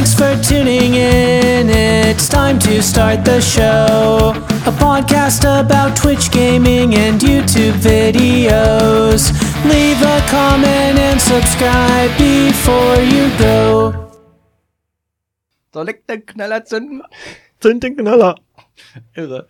[0.00, 1.68] Thanks for tuning in.
[1.68, 4.32] It's time to start the show.
[4.64, 9.28] A podcast about Twitch gaming and YouTube videos.
[9.68, 13.92] Leave a comment and subscribe before you go.
[15.74, 17.02] Soll ich den Knaller zünden?
[17.60, 18.36] Zünd den Knaller.
[19.14, 19.48] Irre.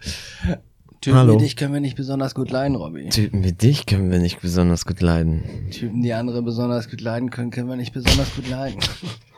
[1.01, 1.35] Typen Hallo.
[1.35, 3.09] wie dich können wir nicht besonders gut leiden, Robby.
[3.11, 5.71] Typen wie dich können wir nicht besonders gut leiden.
[5.71, 8.81] Typen, die andere besonders gut leiden können, können wir nicht besonders gut leiden.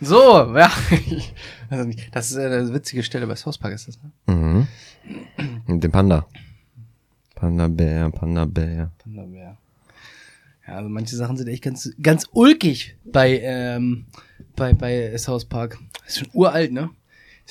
[0.00, 0.70] so, ja.
[1.70, 4.34] Also nicht- das ist eine witzige Stelle bei South Park, ist das, ne?
[4.34, 4.66] Mhm.
[5.66, 6.26] Mit dem Panda.
[7.34, 8.90] Panda Bär, Panda Bär.
[8.98, 9.56] Panda-Bär.
[10.66, 14.06] Ja, also manche Sachen sind echt ganz, ganz ulkig bei, ähm,
[14.56, 15.78] bei, bei South Park.
[16.04, 16.90] Das ist schon uralt, ne?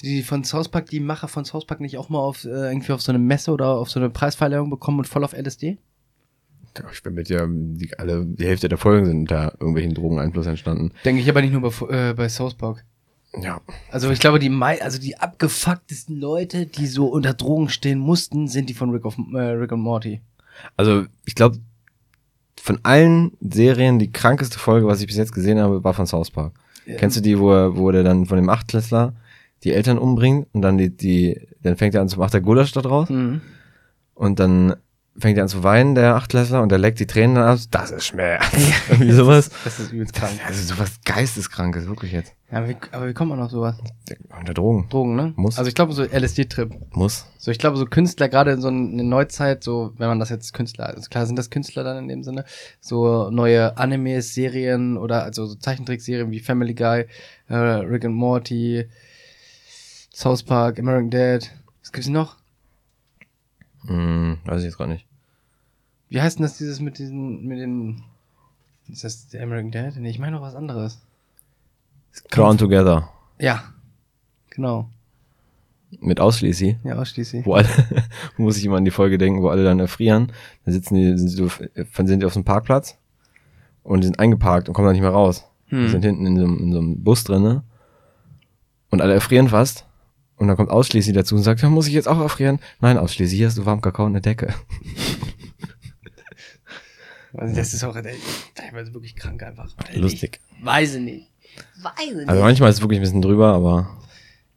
[0.04, 2.92] Die von South Park, die Macher von South Park nicht auch mal auf, äh, irgendwie
[2.92, 5.78] auf so eine Messe oder auf so eine Preisverleihung bekommen und voll auf LSD?
[6.80, 10.46] Ja, Ich bin mit ja, die, alle, die Hälfte der Folgen sind unter irgendwelchen Drogeneinfluss
[10.48, 10.92] entstanden.
[11.06, 12.84] Denke ich aber nicht nur bei, äh, bei South Park.
[13.42, 13.62] Ja.
[13.92, 18.70] Also ich glaube, die also die abgefucktesten Leute, die so unter Drogen stehen mussten, sind
[18.70, 20.22] die von Rick, of, äh, Rick und Morty.
[20.76, 21.58] Also, ich glaube,
[22.60, 26.32] von allen Serien, die krankeste Folge, was ich bis jetzt gesehen habe, war von South
[26.32, 26.54] Park.
[26.98, 29.14] Kennst du die, wo er, wo der dann von dem Achtklässler
[29.64, 32.72] die Eltern umbringt und dann die, die, dann fängt er an zu, macht der Gulasch
[32.72, 33.42] da draus Mhm.
[34.16, 34.76] und dann
[35.20, 37.70] fängt er an zu weinen, der Achtklässler, und der leckt die Tränen dann aus.
[37.70, 38.46] Das ist Schmerz.
[38.90, 39.50] Irgendwie sowas.
[39.64, 40.40] Das ist übelst krank.
[40.46, 42.34] Also sowas Geisteskrankes, wirklich jetzt.
[42.52, 43.76] Ja, aber wie, aber wie kommt man auf sowas?
[44.40, 44.88] Unter Drogen.
[44.90, 45.34] Drogen, ne?
[45.36, 45.58] Muss.
[45.58, 46.72] Also ich glaube so LSD-Trip.
[46.94, 47.26] Muss.
[47.38, 50.54] So, ich glaube, so Künstler, gerade in so eine Neuzeit, so, wenn man das jetzt
[50.54, 52.46] Künstler, also klar sind das Künstler dann in dem Sinne,
[52.80, 57.06] so neue Animes, Serien oder also so Zeichentrickserien wie Family Guy,
[57.50, 58.88] äh, Rick and Morty,
[60.14, 61.52] South Park, American Dad.
[61.82, 62.38] Was gibt's noch?
[63.88, 65.07] Hm, weiß ich jetzt gar nicht.
[66.10, 68.04] Wie heißt denn das dieses mit diesen, mit den,
[68.88, 69.96] ist das der American Dad?
[69.98, 71.00] Nee, ich meine noch was anderes.
[72.32, 73.10] Drawn Together.
[73.40, 73.64] Ja,
[74.50, 74.90] genau.
[76.00, 76.78] Mit Ausschließi.
[76.84, 77.46] Ja, ausschließlich.
[77.46, 77.68] Wo alle,
[78.38, 80.32] muss ich immer an die Folge denken, wo alle dann erfrieren.
[80.66, 81.52] Dann sitzen die, sind,
[81.96, 82.98] dann sind die auf dem Parkplatz
[83.84, 85.46] und die sind eingeparkt und kommen dann nicht mehr raus.
[85.68, 85.82] Hm.
[85.84, 87.64] Die sind hinten in so, einem- in so einem Bus drinne
[88.90, 89.86] und alle erfrieren fast.
[90.38, 92.60] Und dann kommt Ausschließi dazu und sagt, ja, muss ich jetzt auch erfrieren?
[92.80, 94.54] Nein, Ausschließi, hier hast du warm Kakao und eine Decke.
[97.38, 98.16] Also das ist auch ey,
[98.56, 99.74] teilweise wirklich krank einfach.
[99.94, 100.40] Lustig.
[100.60, 101.30] Ich weiß es nicht.
[101.82, 102.30] Weiß es nicht.
[102.30, 103.98] Also manchmal ist es wirklich ein bisschen drüber, aber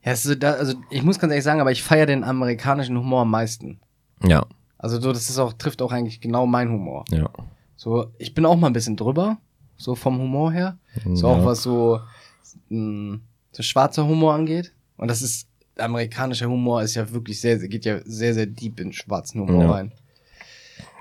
[0.05, 2.25] Ja, es ist so da, also ich muss ganz ehrlich sagen, aber ich feiere den
[2.25, 3.81] amerikanischen Humor am meisten.
[4.23, 4.45] ja,
[4.79, 7.05] Also so, das ist auch, trifft auch eigentlich genau mein Humor.
[7.11, 7.29] ja.
[7.77, 9.39] So, ich bin auch mal ein bisschen drüber,
[9.79, 10.79] so vom Humor her.
[11.15, 11.33] So Ja.
[11.35, 12.01] auch was so,
[12.69, 13.19] mh,
[13.53, 14.73] so schwarzer Humor angeht.
[14.99, 15.49] Und das ist,
[15.79, 19.63] amerikanischer Humor ist ja wirklich sehr, sehr geht ja sehr, sehr deep in schwarzen Humor
[19.65, 19.71] Ja.
[19.73, 19.93] rein.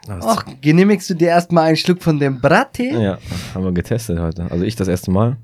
[0.09, 2.91] Ach, genehmigst du dir erstmal einen Schluck von dem Brattee?
[2.91, 3.19] Ja,
[3.53, 4.49] haben wir getestet heute.
[4.51, 5.37] Also ich das erste Mal.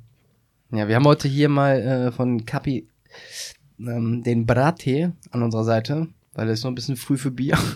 [0.72, 2.88] Ja, wir haben heute hier mal äh, von Kapi
[3.80, 7.58] ähm, den Brattee an unserer Seite, weil es ist noch ein bisschen früh für Bier.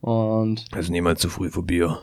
[0.00, 2.00] Und Also niemals zu früh für Bier.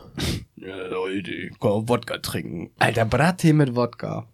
[0.56, 2.70] ja, Leute, ich kann Wodka trinken.
[2.78, 4.26] Alter, Brattee mit Wodka.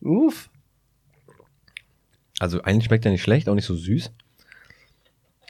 [0.00, 0.50] Uff.
[2.38, 4.12] Also eigentlich schmeckt er nicht schlecht, auch nicht so süß.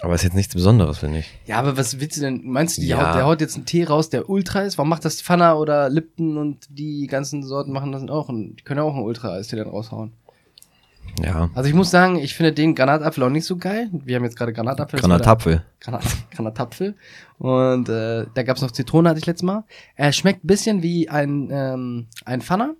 [0.04, 1.32] Aber ist jetzt nichts Besonderes, finde ich.
[1.46, 2.42] Ja, aber was willst du denn?
[2.44, 2.98] Meinst du, die Ja.
[3.08, 4.76] haut, der haut jetzt einen Tee raus, der Ultra ist?
[4.78, 8.28] Warum macht das Fanta oder Lipton und die ganzen Sorten machen das auch?
[8.28, 10.12] Und die können ja auch einen Ultra-Eistee dann raushauen.
[11.22, 11.48] Ja.
[11.54, 13.88] Also ich muss sagen, ich finde den Granatapfel auch nicht so geil.
[13.92, 14.98] Wir haben jetzt gerade Granatapfel.
[15.00, 15.64] das war der- Granatapfel.
[15.80, 16.94] Granat, Granatapfel.
[17.38, 19.64] Und äh, da gab's noch Zitrone, hatte ich letztes Mal.
[19.96, 22.74] Er schmeckt ein bisschen wie ein, ähm, ein Pfanner,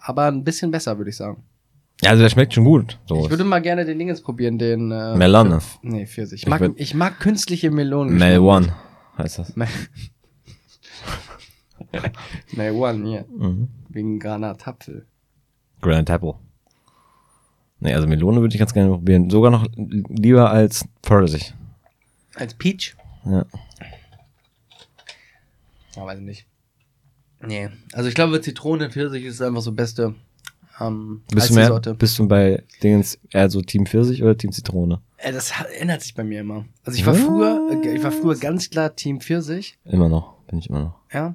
[0.00, 1.42] aber ein bisschen besser, würde ich sagen.
[2.02, 2.98] Ja, also der schmeckt schon gut.
[3.06, 3.24] So.
[3.24, 4.90] Ich würde mal gerne den Dingens probieren, den...
[4.90, 5.60] Äh, Melone.
[5.82, 6.40] Nee, Pfirsich.
[6.40, 8.18] Ich Ich mag, würd- ich mag künstliche Melonen.
[8.18, 8.74] Mel One
[9.16, 9.54] heißt das.
[9.56, 9.68] Mel
[12.52, 13.24] Mel One, hier.
[13.36, 13.68] Mhm.
[13.88, 15.06] Wegen Granatapfel.
[15.80, 16.34] Granatapple.
[17.80, 19.30] Nee, also Melone würde ich ganz gerne probieren.
[19.30, 21.54] Sogar noch lieber als Pfirsich.
[22.34, 22.96] Als Peach?
[23.24, 23.44] Ja.
[25.94, 26.46] Ja, weiß ich nicht.
[27.46, 27.68] Nee.
[27.92, 30.14] Also ich glaube, Zitrone, Pfirsich ist einfach so beste
[30.80, 31.94] ähm, Bist du, mehr, Eistee-Sorte.
[31.94, 35.00] bist du bei Dingens eher so Team Pfirsich oder Team Zitrone?
[35.18, 36.64] Äh, das ändert sich bei mir immer.
[36.84, 40.34] Also ich war früher, äh, ich war früher ganz klar Team Pfirsich, Immer noch.
[40.46, 40.94] Bin ich immer noch.
[41.12, 41.34] ja.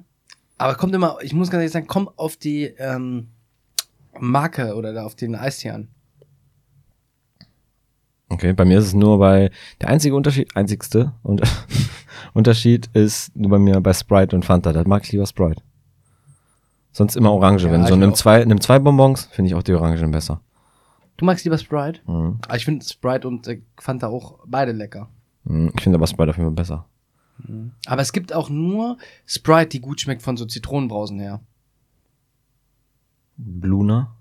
[0.58, 3.28] Aber kommt immer, ich muss ganz ehrlich sagen, kommt auf die ähm,
[4.18, 5.88] Marke oder da auf den Eistee an.
[8.28, 9.50] Okay, bei mir ist es nur bei,
[9.80, 11.40] der einzige Unterschied, einzigste und,
[12.34, 14.72] Unterschied ist nur bei mir bei Sprite und Fanta.
[14.74, 15.62] Da mag ich lieber Sprite.
[16.92, 17.66] Sonst immer Orange.
[17.66, 20.40] Ja, Wenn so nimm zwei, nimm zwei Bonbons, finde ich auch die Orangen besser.
[21.16, 22.00] Du magst lieber Sprite?
[22.06, 22.38] Mhm.
[22.42, 25.08] Aber ich finde Sprite und äh, Fanta auch beide lecker.
[25.44, 26.86] Mhm, Ich finde aber Sprite auf jeden Fall besser.
[27.86, 31.40] Aber es gibt auch nur Sprite, die gut schmeckt von so Zitronenbrausen her.
[33.38, 34.14] Bluna.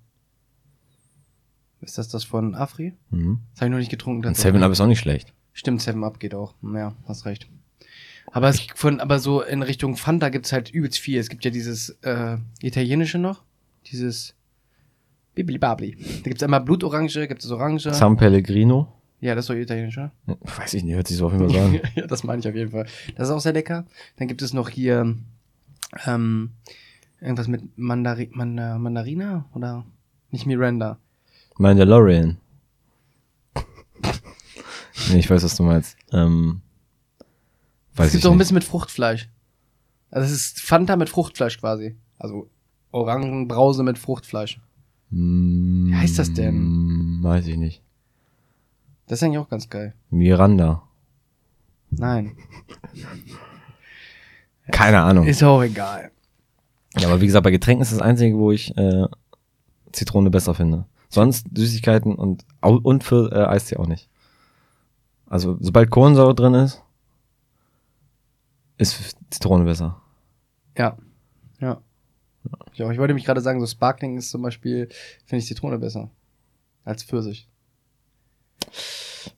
[1.82, 2.94] Ist das das von Afri?
[3.10, 3.40] Mhm.
[3.54, 4.34] Das habe ich noch nicht getrunken.
[4.36, 5.34] Seven Up ist auch nicht schlecht.
[5.54, 6.54] Stimmt, Seven Up geht auch.
[6.62, 7.50] Ja, hast recht.
[8.32, 11.20] Aber es von, aber so in Richtung Fanta gibt's halt übelst viel.
[11.20, 13.44] Es gibt ja dieses äh, italienische noch,
[13.88, 14.36] dieses
[15.36, 15.96] Bibli Babli.
[15.96, 17.94] Da gibt's einmal Blutorange, gibt es Orange.
[17.94, 18.94] San Pellegrino.
[19.22, 20.12] ja, das ist doch italienisch, oder?
[20.58, 21.74] Weiß ich nicht, hört sich so auf jeden Fall an.
[21.96, 22.86] ja, das meine ich auf jeden Fall.
[23.16, 23.86] Das ist auch sehr lecker.
[24.18, 25.16] Dann gibt es noch hier
[26.06, 26.52] ähm,
[27.22, 29.86] irgendwas mit Mandari Manda Mandarina oder
[30.32, 31.00] nicht Miranda.
[31.58, 32.38] Mandalorian.
[35.10, 35.98] nee, ich weiß, was du meinst.
[36.12, 36.62] Ähm,
[38.00, 39.30] weiß es gibt auch ein bisschen mit Fruchtfleisch.
[40.12, 41.96] Also es ist Fanta mit Fruchtfleisch quasi.
[42.18, 42.50] Also
[42.92, 44.60] Orangenbrause mit Fruchtfleisch.
[45.12, 47.20] Wie heißt das denn?
[47.22, 47.82] Weiß ich nicht.
[49.08, 49.94] Das ist eigentlich auch ganz geil.
[50.10, 50.84] Miranda.
[51.90, 52.36] Nein.
[54.72, 55.26] Keine Ahnung.
[55.26, 56.12] Ist auch egal.
[56.98, 59.08] Ja, aber wie gesagt, bei Getränken ist das Einzige, wo ich äh,
[59.92, 60.86] Zitrone besser finde.
[61.10, 64.10] Sonst Süßigkeiten und, und für äh, Eistee auch nicht.
[65.26, 66.84] Also, sobald Kohlensäure drin ist,
[68.80, 70.02] ist Zitrone besser.
[70.78, 70.98] Ja.
[71.60, 71.82] Ja.
[72.74, 74.90] Ich, auch, ich wollte mich gerade sagen, so Sparkling ist zum Beispiel,
[75.26, 76.10] finde ich Zitrone besser.
[76.86, 77.48] Als Pfirsich.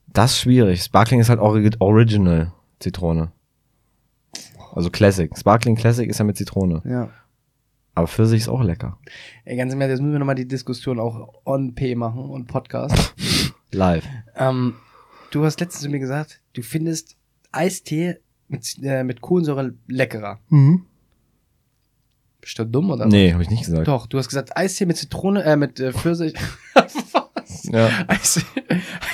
[0.06, 0.82] Das ist schwierig.
[0.82, 3.32] Sparkling ist halt Ori- Original Zitrone.
[4.74, 5.30] Also Classic.
[5.36, 6.82] Sparkling Classic ist ja mit Zitrone.
[6.84, 7.10] Ja.
[7.94, 8.98] Aber Pfirsich ist auch lecker.
[9.44, 12.46] Ey, ganz im Ernst, jetzt müssen wir nochmal die Diskussion auch on P machen und
[12.46, 13.14] Podcast.
[13.72, 14.04] Live.
[14.36, 14.76] ähm,
[15.30, 17.16] du hast letztens zu mir gesagt, du findest
[17.52, 18.18] Eistee
[18.52, 20.38] mit, äh, mit Kohlensäure leckerer.
[22.40, 23.06] Bist du dumm oder?
[23.06, 23.86] Nee, habe ich nicht gesagt.
[23.88, 26.34] Doch, du hast gesagt, Eistee mit Zitrone, äh, mit äh, Pfirsich.
[26.74, 27.64] Was?
[27.64, 27.88] Ja.
[28.08, 28.42] Eistee,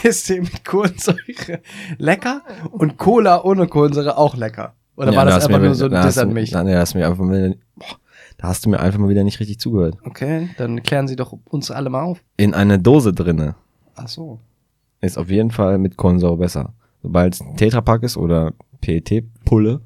[0.04, 1.60] Eistee mit Kohlensäure
[1.98, 4.74] lecker und Cola ohne Kohlensäure auch lecker.
[4.96, 6.50] Oder Ja, war da das einfach mir- nur so ein da Diss an mich?
[6.50, 7.86] Da, nee, da hast du mir einfach mal, boah,
[8.38, 9.96] da hast du mir einfach mal wieder nicht richtig zugehört.
[10.04, 12.24] Okay, dann klären Sie doch uns alle mal auf.
[12.36, 13.54] In einer Dose drinne
[13.94, 14.40] Ach so.
[15.00, 16.72] ist auf jeden Fall mit Kohlensäure besser.
[17.08, 18.52] Sobald es ein Tetrapack ist oder
[18.82, 19.80] PET-Pulle.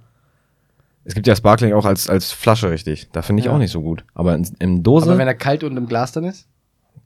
[1.05, 3.09] Es gibt ja Sparkling auch als, als Flasche richtig.
[3.13, 3.53] Da finde ich Ja.
[3.53, 4.05] auch nicht so gut.
[4.13, 6.49] Aber in, in Dose Aber wenn er kalt und im Glas dann ist?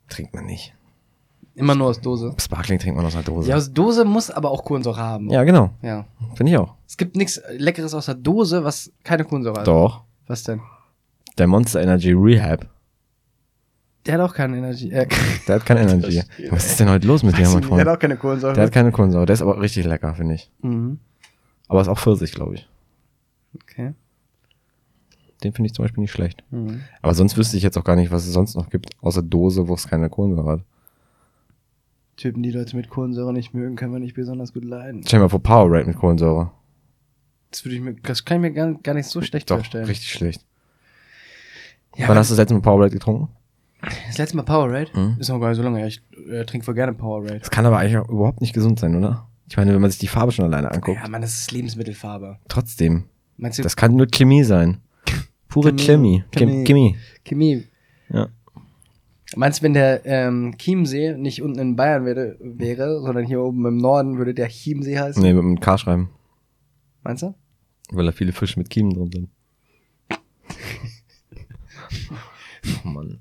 [0.09, 0.73] trinkt man nicht.
[1.55, 2.35] Immer nur aus Dose.
[2.39, 3.51] Sparkling trinkt man aus einer Dose.
[3.51, 5.29] Ja, aus Dose muss aber auch Kohlensäure haben.
[5.29, 5.69] ja genau.
[5.83, 6.07] ja.
[6.35, 6.73] Finde ich auch.
[6.89, 9.67] Es gibt nichts Leckeres aus der Dose, was keine Kohlensäure hat.
[9.67, 10.03] Doch.
[10.27, 10.63] Was denn?
[11.37, 12.67] Der Monster Energy Rehab.
[14.07, 14.91] Der hat auch keine Energie.
[14.93, 15.07] Äh,
[15.49, 16.21] Der hat keine Energy.
[16.23, 16.53] verstehe.
[16.53, 17.89] Was ist denn heute los mit dir, mein nicht, der hat Freund?
[17.89, 18.55] auch keine Kohlensäure.
[18.55, 19.27] Der hat keine Kohlensäure.
[19.27, 20.51] Der ist aber richtig lecker, finde ich.
[20.63, 20.99] mhm.
[21.69, 22.69] Aber ist auch Pfirsich, glaube ich.
[23.63, 23.93] Okay.
[25.43, 26.45] Den finde ich zum Beispiel nicht schlecht.
[26.51, 26.83] Mhm.
[27.03, 29.67] Aber sonst wüsste ich jetzt auch gar nicht, was es sonst noch gibt, außer Dose,
[29.67, 30.61] wo es keine Kohlensäure hat.
[32.17, 35.03] Typen, die Leute mit Kohlensäure nicht mögen, können wir nicht besonders gut leiden.
[35.05, 36.51] Stell dir mal vor, Powerade mit Kohlensäure.
[37.51, 39.85] Das, würde ich mir, das kann ich mir gar, gar nicht so schlecht Doch, vorstellen.
[39.85, 40.43] richtig schlecht.
[41.97, 43.29] Ja, Wann hast du das letzte Mal Powerade getrunken?
[44.07, 44.91] Das letzte Mal Powerade?
[44.95, 45.17] Mhm.
[45.19, 45.87] Ist noch gar nicht so lange her.
[45.87, 47.39] Ich äh, trinke voll gerne Powerade.
[47.39, 49.29] Das kann aber eigentlich auch überhaupt nicht gesund sein, oder?
[49.49, 50.99] Ich meine, wenn man sich die Farbe schon alleine anguckt.
[51.01, 52.39] Ja, Mann, das ist Lebensmittelfarbe.
[52.49, 53.05] Trotzdem.
[53.37, 54.81] Meinst du, Das kann nur Chemie sein.
[55.49, 56.25] Pure Chemie.
[56.33, 56.65] Chemie.
[56.65, 56.65] Chemie.
[56.65, 56.97] Chemie.
[57.25, 57.65] Chemie.
[58.09, 58.29] Ja.
[59.35, 63.65] Meinst du, wenn der ähm, Chiemsee nicht unten in Bayern wäre, wäre, sondern hier oben
[63.67, 65.23] im Norden, würde der Chiemsee heißen?
[65.23, 66.11] Nee, mit einem K schreiben.
[67.03, 67.35] Meinst du?
[67.91, 69.31] Weil da viele Fische mit Kiemen drin sind.
[72.85, 73.21] oh Mann.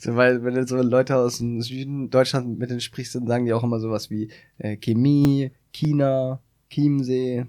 [0.00, 3.44] So, weil, wenn du so Leute aus dem Süden Deutschland mit denen sprichst, dann sagen
[3.44, 7.44] die auch immer sowas wie äh, Chemie, China, Chiemsee.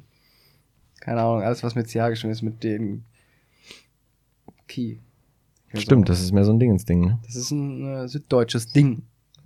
[0.99, 3.05] Keine Ahnung, alles, was mit CH geschrieben ist, mit den
[4.67, 4.99] Ki.
[5.73, 6.07] Stimmt, auch.
[6.07, 7.19] das ist mehr so ein Dingensding, ne?
[7.25, 9.03] Das ist ein äh, süddeutsches Ding.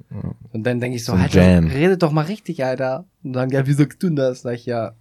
[0.10, 0.34] Ja.
[0.52, 1.68] Und dann denke ich so, So halt, Jam.
[1.68, 3.06] redet doch mal richtig, Alter.
[3.24, 4.42] Und dann, ja, wie sagst du das?
[4.42, 4.96] Sag ich, ja,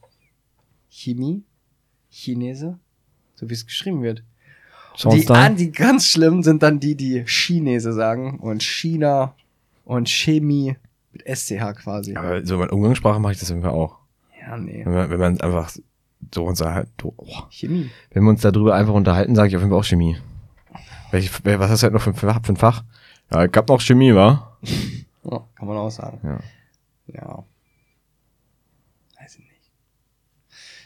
[0.91, 1.43] Chemie,
[2.11, 2.79] Chinese,
[3.35, 4.23] so wie es geschrieben wird.
[4.97, 9.35] Die, an, die ganz schlimm sind dann die, die Chinese sagen und China
[9.85, 10.77] und Chemie
[11.13, 12.17] mit SCH quasi.
[12.17, 13.99] Aber so in Umgangssprache mache ich das irgendwie auch.
[14.41, 14.85] Ja, nee.
[14.85, 15.73] Wenn man, wenn man einfach
[16.33, 17.13] so uns halt, oh,
[17.51, 17.91] Chemie.
[18.11, 20.17] wenn wir uns darüber einfach unterhalten, sage ich auf jeden Fall auch Chemie.
[21.11, 22.85] Welch, was hast du halt noch für, für, für ein Fach?
[23.33, 24.59] Ja, hab noch Chemie, wa?
[25.27, 26.21] Ja, kann man auch sagen.
[26.23, 26.39] Ja.
[27.07, 27.45] Ja.
[29.19, 29.71] Weiß ich nicht.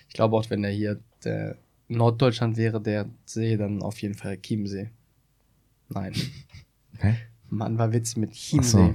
[0.07, 1.57] Ich glaube auch, wenn der hier der
[1.89, 4.91] Norddeutschland wäre, der See, dann auf jeden Fall Chiemsee.
[5.89, 6.13] Nein.
[6.99, 7.15] Hä?
[7.49, 8.71] Mann, war Witz mit Chiemsee.
[8.71, 8.95] so.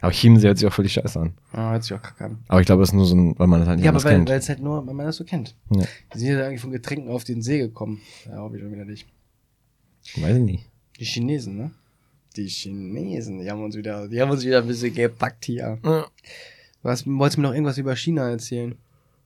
[0.00, 1.34] Aber Chiemsee hört sich auch völlig scheiße an.
[1.52, 2.38] Ja, hört sich auch kacke an.
[2.48, 4.02] Aber ich glaube, das ist nur so ein, weil man das halt nicht Ja, aber
[4.04, 4.28] weil kennt.
[4.28, 5.56] weil es halt nur, wenn man das so kennt.
[5.70, 5.84] Ja.
[6.14, 8.00] Die sind ja eigentlich von Getränken auf den See gekommen.
[8.26, 9.06] Ja, hab ich schon wieder nicht.
[10.16, 10.70] Weiß ich nicht.
[11.00, 11.70] Die Chinesen, ne?
[12.36, 15.78] Die Chinesen, die haben uns wieder, die haben uns wieder ein bisschen gepackt hier.
[16.82, 18.76] Was, wolltest du mir noch irgendwas über China erzählen?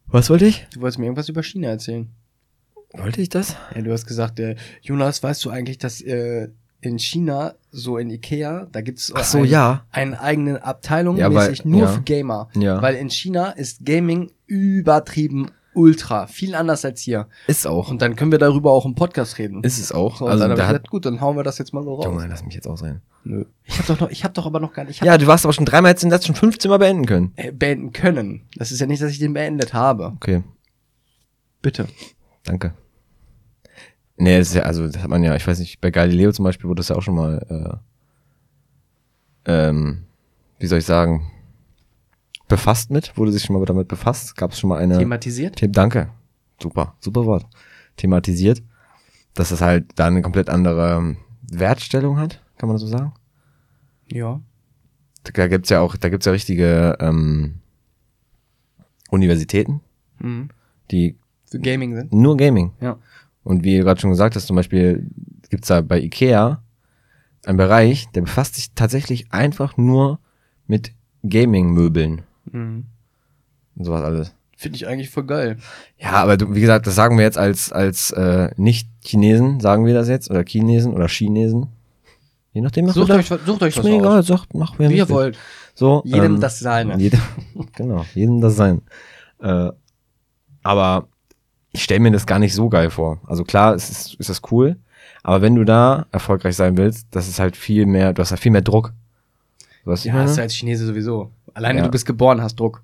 [0.07, 0.67] Was wollte ich?
[0.73, 2.09] Du wolltest mir irgendwas über China erzählen.
[2.95, 3.57] Wollte ich das?
[3.75, 6.49] Ja, du hast gesagt, äh, Jonas, weißt du eigentlich, dass äh,
[6.81, 9.85] in China, so in Ikea, da gibt's Ach so, ein, ja.
[9.93, 11.87] eine eigene Abteilung Ja, weil- mäßig nur ja.
[11.89, 12.49] für Gamer.
[12.55, 12.83] Ja.
[12.83, 16.27] Weil in China ist Gaming übertrieben ultra.
[16.27, 17.29] Viel anders als hier.
[17.47, 17.91] Ist auch.
[17.91, 19.63] Und dann können wir darüber auch im Podcast reden.
[19.65, 20.17] ist es auch.
[20.19, 22.05] so, also dann da hat, gesagt, gut, dann hauen wir das jetzt mal so raus.
[22.05, 23.01] Junge, lass mich jetzt ausreden.
[23.25, 23.45] Nö.
[23.65, 25.53] Ich hab doch noch, ich hab doch aber noch gar nicht, Ja, du warst aber
[25.55, 27.33] schon dreimal jetzt den Satz schon 15 Mal beenden können.
[27.37, 28.43] äh, beenden können.
[28.57, 30.13] Das ist ja nicht, dass ich den beendet habe.
[30.17, 30.43] Okay,
[31.63, 31.87] Bitte.
[32.45, 32.75] Danke.
[34.17, 36.45] Nee, das ist ja, also, das hat man ja, ich weiß nicht, bei Galileo zum
[36.45, 37.81] Beispiel wurde das ja auch schon mal,
[39.47, 40.05] äh, ähm,
[40.59, 41.31] wie soll ich sagen,
[42.49, 45.59] befasst mit, wurde sich schon mal damit befasst, gab es schon mal eine, Thematisiert?
[45.59, 46.11] The danke,
[46.61, 47.47] super, super Wort,
[47.97, 48.63] thematisiert,
[49.35, 51.17] dass das halt da eine komplett andere
[51.51, 53.13] Wertstellung hat, kann man das so sagen?
[54.07, 54.41] Ja.
[55.25, 57.55] Da gibt's ja auch, da gibt's ja richtige ähm,
[59.11, 59.81] Universitäten,
[60.21, 60.51] Mhm.
[60.91, 61.17] die
[61.53, 62.13] Für Gaming sind.
[62.13, 62.73] nur Gaming.
[62.81, 62.99] Ja.
[63.45, 65.07] Und wie du gerade schon gesagt hast, zum Beispiel
[65.51, 66.63] gibt's da bei Ikea
[67.45, 70.19] einen Bereich, der befasst sich tatsächlich einfach nur
[70.67, 70.93] mit
[71.29, 72.85] Gaming-Möbeln Mhm.
[73.77, 74.35] und sowas alles.
[74.57, 75.57] Finde ich eigentlich voll geil.
[75.99, 79.95] Ja, aber du, wie gesagt, das sagen wir jetzt als, als äh, Nicht-Chinesen, sagen wir
[79.95, 81.67] das jetzt, oder Chinesen oder Chinesen.
[82.53, 84.01] Je nachdem, was Sucht du da- euch, sucht euch ist was mir aus.
[84.01, 85.37] egal, sagt, mach wer Wie ihr wollt.
[85.75, 86.97] So, Jedem ähm, das Seine.
[86.99, 87.19] Jeder,
[87.75, 88.83] genau, jedem das sein.
[89.41, 89.71] Äh,
[90.63, 91.09] aber
[91.73, 93.19] ich stelle mir das gar nicht so geil vor.
[93.27, 94.77] Also klar, es ist, ist das cool,
[95.23, 98.41] aber wenn du da erfolgreich sein willst, das ist halt viel mehr, du hast halt
[98.41, 98.93] viel mehr Druck.
[99.85, 101.31] Was Ja, hast du als Chinese sowieso.
[101.55, 101.85] Alleine Ja.
[101.85, 102.83] du bist geboren, hast Druck.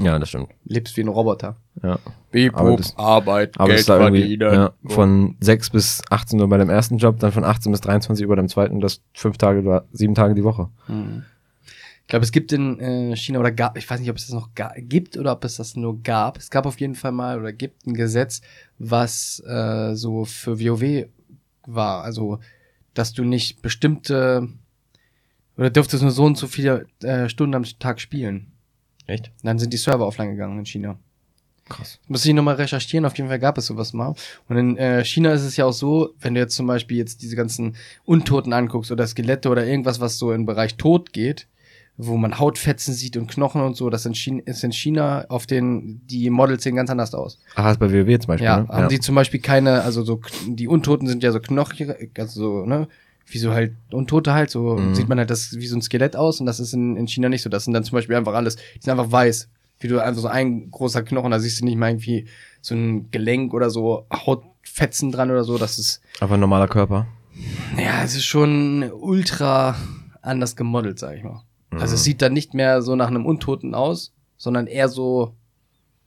[0.00, 0.48] ja, das stimmt.
[0.64, 1.56] Lebst wie ein Roboter.
[1.82, 1.98] Ja.
[2.30, 6.48] Wie Aber das- Arbeit, Aber das ist da irgendwie ja, von 6 bis 18 Uhr
[6.48, 9.36] bei dem ersten Job, dann von 18 bis 23 Uhr bei dem zweiten, das fünf
[9.36, 10.68] Tage oder sieben Tage die Woche.
[10.88, 11.24] Mhm.
[12.02, 14.34] Ich glaube, es gibt in äh, China oder gab, ich weiß nicht, ob es das
[14.34, 16.36] noch ga, gibt oder ob es das nur gab.
[16.36, 18.42] Es gab auf jeden Fall mal oder gibt ein Gesetz,
[18.78, 21.06] was äh, so für WoW
[21.66, 22.02] war.
[22.02, 22.40] Also,
[22.92, 24.48] dass du nicht bestimmte
[25.56, 28.52] oder dürftest nur so und so viele äh, Stunden am Tag spielen.
[29.06, 29.30] Echt?
[29.42, 30.98] Dann sind die Server offline gegangen in China.
[31.68, 32.00] Krass.
[32.08, 34.14] Muss ich nochmal recherchieren, auf jeden Fall gab es sowas mal.
[34.48, 37.22] Und in äh, China ist es ja auch so, wenn du jetzt zum Beispiel jetzt
[37.22, 41.46] diese ganzen Untoten anguckst oder Skelette oder irgendwas, was so im Bereich Tod geht,
[41.98, 45.46] wo man Hautfetzen sieht und Knochen und so, das in China, ist in China auf
[45.46, 47.38] den, die Models sehen ganz anders aus.
[47.54, 48.68] Ach, ist bei WoW zum Beispiel, Ja, ne?
[48.68, 52.66] haben die zum Beispiel keine, also so, die Untoten sind ja so knochig, also so,
[52.66, 52.88] ne,
[53.26, 54.94] wie so halt Untote halt, so Mhm.
[54.94, 57.28] sieht man halt das wie so ein Skelett aus und das ist in, in China
[57.28, 57.50] nicht so.
[57.50, 59.48] Das sind dann zum Beispiel einfach alles, die sind einfach weiß.
[59.80, 62.26] Wie du einfach so ein großer Knochen, da siehst du nicht mal irgendwie
[62.60, 65.58] so ein Gelenk oder so Hautfetzen dran oder so.
[65.58, 67.06] Das ist, Aber ein normaler Körper.
[67.76, 69.76] ja, es ist schon ultra
[70.20, 71.42] anders gemodelt, sag ich mal.
[71.80, 75.34] Also es sieht dann nicht mehr so nach einem Untoten aus, sondern eher so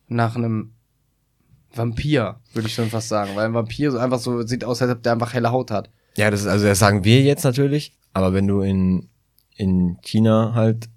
[0.07, 0.71] nach einem
[1.73, 3.31] Vampir, würde ich schon fast sagen.
[3.35, 5.89] Weil ein Vampir so einfach so sieht aus, als ob der einfach helle Haut hat.
[6.17, 9.09] Ja, das ist, also das sagen wir jetzt natürlich, aber wenn du in,
[9.57, 10.87] in China halt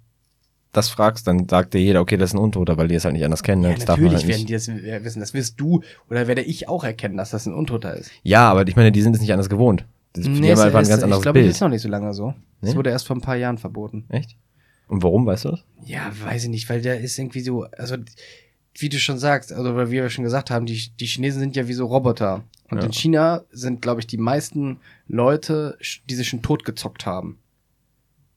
[0.71, 3.13] das fragst, dann sagt dir jeder, okay, das ist ein Untoter, weil die es halt
[3.13, 3.63] nicht anders kennen.
[3.63, 3.69] ne?
[3.69, 5.19] Ja, das darf man natürlich halt werden die das äh, wissen.
[5.19, 8.11] Das wirst du oder werde ich auch erkennen, dass das ein Untoter ist.
[8.23, 9.85] Ja, aber ich meine, die sind es nicht anders gewohnt.
[10.15, 11.81] Die, die Nee, es einfach ein ist- ganz anderes ich glaube, das ist noch nicht
[11.81, 12.33] so lange so.
[12.61, 12.77] Das Nee?
[12.77, 14.05] wurde erst vor ein paar Jahren verboten.
[14.09, 14.37] Echt?
[14.89, 15.63] Und warum, weißt du das?
[15.85, 17.95] Ja, weiß ich nicht, weil der ist irgendwie so, also
[18.77, 21.67] wie du schon sagst, also weil wir schon gesagt haben, die, die Chinesen sind ja
[21.67, 22.43] wie so Roboter.
[22.69, 22.85] Und Ja.
[22.85, 24.77] in China sind, glaube ich, die meisten
[25.07, 25.77] Leute,
[26.09, 27.39] die sich schon totgezockt haben.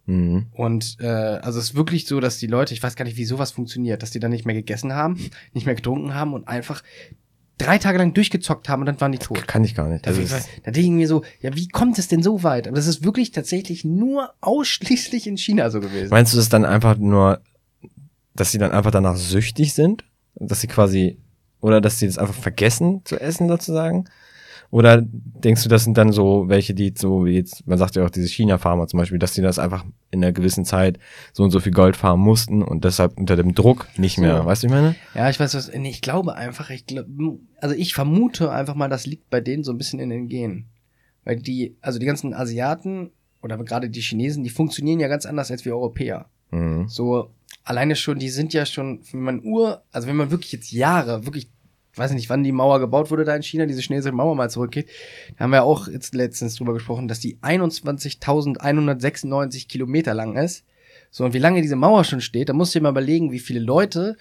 [0.07, 0.47] Mhm.
[0.53, 3.25] Und äh, also es ist wirklich so, dass die Leute, ich weiß gar nicht, wie
[3.25, 6.83] sowas funktioniert, dass die dann nicht mehr gegessen haben, nicht mehr getrunken haben und einfach
[7.63, 9.47] drei Tage lang durchgezockt haben und dann waren die tot.
[9.47, 10.07] Kann ich gar nicht.
[10.07, 12.69] Da, da denke ich mir so, ja, wie kommt es denn so weit?
[12.69, 16.11] Aber das ist wirklich tatsächlich nur ausschließlich in China so gewesen.
[16.11, 17.41] meinst du das dann einfach nur,
[18.35, 20.05] dass sie dann einfach danach süchtig sind?
[20.35, 21.19] Dass sie quasi,
[21.61, 24.07] oder dass sie das einfach vergessen zu essen sozusagen?
[24.73, 28.07] Oder denkst du, das sind dann so welche, die so wie jetzt, man sagt ja
[28.07, 30.99] auch diese China-Farmer zum Beispiel, dass die das einfach in einer gewissen Zeit
[31.35, 34.47] so und so viel Gold farmen mussten und deshalb unter dem Druck nicht mehr, So.
[34.47, 34.97] weißt du, ich meine?
[35.15, 37.05] Ja, ich weiß was, ich glaube einfach, ich glaub,
[37.61, 40.71] also ich vermute einfach mal, das liegt bei denen so ein bisschen in den Genen.
[41.25, 43.11] Weil die, also die ganzen Asiaten
[43.43, 46.31] oder gerade die Chinesen, die funktionieren ja ganz anders als wir Europäer.
[46.51, 46.89] Mhm.
[46.89, 47.31] So,
[47.63, 51.27] alleine schon, die sind ja schon, wenn man Ur, also wenn man wirklich jetzt Jahre,
[51.27, 51.51] wirklich,
[51.95, 54.89] weiß nicht, wann die Mauer gebaut wurde da in China, diese chinesische Mauer mal zurückgeht,
[55.37, 60.65] da haben wir auch jetzt letztens drüber gesprochen, dass die 21.196 Kilometer lang ist.
[61.11, 63.39] So, und wie lange diese Mauer schon steht, da musst du dir mal überlegen, wie
[63.39, 64.17] viele Leute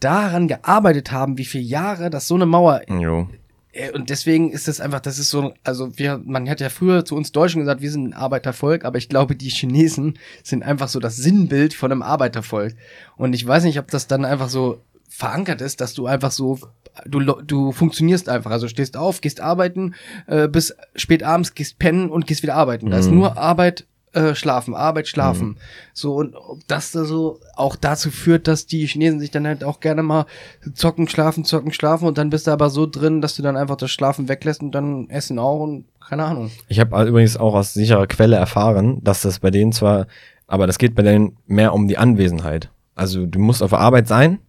[0.00, 3.28] daran gearbeitet haben, wie viele Jahre, dass so eine Mauer Jo.
[3.70, 7.04] äh, Und deswegen ist das einfach, das ist so, also wir, man hat ja früher
[7.04, 10.88] zu uns Deutschen gesagt, wir sind ein Arbeitervolk, aber ich glaube, die Chinesen sind einfach
[10.88, 12.74] so das Sinnbild von einem Arbeitervolk.
[13.16, 16.58] Und ich weiß nicht, ob das dann einfach so verankert ist, dass du einfach so
[17.06, 18.50] du, du funktionierst einfach.
[18.50, 19.94] Also stehst auf, gehst arbeiten,
[20.26, 22.90] äh, bis spät abends, gehst pennen und gehst wieder arbeiten.
[22.90, 23.16] Da ist Mhm.
[23.16, 25.56] nur Arbeit, äh, schlafen, Arbeit, schlafen.
[25.94, 29.64] So, und ob das da so auch dazu führt, dass die Chinesen sich dann halt
[29.64, 30.26] auch gerne mal
[30.74, 33.76] zocken, schlafen, zocken, schlafen und dann bist du aber so drin, dass du dann einfach
[33.76, 36.50] das Schlafen weglässt und dann essen auch und keine Ahnung.
[36.68, 40.06] Ich habe übrigens auch aus sicherer Quelle erfahren, dass das bei denen zwar,
[40.46, 42.68] aber das geht bei denen mehr um die Anwesenheit.
[42.94, 44.40] Also du musst auf der Arbeit sein,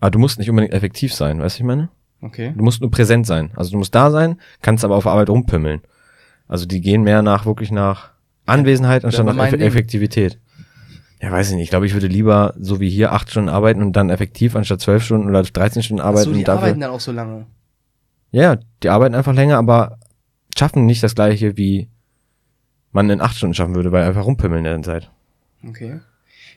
[0.00, 1.88] aber du musst nicht unbedingt effektiv sein, weißt du, was ich meine?
[2.22, 2.52] Okay.
[2.56, 3.50] Du musst nur präsent sein.
[3.56, 5.82] Also du musst da sein, kannst aber auf Arbeit rumpimmeln.
[6.48, 8.10] Also die gehen mehr nach, wirklich nach
[8.46, 9.54] Anwesenheit anstatt nach Eff.
[9.54, 10.38] Effektivität.
[11.20, 11.64] Ja, weiß ich nicht.
[11.64, 14.80] Ich glaube, ich würde lieber so wie hier acht Stunden arbeiten und dann effektiv anstatt
[14.80, 16.24] zwölf Stunden oder 13 Stunden Ach arbeiten.
[16.24, 17.46] so, die und dafür, arbeiten dann auch so lange.
[18.30, 19.98] ja, die arbeiten einfach länger, aber
[20.56, 21.88] schaffen nicht das gleiche, wie
[22.92, 25.10] man in acht Stunden schaffen würde, weil einfach rumpimmeln in der Zeit.
[25.66, 26.00] Okay.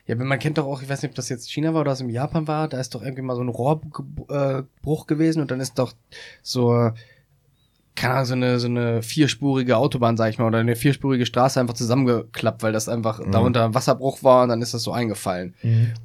[0.10, 2.00] Ja, man kennt doch auch, ich weiß nicht, ob das jetzt China war oder aus
[2.00, 5.78] dem Japan war, da ist doch irgendwie mal so ein Rohrbruch gewesen und dann ist
[5.78, 5.94] doch
[6.42, 6.92] so,
[7.96, 11.60] keine Ahnung, so eine, so eine vierspurige Autobahn, sag ich mal, oder eine vierspurige Straße
[11.60, 13.32] einfach zusammengeklappt, weil das einfach Mhm.
[13.32, 15.54] darunter ein Wasserbruch war und dann ist das so eingefallen.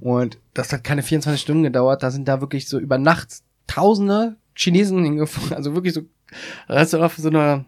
[0.00, 3.28] Und das hat keine 24 Stunden gedauert, da sind da wirklich so über Nacht
[3.66, 6.02] tausende Chinesen hingefahren, also wirklich so,
[6.68, 7.64] da hast du auf so einer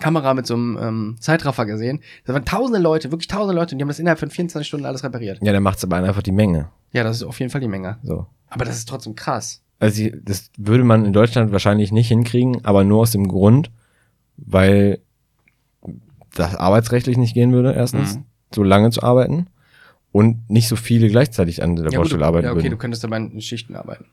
[0.00, 2.00] Kamera mit so einem ähm, Zeitraffer gesehen.
[2.24, 4.86] Da waren tausende Leute, wirklich tausende Leute, und die haben das innerhalb von 24 Stunden
[4.86, 5.38] alles repariert.
[5.42, 6.68] Ja, dann macht's aber einfach die Menge.
[6.92, 7.98] Ja, das ist auf jeden Fall die Menge.
[8.02, 8.26] So.
[8.48, 9.62] Aber das ist trotzdem krass.
[9.80, 13.70] Also die- das würde man in Deutschland wahrscheinlich nicht hinkriegen, aber nur aus dem Grund,
[14.36, 15.00] weil
[16.34, 18.24] das arbeitsrechtlich nicht gehen würde, erstens, Mhm.
[18.54, 19.48] so lange zu arbeiten
[20.12, 22.78] und nicht so viele gleichzeitig an der ja, Baustelle arbeiten ja, okay, du würden.
[22.78, 24.06] könntest aber in Schichten arbeiten.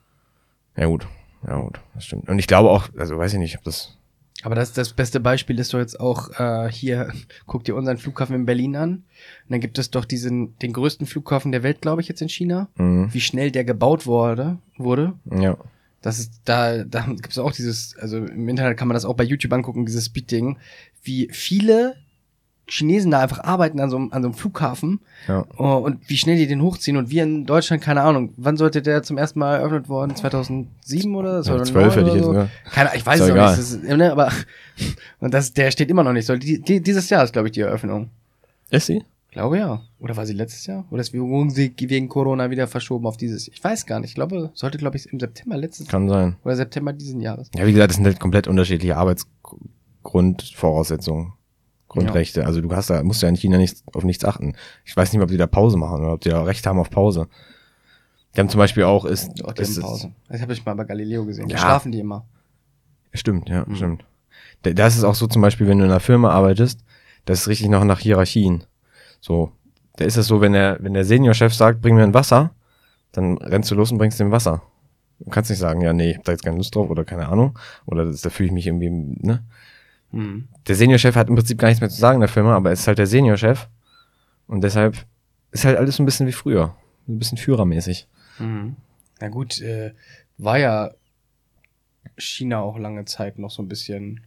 [0.75, 1.07] Ja gut,
[1.47, 2.27] ja gut, das stimmt.
[2.27, 3.97] Und ich glaube auch, also weiß ich nicht, ob das,
[4.43, 7.11] Aber das, das beste Beispiel ist doch jetzt auch äh, hier,
[7.47, 8.91] guck dir unseren Flughafen in Berlin an.
[8.91, 9.03] Und
[9.49, 12.67] dann gibt es doch diesen, den größten Flughafen der Welt, glaube ich, jetzt in China.
[12.75, 13.13] mhm.
[13.13, 15.13] Wie schnell der gebaut wurde, wurde.
[15.31, 15.57] ja,
[16.01, 19.15] Das ist, da, da gibt es auch dieses, also im Internet kann man das auch
[19.15, 20.57] bei YouTube angucken, dieses Speed-Ding,
[21.03, 21.95] wie viele
[22.67, 25.45] Chinesen da einfach arbeiten an so, einem- an so einem Flughafen ja.
[25.57, 28.81] oh, und wie schnell die den hochziehen und wir in Deutschland, keine Ahnung, wann sollte
[28.81, 30.15] der zum ersten Mal eröffnet worden?
[30.15, 31.37] 2007 oder?
[31.37, 32.31] Ja, 2009 12 hätte ich jetzt so?
[32.31, 32.51] gesagt.
[32.71, 33.49] Keine, ich weiß es egal.
[33.49, 34.31] nicht, das ist, ne, aber
[35.19, 36.25] und das, der steht immer noch nicht.
[36.25, 38.09] So, die, die, dieses Jahr ist, glaube ich, die Eröffnung.
[38.71, 39.03] Ist sie?
[39.31, 39.81] Glaube ja.
[39.99, 40.85] Oder war sie letztes Jahr?
[40.91, 43.49] Oder ist wegen wegen Corona wieder verschoben auf dieses?
[43.49, 44.11] Ich weiß gar nicht.
[44.11, 46.37] Ich glaube, sollte, glaube ich, im September letztes Kann sein.
[46.45, 47.49] oder September diesen Jahres.
[47.53, 51.33] Ja, wie gesagt, das sind halt komplett unterschiedliche Arbeitsgrundvoraussetzungen,
[51.95, 52.45] Grundrechte.
[52.45, 54.55] Also du hast da, musst ja in China nicht, auf nichts achten.
[54.85, 56.89] Ich weiß nicht ob die da Pause machen oder ob die da Recht haben auf
[56.89, 57.27] Pause.
[58.35, 60.11] Die haben zum Beispiel auch, ist, Oh, die ist haben Pause.
[60.27, 61.47] Das habe ich mal bei Galileo gesehen.
[61.47, 61.61] Da Ja.
[61.61, 62.25] schlafen die immer.
[63.13, 63.75] Stimmt, ja, Mhm.
[63.75, 64.05] stimmt.
[64.63, 66.81] Da, da ist es auch so zum Beispiel, wenn du in einer Firma arbeitest,
[67.25, 68.65] das ist richtig noch nach Hierarchien.
[69.21, 69.51] So,
[69.95, 72.51] da ist es so, wenn der, wenn der Seniorchef sagt, bring mir ein Wasser,
[73.13, 74.61] dann rennst du los und bringst dem Wasser.
[75.19, 77.29] Du kannst nicht sagen, ja, nee, ich hab da jetzt keine Lust drauf oder keine
[77.29, 77.57] Ahnung.
[77.85, 79.43] Oder das, da fühle ich mich irgendwie, ne?
[80.15, 80.47] Mhm.
[80.67, 82.73] Der Seniorchef hat im Prinzip gar nichts mehr zu sagen in der Firma, aber er
[82.73, 83.67] ist halt der Seniorchef.
[84.47, 85.05] Und deshalb
[85.51, 86.75] ist halt alles so ein bisschen wie früher.
[87.07, 88.07] Ein bisschen führermäßig.
[88.39, 88.77] Mhm.
[89.19, 89.93] Na gut, äh,
[90.37, 90.91] war ja
[92.17, 94.21] China auch lange Zeit noch so ein bisschen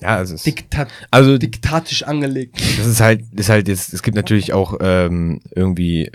[0.00, 2.60] Ja, also es, Diktat also diktatisch angelegt.
[2.78, 6.10] das ist halt, ist halt jetzt, es gibt natürlich auch ähm, irgendwie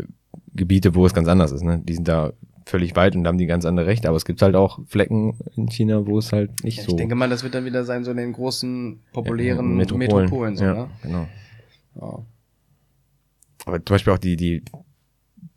[0.53, 1.79] Gebiete, wo es ganz anders ist, ne?
[1.83, 2.33] Die sind da
[2.65, 5.67] völlig weit und haben die ganz andere Rechte, aber es gibt halt auch Flecken in
[5.69, 8.11] China, wo es halt nicht Ich so denke mal, das wird dann wieder sein, so
[8.11, 10.55] in den großen, populären Ja, Metropolen.
[10.55, 10.89] so, ja, ne?
[11.01, 11.27] genau.
[11.95, 12.25] Ja.
[13.65, 14.63] Aber zum Beispiel auch die, die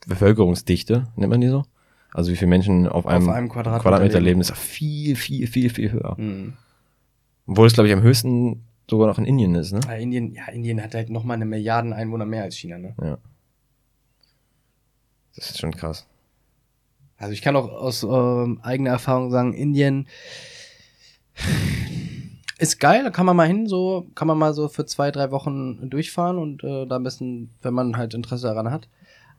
[0.06, 1.64] Bevölkerungsdichte, nennt man die so?
[2.12, 4.40] Also wie viele Menschen auf einem, einem Quadratmeter Quadratmeter leben.
[4.40, 6.14] ist viel, viel, viel, viel höher.
[6.18, 6.54] Mhm.
[7.46, 9.80] Obwohl es, glaube ich, am höchsten sogar noch in Indien ist, ne?
[9.86, 12.94] Ja, Indien, ja, Indien hat halt noch mal eine Milliarden Einwohner mehr als China, ne?
[13.02, 13.18] Ja.
[15.34, 16.06] Das ist schon krass.
[17.16, 20.06] Also ich kann auch aus ähm, eigener Erfahrung sagen, Indien
[22.58, 25.30] ist geil, da kann man mal hin, so kann man mal so für zwei, drei
[25.30, 28.88] Wochen durchfahren und äh, da ein bisschen, wenn man halt Interesse daran hat.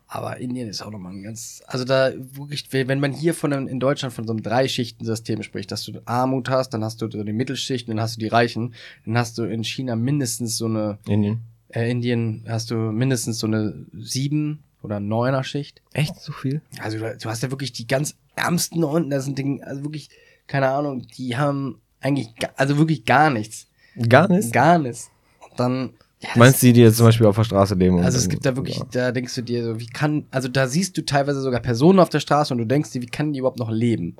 [0.08, 3.68] Aber Indien ist auch nochmal ein ganz, also da wirklich, wenn man hier von einem,
[3.68, 7.24] in Deutschland von so einem Drei-Schichten-System spricht, dass du Armut hast, dann hast du so
[7.24, 11.00] die Mittelschicht, dann hast du die Reichen, dann hast du in China mindestens so eine,
[11.08, 11.42] Indien?
[11.70, 15.82] äh, Indien hast du mindestens so eine sieben oder neuner Schicht.
[15.94, 16.62] Echt so viel?
[16.80, 19.84] Also du, du hast ja wirklich die ganz Ärmsten da unten, das sind Dinge, also
[19.84, 20.10] wirklich,
[20.48, 23.68] keine Ahnung, die haben eigentlich, also wirklich gar nichts.
[24.10, 24.52] Gar nicht?
[24.54, 25.10] Gar nichts.
[25.50, 28.00] Und dann, ja, Meinst du, die jetzt zum Beispiel auf der Straße leben?
[28.00, 28.86] also es gibt da wirklich, Ja.
[28.92, 32.10] da denkst du dir so, wie kann, also da siehst du teilweise sogar Personen auf
[32.10, 34.16] der Straße und du denkst dir, wie kann die überhaupt noch leben?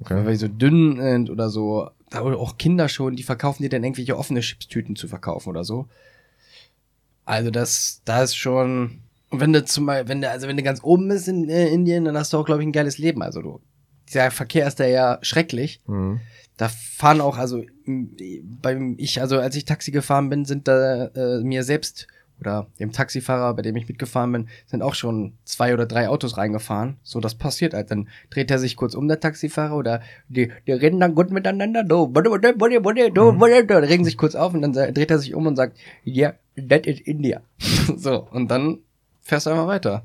[0.00, 0.14] Okay.
[0.24, 3.68] Weil die so dünn sind oder so, da oder auch Kinder schon, die verkaufen dir
[3.68, 5.88] dann irgendwelche offene Chipstüten zu verkaufen oder so.
[7.24, 10.62] Also das, da ist schon, und wenn du zum Beispiel, wenn du, also wenn du
[10.62, 13.22] ganz oben bist in äh, Indien, dann hast du auch, glaube ich, ein geiles Leben.
[13.22, 13.60] Also du,
[14.14, 15.80] der Verkehr ist da ja schrecklich.
[15.86, 16.20] Mhm.
[16.56, 21.40] Da fahren auch, also beim ich, also als ich Taxi gefahren bin, sind da äh,
[21.40, 22.08] mir selbst
[22.40, 26.36] oder dem Taxifahrer, bei dem ich mitgefahren bin, sind auch schon zwei oder drei Autos
[26.36, 26.96] reingefahren.
[27.02, 27.90] So, das passiert halt.
[27.90, 31.82] Dann dreht er sich kurz um, der Taxifahrer, oder die, die reden dann gut miteinander.
[31.84, 33.78] Do, do, do.
[33.78, 36.34] regen sich kurz auf und dann dreht er sich um und sagt, yeah,
[36.68, 37.42] that is India.
[37.96, 38.78] so, und dann
[39.28, 40.02] fährst du einfach weiter.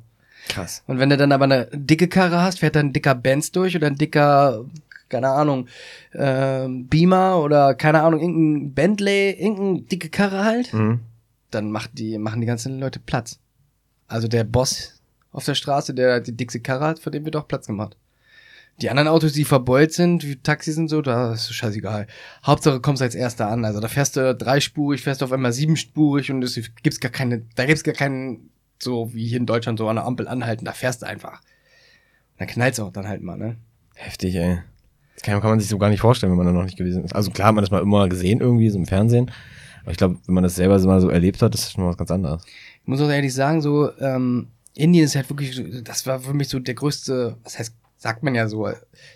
[0.49, 0.83] Krass.
[0.88, 3.75] Und wenn du dann aber eine dicke Karre hast, fährt dann ein dicker Benz durch
[3.75, 4.65] oder ein dicker,
[5.09, 5.67] keine Ahnung,
[6.13, 10.99] ähm, Beamer oder keine Ahnung, irgendein Bentley, irgendeine dicke Karre halt, Mhm.
[11.51, 13.39] dann macht die, machen die ganzen Leute Platz.
[14.07, 14.99] Also der Boss
[15.31, 17.95] auf der Straße, der die dickste Karre hat, für den wird auch Platz gemacht.
[18.81, 22.07] Die anderen Autos, die verbeult sind, wie Taxis und so, da ist scheißegal.
[22.43, 23.65] Hauptsache kommst als erster an.
[23.65, 27.43] Also da fährst du dreispurig, fährst du auf einmal siebenspurig und es gibt's gar keine,
[27.55, 28.49] da gibt's gar keinen,
[28.84, 31.41] so wie hier in Deutschland, so an der Ampel anhalten, da fährst du einfach.
[32.38, 33.58] Dann knallt's auch dann halt mal, ne?
[33.96, 34.60] Heftig, ey.
[35.15, 37.04] Das kann, kann man sich so gar nicht vorstellen, wenn man da noch nicht gewesen
[37.04, 37.15] ist.
[37.15, 39.32] Also klar hat man das mal immer gesehen irgendwie, so im Fernsehen.
[39.84, 41.86] Aber ich glaube, wenn man das selber so mal so erlebt hat, ist das schon
[41.86, 42.43] was ganz anderes.
[42.82, 46.50] Ich muss auch ehrlich sagen, so, ähm, Indien ist halt wirklich, das war für mich
[46.50, 48.69] so der größte, was heißt, sagt man ja so,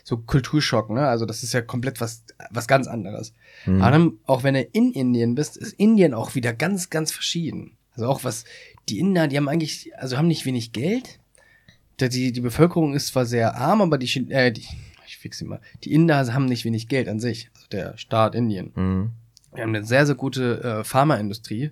[0.03, 1.07] so Kulturschock, ne?
[1.07, 3.33] Also das ist ja komplett was, was ganz anderes.
[3.65, 3.81] Mhm.
[3.81, 7.77] Aber dann, auch wenn du in Indien bist, ist Indien auch wieder ganz, ganz verschieden.
[7.95, 8.45] Also auch was,
[8.89, 11.19] die Inder, die haben eigentlich, also haben nicht wenig Geld.
[11.99, 14.65] Die, die Bevölkerung ist zwar sehr arm, aber die, äh, die
[15.07, 17.49] ich fix sie mal, die Inder haben nicht wenig Geld an sich.
[17.55, 18.71] Also der Staat Indien.
[18.75, 19.11] Mhm.
[19.53, 21.71] Wir haben eine sehr, sehr gute äh, Pharmaindustrie,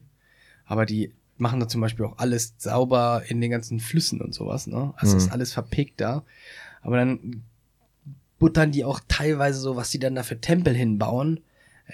[0.65, 4.67] aber die machen da zum Beispiel auch alles sauber in den ganzen Flüssen und sowas,
[4.67, 4.93] ne?
[4.97, 5.17] Also Mhm.
[5.21, 6.23] ist alles verpickt da.
[6.81, 7.43] Aber dann
[8.39, 11.41] buttern die auch teilweise so, was die dann da für Tempel hinbauen.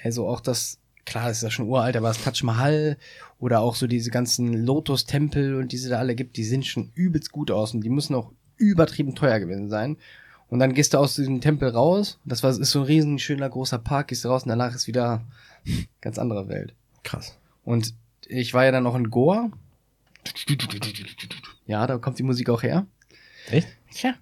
[0.03, 2.97] Also auch das, klar, das ist ja schon uralt, aber das Taj Mahal
[3.39, 7.31] oder auch so diese ganzen Lotus-Tempel und diese da alle gibt, die sind schon übelst
[7.31, 9.97] gut aus und die müssen auch übertrieben teuer gewesen sein.
[10.49, 13.49] Und dann gehst du aus diesem Tempel raus, das war, ist so ein riesen schöner
[13.49, 15.25] großer Park, gehst du raus und danach ist wieder
[16.01, 16.73] ganz andere Welt.
[17.03, 17.37] Krass.
[17.63, 17.93] Und
[18.27, 19.49] ich war ja dann auch in Goa.
[21.65, 22.85] Ja, da kommt die Musik auch her.
[23.49, 23.67] Echt?
[23.91, 24.13] Tja.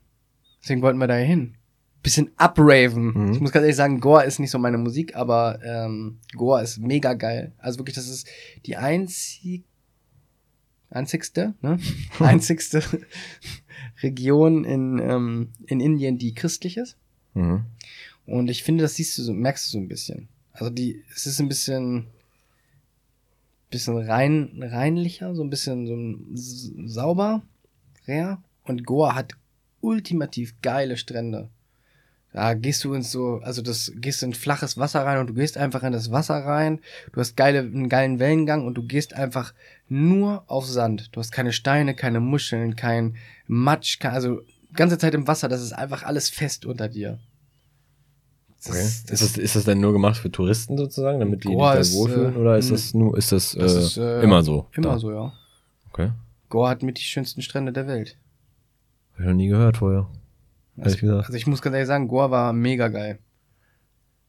[0.62, 1.56] Deswegen wollten wir da hin.
[2.02, 3.14] Bisschen upraven.
[3.14, 3.34] Mhm.
[3.34, 6.78] Ich muss ganz ehrlich sagen, Goa ist nicht so meine Musik, aber ähm, Goa ist
[6.80, 7.52] mega geil.
[7.58, 8.28] Also wirklich, das ist
[8.66, 9.66] die einzig,
[10.90, 11.78] einzigste, ne?
[12.20, 12.82] einzigste
[14.02, 16.98] Region in, ähm, in Indien, die christlich ist.
[17.34, 17.66] Mhm.
[18.26, 20.30] Und ich finde, das siehst du so, merkst du so ein bisschen.
[20.52, 22.08] Also die, es ist ein bisschen,
[23.70, 27.44] bisschen rein, reinlicher, so ein bisschen so ein sauber,
[28.08, 28.42] rär.
[28.64, 29.34] Und Goa hat
[29.82, 31.50] ultimativ geile Strände.
[32.32, 35.58] Da gehst du ins so, also das gehst in flaches Wasser rein und du gehst
[35.58, 36.80] einfach in das Wasser rein.
[37.12, 39.54] Du hast geile, einen geilen Wellengang und du gehst einfach
[39.88, 41.10] nur auf Sand.
[41.12, 43.16] Du hast keine Steine, keine Muscheln, kein
[43.48, 44.42] Matsch, kein, also
[44.76, 45.48] ganze Zeit im Wasser.
[45.50, 47.18] Das ist einfach alles fest unter dir.
[48.64, 48.82] Das Okay.
[48.84, 51.94] ist- ist, das, ist das denn nur gemacht für Touristen sozusagen, damit die Goa sich
[51.94, 52.36] da wohlfühlen?
[52.36, 52.72] äh, Oder ist mh.
[52.76, 54.68] das nur, ist das, Das äh, ist, äh, immer so?
[54.74, 55.00] Immer da?
[55.00, 55.34] so, ja.
[55.92, 56.12] Okay.
[56.50, 58.18] Goa hat mit die schönsten Strände der Welt.
[59.14, 60.08] Hab ich noch nie gehört vorher.
[60.80, 61.26] Ehrlich gesagt.
[61.28, 63.20] Also ich muss ganz ehrlich sagen, Goa war mega geil.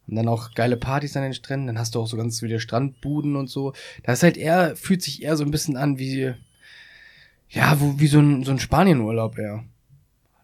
[0.07, 1.69] Und dann auch geile Partys an den Stränden.
[1.69, 3.73] Dann hast du auch so ganz viele Strandbuden und so.
[4.03, 6.35] Das ist halt eher, fühlt sich eher so ein bisschen an wie,
[7.49, 9.65] ja, wo, wie so ein, so ein Spanienurlaub eher.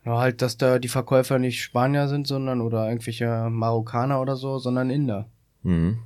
[0.04, 4.58] Nur halt, dass da die Verkäufer nicht Spanier sind, sondern, oder irgendwelche Marokkaner oder so,
[4.58, 5.28] sondern Inder.
[5.64, 5.98] Mhm.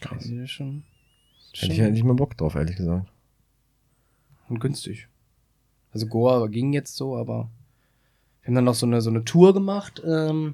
[0.00, 0.24] Krass.
[0.26, 0.84] Ist schon,
[1.56, 3.10] Hätte ich ja nicht mal Bock drauf, ehrlich gesagt.
[4.48, 5.08] und günstig.
[5.96, 7.48] Also Goa ging jetzt so, aber
[8.42, 10.52] wir haben dann noch so eine so eine Tour gemacht, ähm,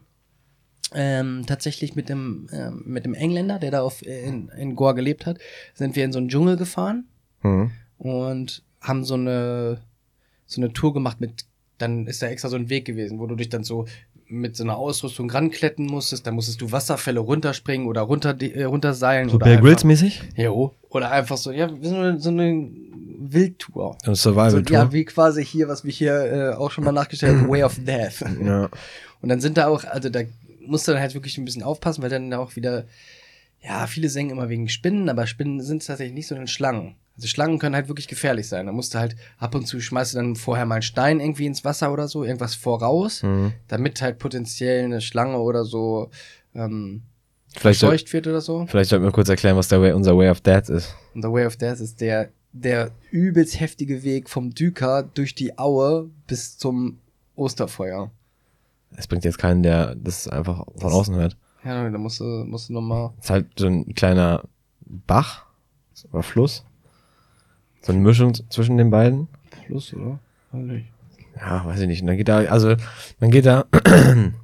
[0.94, 5.26] ähm, tatsächlich mit dem ähm, mit dem Engländer, der da auf in, in Goa gelebt
[5.26, 5.38] hat,
[5.74, 7.08] sind wir in so einen Dschungel gefahren
[7.42, 7.72] Mhm.
[7.98, 9.80] und haben so eine
[10.46, 11.44] so eine Tour gemacht mit
[11.78, 13.86] dann ist da extra so ein Weg gewesen, wo du dich dann so
[14.28, 19.28] mit so einer Ausrüstung rankletten musstest, dann musstest du Wasserfälle runterspringen oder runter äh, runterseilen
[19.28, 20.22] So oder Bear Grylls mäßig?
[20.36, 22.70] Jo, oder einfach so, ja, so eine, so eine
[23.30, 23.96] Wildtour.
[24.04, 24.74] Eine So, Survival-Tour?
[24.76, 27.76] ja, wie quasi hier, was wir hier äh, auch schon mal nachgestellt haben, Way of
[27.84, 28.20] Death.
[28.44, 28.68] ja.
[29.20, 30.20] Und dann sind da auch, also da
[30.66, 32.84] musst du dann halt wirklich ein bisschen aufpassen, weil dann auch wieder,
[33.60, 36.96] ja, viele singen immer wegen Spinnen, aber Spinnen sind tatsächlich nicht, sondern Schlangen.
[37.16, 38.66] Also Schlangen können halt wirklich gefährlich sein.
[38.66, 41.46] Da musst du halt ab und zu schmeißt du dann vorher mal einen Stein irgendwie
[41.46, 43.52] ins Wasser oder so, irgendwas voraus, Mhm.
[43.68, 46.10] damit halt potenziell eine Schlange oder so
[46.54, 47.02] ähm,
[47.54, 48.64] Vielleicht, soll, wird oder so.
[48.66, 50.94] vielleicht sollten wir kurz erklären, was der Way, unser Way of Death ist.
[51.14, 55.58] Und The Way of Death ist der, der übelst heftige Weg vom Düker durch die
[55.58, 56.98] Aue bis zum
[57.34, 58.10] Osterfeuer.
[58.96, 61.36] Es bringt jetzt keinen, der das einfach von Das- außen hört.
[61.64, 63.10] Ja, da musst du, musst du nochmal.
[63.18, 64.42] Es ist halt so ein kleiner
[64.80, 65.46] Bach
[66.10, 66.64] oder Fluss.
[67.82, 69.28] So eine Mischung zwischen den beiden.
[69.66, 70.18] Plus, oder?
[70.52, 70.86] Nicht.
[71.36, 72.00] ja, weiß ich nicht.
[72.02, 72.74] Und dann geht da, also,
[73.20, 74.34] man geht da ähm,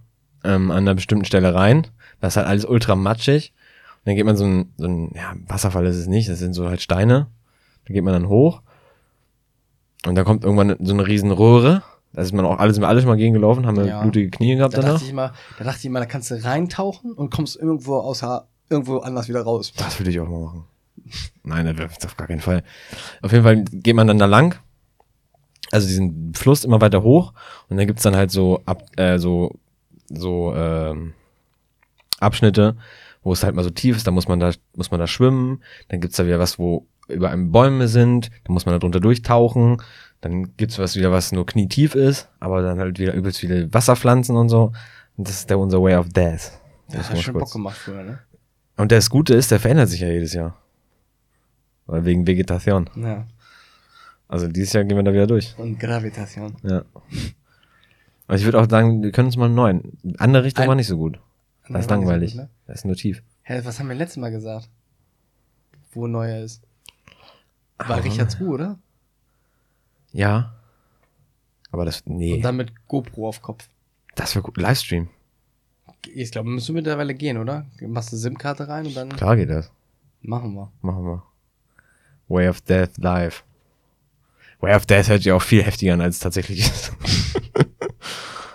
[0.44, 1.86] an einer bestimmten Stelle rein.
[2.20, 3.52] Das ist halt alles ultra matschig.
[3.98, 6.54] Und dann geht man so ein, so ein, ja, Wasserfall ist es nicht, das sind
[6.54, 7.26] so halt Steine.
[7.88, 8.62] Da geht man dann hoch.
[10.06, 11.82] Und da kommt irgendwann so eine riesen Röhre.
[12.12, 14.02] Da ist man auch alles, sind wir alle schon mal gegen gelaufen, haben wir Ja.
[14.02, 14.94] blutige Knie gehabt Da danach.
[14.94, 18.46] dachte ich immer, da dachte ich immer, da kannst du reintauchen und kommst irgendwo außer
[18.70, 19.72] irgendwo anders wieder raus.
[19.76, 20.64] Das würde ich auch mal machen.
[21.42, 22.62] Nein, das wäre auf gar keinen Fall.
[23.22, 24.58] Auf jeden Fall geht man dann da lang.
[25.70, 27.34] Also diesen Fluss immer weiter hoch
[27.68, 29.54] und dann gibt's dann halt so ab, äh, so
[30.10, 31.12] so ähm,
[32.20, 32.76] Abschnitte,
[33.22, 35.62] wo es halt mal so tief ist, da muss man da muss man da schwimmen,
[35.88, 39.00] dann gibt's da wieder was, wo über einem Bäume sind, da muss man da drunter
[39.00, 39.82] durchtauchen,
[40.20, 44.36] dann gibt's was wieder, was nur knietief ist, aber dann halt wieder übelst viele Wasserpflanzen
[44.36, 44.72] und so.
[45.16, 46.52] Und das ist der unser Way of Death.
[46.88, 48.18] Das muss hat schon kurz- Bock gemacht früher, ne?
[48.76, 50.56] und das Gute ist, der verändert sich ja jedes Jahr.
[51.86, 52.88] Weil wegen Vegetation.
[52.96, 53.26] Ja.
[54.28, 55.54] Also dieses Jahr gehen wir da wieder durch.
[55.58, 56.54] Und Gravitation.
[56.62, 56.84] Ja.
[58.26, 59.98] Aber ich würde auch sagen, wir können uns mal einen neuen.
[60.18, 61.18] Andere Richtung Ein- war nicht so gut.
[61.68, 62.32] Das ist langweilig.
[62.32, 62.50] gut, ne?
[62.66, 63.22] Das ist nur tief.
[63.42, 64.68] Hä, was haben wir letztes Mal gesagt?
[65.92, 66.62] Wo neuer ist.
[67.78, 68.02] War.
[68.04, 68.78] Richards Ruhe, oder?
[70.12, 70.54] Ja.
[71.70, 73.68] Aber das, nee, Und dann mit GoPro auf Kopf.
[74.14, 74.56] das wäre gut.
[74.56, 75.08] Livestream.
[76.12, 77.66] Ich glaube, müssen wir mittlerweile gehen, oder?
[77.80, 79.70] Machst eine SIM-Karte rein und dann Klar geht das.
[80.22, 80.72] machen wir.
[80.80, 81.22] Machen wir.
[82.28, 83.44] Way of Death live.
[84.60, 86.92] Way of Death hört sich auch viel heftiger an, als es tatsächlich ist.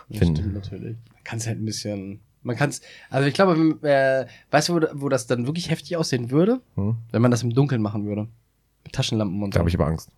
[0.09, 0.35] Das Finden.
[0.35, 0.97] stimmt natürlich.
[1.11, 2.19] Man kann es halt ein bisschen.
[2.43, 2.81] Man kann es.
[3.09, 3.55] Also ich glaube,
[3.87, 6.61] äh, weißt du, wo, wo das dann wirklich heftig aussehen würde?
[6.75, 6.97] Hm?
[7.11, 8.27] Wenn man das im Dunkeln machen würde.
[8.91, 9.59] Taschenlampen und Da so.
[9.59, 10.09] habe ich aber Angst.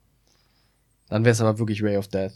[1.09, 2.33] Dann wäre es aber wirklich Ray of Death.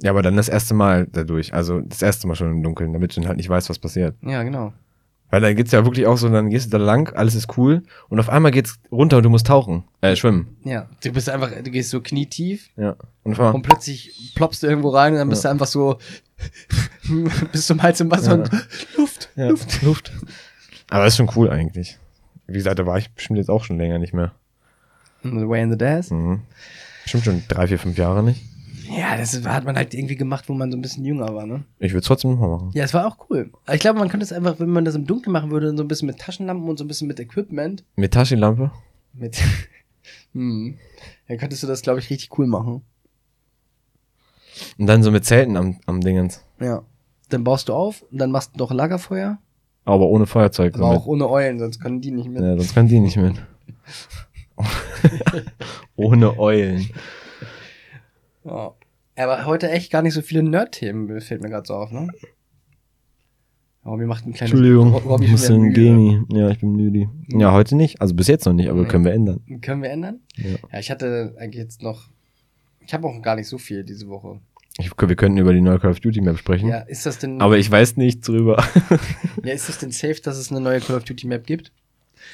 [0.00, 1.54] Ja, aber dann das erste Mal dadurch.
[1.54, 4.16] Also das erste Mal schon im Dunkeln, damit du dann halt nicht weißt, was passiert.
[4.22, 4.72] Ja, genau.
[5.30, 7.82] Weil dann geht's ja wirklich auch so, dann gehst du da lang, alles ist cool
[8.08, 10.56] und auf einmal geht's runter und du musst tauchen, äh, schwimmen.
[10.64, 10.88] Ja.
[11.02, 12.94] Du bist einfach, du gehst so knietief Ja.
[13.24, 15.98] Und und plötzlich ploppst du irgendwo rein und dann bist du einfach so
[17.52, 18.42] bis zum Hals im Wasser Ja.
[18.42, 18.50] und
[18.96, 19.82] Luft, ja, Luft.
[19.82, 20.12] Luft.
[20.90, 21.98] Aber das ist schon cool eigentlich.
[22.46, 24.32] Wie gesagt, da war ich bestimmt jetzt auch schon länger nicht mehr.
[25.24, 26.10] The Way in the Death.
[26.10, 26.40] Mhm.
[27.02, 28.42] Bestimmt schon drei, vier, fünf Jahre nicht.
[28.88, 31.64] Ja, das hat man halt irgendwie gemacht, wo man so ein bisschen jünger war, ne?
[31.78, 32.70] Ich würde es trotzdem nochmal machen.
[32.74, 33.50] Ja, es war auch cool.
[33.72, 35.88] Ich glaube, man könnte es einfach, wenn man das im Dunkeln machen würde, so ein
[35.88, 37.84] bisschen mit Taschenlampen und so ein bisschen mit Equipment.
[37.96, 38.70] Mit Taschenlampe?
[39.14, 39.42] Mit.
[40.32, 40.76] hm.
[41.28, 42.82] Dann könntest du das, glaube ich, richtig cool machen.
[44.78, 46.44] Und dann so mit Zelten am, am Dingens.
[46.60, 46.82] Ja.
[47.30, 49.38] Dann baust du auf und dann machst du doch Lagerfeuer.
[49.86, 50.74] Aber ohne Feuerzeug.
[50.74, 52.42] Aber so auch ohne Eulen, sonst können die nicht mit.
[52.42, 53.36] Ja, sonst kann die nicht mit.
[55.96, 56.88] ohne Eulen.
[58.44, 58.72] Ja.
[59.16, 62.08] Aber heute echt gar nicht so viele Nerd-Themen, fällt mir gerade so auf, ne?
[63.86, 64.52] Robby macht ein kleines.
[64.52, 65.80] Entschuldigung, Ro- Robby ich ist muss wieder in müde.
[65.80, 66.20] Geni.
[66.32, 67.10] Ja, ich bin müde.
[67.28, 68.00] Ja, heute nicht.
[68.00, 68.88] Also bis jetzt noch nicht, aber Nee.
[68.88, 69.40] können wir ändern.
[69.60, 70.20] Können wir ändern?
[70.36, 70.56] Ja.
[70.72, 72.08] Ja, ich hatte eigentlich jetzt noch.
[72.80, 74.40] Ich habe auch gar nicht so viel diese Woche.
[74.78, 76.68] Ich, wir könnten über die neue Call of Duty Map sprechen.
[76.68, 77.40] Ja, ist das denn.
[77.40, 78.64] Aber ich weiß nichts drüber.
[79.44, 81.70] ja, ist das denn safe, dass es eine neue Call of Duty Map gibt?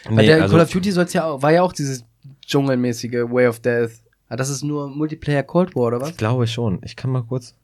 [0.04, 2.04] Weil Nee, der also- Call of Duty soll's ja war ja auch dieses
[2.50, 4.02] dschungelmäßige Way of Death.
[4.28, 6.10] Ah, das ist nur Multiplayer Cold War, oder was?
[6.10, 6.80] Ich glaube schon.
[6.84, 7.56] Ich kann mal kurz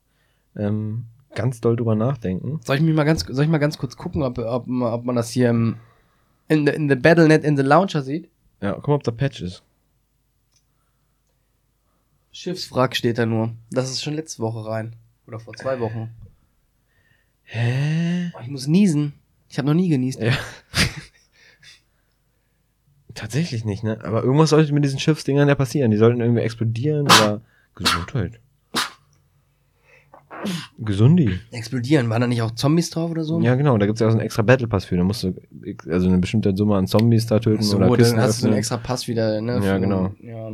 [0.57, 2.61] ähm, ganz doll drüber nachdenken.
[2.64, 5.16] Soll ich mich mal ganz, soll ich mal ganz kurz gucken, ob, ob, ob man
[5.16, 5.77] das hier im,
[6.49, 8.31] in the, in the Battlenet in the Launcher sieht?
[8.61, 9.62] Ja, guck mal, ob da Patch ist.
[12.33, 13.55] Schiffswrack steht da nur.
[13.70, 14.96] Das ist schon letzte Woche rein.
[15.27, 16.11] Oder vor zwei Wochen.
[17.44, 18.33] Hä?
[18.35, 19.14] Oh, ich muss niesen.
[19.49, 20.20] Ich habe noch nie genießt.
[20.20, 20.33] Ja.
[23.16, 23.98] Tatsächlich nicht, ne?
[24.05, 25.90] Aber irgendwas sollte mit diesen Schiffsdingern ja passieren.
[25.90, 27.40] Die sollten irgendwie explodieren oder.
[27.74, 28.40] Gesundheit.
[30.79, 31.38] Gesundi.
[31.50, 32.09] Explodieren.
[32.09, 33.40] Waren da nicht auch Zombies drauf oder so?
[33.40, 33.76] Ja, genau.
[33.79, 34.96] Da gibt's ja auch so einen extra Battle Pass für.
[34.96, 35.35] Da musst du
[35.90, 38.46] also eine bestimmte Summe an Zombies da töten so, oder dann Kisten hast du so
[38.46, 38.59] einen öffnen.
[38.59, 39.61] extra Pass wieder, ne?
[39.64, 40.14] Ja, genau.
[40.20, 40.52] Ja.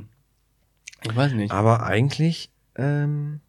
[1.03, 1.53] Ich weiß nicht.
[1.53, 3.40] Aber eigentlich ähm,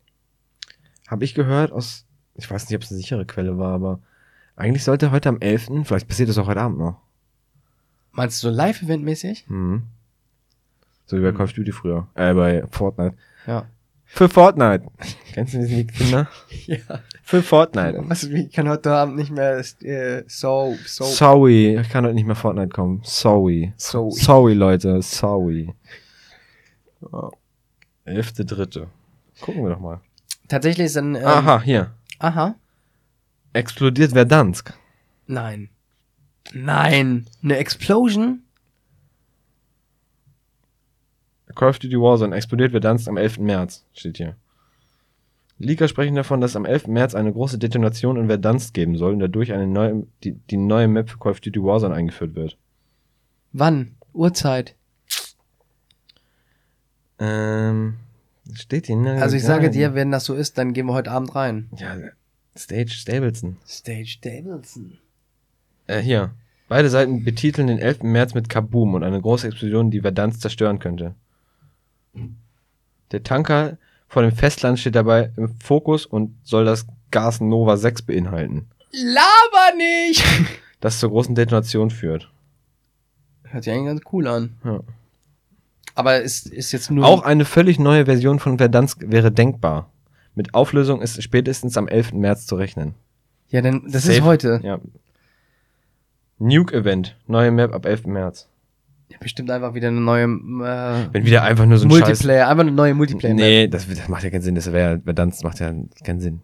[1.08, 4.00] habe ich gehört aus, ich weiß nicht, ob es eine sichere Quelle war, aber
[4.56, 7.03] eigentlich sollte heute am 11., vielleicht passiert das auch heute Abend noch.
[8.14, 9.46] Meinst du so Live-Event-mäßig?
[9.48, 9.84] Mhm.
[11.06, 12.08] So wie bei Call of Duty früher.
[12.16, 13.16] Äh, bei Fortnite.
[13.46, 13.68] Ja.
[14.06, 14.86] Für Fortnite.
[15.34, 16.30] Kennst du diesen Lied, Kinder?
[16.68, 16.78] Ja.
[17.24, 18.04] Für Fortnite.
[18.08, 22.28] Was, ich kann heute Abend nicht mehr äh, so, so, Sorry, ich kann heute nicht
[22.28, 23.02] mehr Fortnite kommen.
[23.04, 23.74] Sorry.
[23.78, 24.12] so.
[24.12, 25.02] Sorry, Leute.
[25.02, 25.74] Sorry.
[27.02, 27.32] Ja.
[28.06, 28.88] Elfte, dritte.
[29.42, 30.02] Gucken wir doch mal.
[30.48, 31.16] Tatsächlich ist dann.
[31.16, 31.92] Ähm, Aha, hier.
[32.20, 32.56] Aha.
[33.54, 34.74] Explodiert Verdansk.
[35.26, 35.70] Nein.
[36.52, 37.26] Nein.
[37.42, 38.44] Eine Explosion?
[41.56, 43.38] Call of Duty Warzone explodiert Verdansk am 11.
[43.40, 44.36] März, steht hier.
[45.60, 46.88] Leaker sprechen davon, dass am 11.
[46.88, 50.88] März eine große Detonation in Verdansk geben soll und dadurch eine neue, die, die neue
[50.88, 52.58] Map für Call of Duty Warzone eingeführt wird.
[53.52, 53.96] Wann?
[54.14, 54.76] Uhrzeit?
[57.20, 57.98] Ähm,
[58.52, 59.22] Steht hier, ne?
[59.22, 61.70] Also ich sage dir, wenn das so ist, dann gehen wir heute Abend rein.
[61.78, 61.96] Ja,
[62.58, 63.58] Stage Stapleton.
[63.66, 65.00] Stage Davidson.
[65.88, 66.32] Äh, hier.
[66.68, 68.04] Beide Seiten betiteln den 11.
[68.04, 71.16] März mit Kaboom und eine große Explosion, die Verdansk zerstören könnte.
[73.12, 78.04] Der Tanker vor dem Festland steht dabei im Fokus und soll das Gas Nova 6
[78.04, 80.24] beinhalten, Laber nicht!
[80.80, 82.32] das zur großen Detonation führt.
[83.44, 84.56] Hört sich eigentlich ganz cool an.
[84.64, 84.82] Ja.
[85.96, 87.06] Aber ist, ist jetzt nur.
[87.06, 89.92] Auch eine völlig neue Version von Verdansk wäre denkbar.
[90.36, 92.14] Mit Auflösung ist spätestens am 11.
[92.14, 92.96] März zu rechnen.
[93.50, 94.18] Ja, denn das Safe.
[94.18, 94.60] ist heute.
[94.64, 94.80] Ja.
[96.44, 98.08] Nuke Event, neue Map ab 11.
[98.08, 98.50] März.
[99.10, 102.48] Ja, bestimmt einfach wieder eine neue äh, Wenn wieder einfach nur so ein Scheiß Multiplayer,
[102.50, 103.34] einfach eine neue Multiplayer.
[103.34, 104.56] Nee, das, das macht ja keinen Sinn.
[104.56, 106.42] Das wäre, Verdansk macht ja keinen Sinn.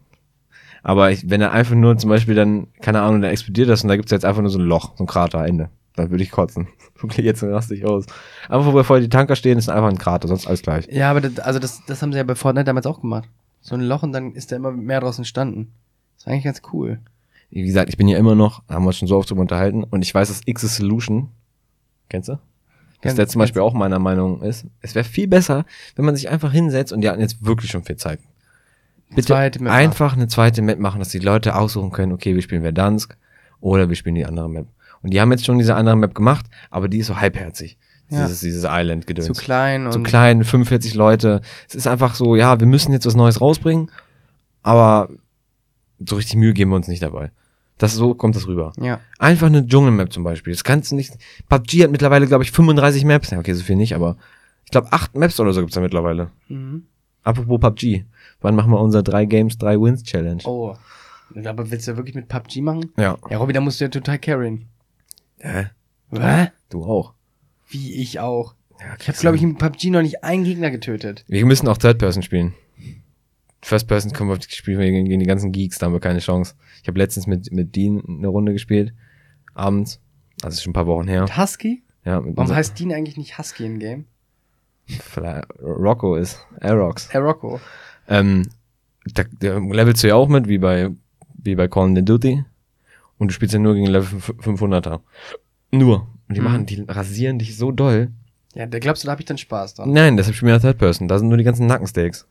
[0.84, 3.90] Aber ich, wenn er einfach nur zum Beispiel dann, keine Ahnung, dann explodiert das und
[3.90, 5.70] da gibt's jetzt einfach nur so ein Loch, so ein Krater, Ende.
[5.96, 6.70] Dann würde ich kotzen.
[7.02, 8.06] Wirklich, jetzt raste ich aus.
[8.48, 10.88] Einfach, wo vorher die Tanker stehen, ist einfach ein Krater, sonst alles gleich.
[10.90, 13.28] Ja, aber das, also das, das haben sie ja bei Fortnite damals auch gemacht.
[13.60, 15.74] So ein Loch und dann ist da immer mehr draus entstanden.
[16.16, 17.00] Das war eigentlich ganz cool.
[17.52, 19.84] Wie gesagt, ich bin ja immer noch, haben wir uns schon so oft drüber unterhalten,
[19.84, 21.30] und ich weiß, dass X Solution,
[22.10, 22.40] kennst du?
[23.02, 24.66] Dass der zum Beispiel auch meiner Meinung ist.
[24.82, 27.84] Es wäre viel besser, wenn man sich einfach hinsetzt und die hatten jetzt wirklich schon
[27.84, 28.20] viel Zeit.
[29.16, 33.18] Bitte einfach eine zweite Map machen, dass die Leute aussuchen können, okay, wir spielen Verdansk
[33.62, 34.68] oder wir spielen die andere Map.
[35.02, 37.78] Und die haben jetzt schon diese andere Map gemacht, aber die ist so halbherzig.
[38.10, 38.24] Ja.
[38.24, 39.28] Dieses, dieses Island-Gedöns.
[39.28, 41.42] Zu klein und Zu klein, 45 Leute.
[41.68, 43.92] Es ist einfach so, ja, wir müssen jetzt was Neues rausbringen,
[44.62, 45.10] aber
[46.06, 47.32] so richtig Mühe geben wir uns nicht dabei.
[47.78, 48.74] Das so kommt das rüber.
[48.78, 49.00] Ja.
[49.20, 50.54] Einfach eine Dschungelmap zum Beispiel.
[50.54, 51.14] Das kannst du nicht.
[51.48, 53.30] PUBG hat mittlerweile, glaube ich, 35 Maps.
[53.30, 54.18] Ja, okay, so viel nicht, aber
[54.66, 56.30] ich glaube, acht Maps oder so gibt's da mittlerweile.
[56.50, 56.84] Mhm.
[57.24, 58.06] Apropos PUBG.
[58.42, 60.44] Wann machen wir unser 3 Games, 3 Wins Challenge?
[60.46, 60.76] Oh.
[61.46, 62.92] Aber willst du ja wirklich mit PUBG machen?
[62.98, 63.18] Ja.
[63.30, 64.66] Ja, Robby, da musst du ja total carryen.
[65.38, 65.68] Hä?
[66.12, 66.52] Hä?
[66.70, 67.14] Du auch.
[67.70, 68.56] Wie ich auch.
[68.80, 71.24] Ja, Ich habe, glaube ich, in PUBG noch nicht einen Gegner getötet.
[71.28, 72.54] Wir müssen auch Third Person spielen.
[73.62, 76.20] First Person können wir spielen wir gegen, gegen die ganzen Geeks, da haben wir keine
[76.20, 76.56] Chance.
[76.82, 78.94] Ich habe letztens mit, mit Dean eine Runde gespielt.
[79.54, 80.00] Abends.
[80.42, 81.24] Also ist schon ein paar Wochen her.
[81.24, 81.84] Mit Husky?
[82.06, 84.06] Ja, mit Warum heißt Dean eigentlich nicht Husky im Game?
[84.88, 86.40] Vielleicht Rocco ist.
[86.62, 87.10] Aerox.
[87.14, 87.60] Hey, Rocco.
[88.08, 88.48] Ähm,
[89.14, 90.90] da, da levelst du ja auch mit, wie bei,
[91.36, 92.44] wie bei Call of Duty.
[93.18, 95.02] Und du spielst ja nur gegen Level 500er.
[95.72, 96.08] Nur.
[96.28, 96.46] Und die Mhm.
[96.46, 98.12] machen, die rasieren dich so doll.
[98.56, 99.92] Ja, da glaubst du, da habe ich dann Spaß dran.
[99.92, 101.08] Nein, deshalb spielen wir Third Person.
[101.08, 102.26] Da sind nur die ganzen Nackensteaks.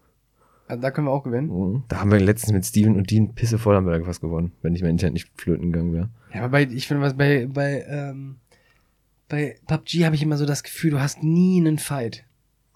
[0.69, 1.49] Also da können wir auch gewinnen.
[1.49, 1.85] Mhm.
[1.89, 4.75] Da haben wir letztens mit Steven und Dean Pisse voll haben wir fast gewonnen, wenn
[4.75, 6.11] ich mein Internet nicht flöten gegangen wäre.
[6.33, 8.37] Ja, aber bei, ich finde, was bei, bei, ähm,
[9.29, 12.25] bei PUBG habe ich immer so das Gefühl, du hast nie einen Fight.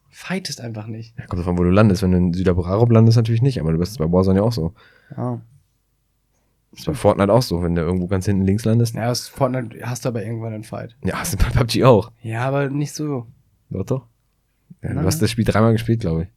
[0.09, 1.15] Fightest einfach nicht.
[1.19, 2.03] Ja, kommt davon, wo du landest.
[2.03, 4.75] Wenn du in Südabrarop landest, natürlich nicht, aber du bist bei Warzone ja auch so.
[5.17, 5.41] Ja.
[6.73, 8.95] ist bei Fortnite auch so, wenn du irgendwo ganz hinten links landest.
[8.95, 10.97] Ja, aus Fortnite hast du aber irgendwann einen Fight.
[11.05, 12.11] Ja, hast du bei PUBG auch.
[12.23, 13.27] Ja, aber nicht so.
[13.71, 14.07] Doch, doch.
[14.83, 16.29] Ja, du hast das Spiel dreimal gespielt, glaube ich.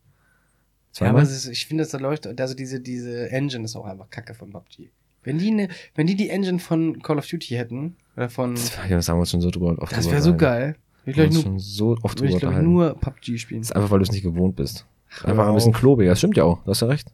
[0.99, 1.23] Ja, aber Zweimal?
[1.23, 4.51] ist, ich finde, das da läuft, also diese, diese Engine ist auch einfach kacke von
[4.51, 4.89] PUBG.
[5.23, 8.75] Wenn die, ne, wenn die die Engine von Call of Duty hätten, oder von, das,
[8.75, 10.75] ja, das haben wir uns schon so drüber oft das wäre so geil.
[11.05, 13.61] Ich, haben glaub uns ich, nur, schon so oft drüber ich, glaub nur PUBG spielen.
[13.61, 14.85] Das ist einfach, weil du es nicht gewohnt bist.
[15.21, 16.11] Hör Einfach ein bisschen klobiger.
[16.11, 16.63] Das stimmt ja auch.
[16.63, 17.11] Du hast ja recht.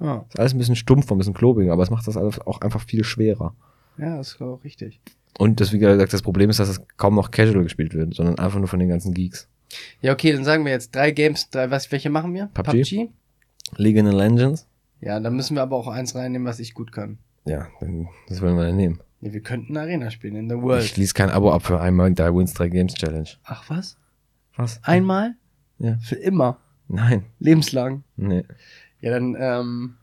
[0.00, 2.60] Ja, ist alles ein bisschen stumpf, ein bisschen klobiger, aber es macht das alles auch
[2.60, 3.54] einfach viel schwerer.
[3.98, 5.00] ja, das ist auch richtig.
[5.38, 8.38] Und das, wie gesagt, das Problem ist, dass es kaum noch casual gespielt wird, sondern
[8.38, 9.48] einfach nur von den ganzen Geeks.
[10.00, 12.50] Ja, okay, dann sagen wir jetzt drei Games, drei, was, welche machen wir?
[12.54, 13.10] PUBG?
[13.78, 14.66] League of Legends?
[15.00, 17.18] Ja, dann müssen wir aber auch eins reinnehmen, was ich gut kann.
[17.46, 19.00] Ja, dann, das wollen wir dann nehmen.
[19.20, 20.84] Ja, wir könnten Arena spielen in The Ich World.
[20.84, 23.28] schließe kein Abo ab für einmal die Wins 3 Games Challenge.
[23.44, 23.96] Ach was?
[24.56, 24.82] Was?
[24.84, 25.34] Einmal?
[25.78, 25.96] Ja.
[25.98, 26.58] Für immer.
[26.88, 27.24] Nein.
[27.38, 28.04] Lebenslang.
[28.16, 28.44] Nee,
[29.00, 29.94] Ja, dann ähm,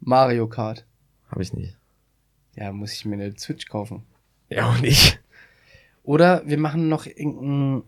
[0.00, 0.86] Mario Kart.
[1.28, 1.76] habe ich nicht.
[2.56, 4.04] Ja, muss ich mir eine Switch kaufen.
[4.48, 5.20] Ja, auch nicht.
[6.04, 7.82] Oder wir machen noch irgendein,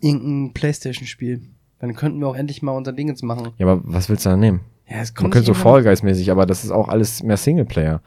[0.00, 1.42] irgendein Playstation-Spiel.
[1.80, 3.48] Dann könnten wir auch endlich mal unser Dingens machen.
[3.58, 4.60] Ja, aber was willst du dann nehmen?
[4.88, 7.36] Ja, es Man kommt könnte so Fall Guys mäßig, aber das ist auch alles mehr
[7.36, 8.00] Singleplayer.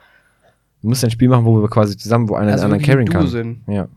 [0.82, 3.14] Du musst ein Spiel machen, wo wir quasi zusammen, wo einer also den anderen Duo
[3.20, 3.28] kann.
[3.28, 3.62] sind.
[3.68, 3.88] Ja.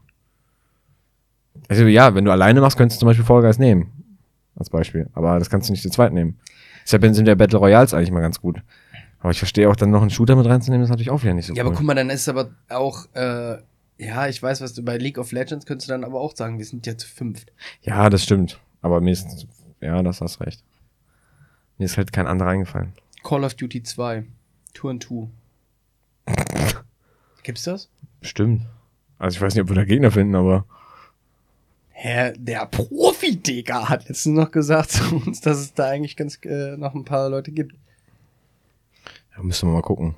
[1.69, 3.93] Also ja, wenn du alleine machst, könntest du zum Beispiel Fall Guys nehmen.
[4.55, 5.09] Als Beispiel.
[5.13, 6.39] Aber das kannst du nicht zu zweit nehmen.
[6.85, 8.63] Deshalb sind der Battle Royals eigentlich mal ganz gut.
[9.19, 11.47] Aber ich verstehe auch dann noch einen Shooter mit reinzunehmen, ist natürlich auch wieder nicht
[11.47, 11.69] so Ja, cool.
[11.69, 13.57] aber guck mal, dann ist aber auch, äh,
[13.99, 16.59] ja, ich weiß, was du bei League of Legends könntest du dann aber auch sagen,
[16.59, 17.53] wir sind ja zu fünft.
[17.83, 18.61] Ja, das stimmt.
[18.83, 19.47] Aber mir ist,
[19.81, 20.63] ja, das hast recht.
[21.79, 22.93] Mir ist halt kein anderer eingefallen.
[23.23, 24.25] Call of Duty 2.
[24.75, 25.29] Two and Two.
[27.43, 27.89] Gibt's das?
[28.23, 28.63] Stimmt.
[29.19, 30.65] Also ich weiß nicht, ob wir da Gegner finden, aber
[31.91, 36.77] Herr, der Profi-Digger hat letztens noch gesagt zu uns, dass es da eigentlich ganz äh,
[36.77, 37.75] noch ein paar Leute gibt.
[39.35, 40.15] ja, müssen wir mal gucken.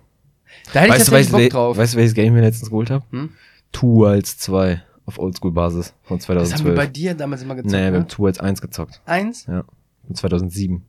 [0.73, 1.77] Da hätte Weißt ich du, welches, Bock drauf.
[1.77, 3.05] weißt du, welches Game wir letztens geholt haben?
[3.11, 3.31] Hm?
[3.71, 6.93] Two Worlds 2 auf Oldschool-Basis von das haben wir bei 2012.
[6.93, 7.73] dir damals immer gezockt.
[7.73, 7.97] Nee, wir ne?
[7.99, 9.01] haben Two Worlds 1 gezockt.
[9.07, 9.47] Eins?
[9.47, 9.65] Ja.
[10.07, 10.83] Von 2007.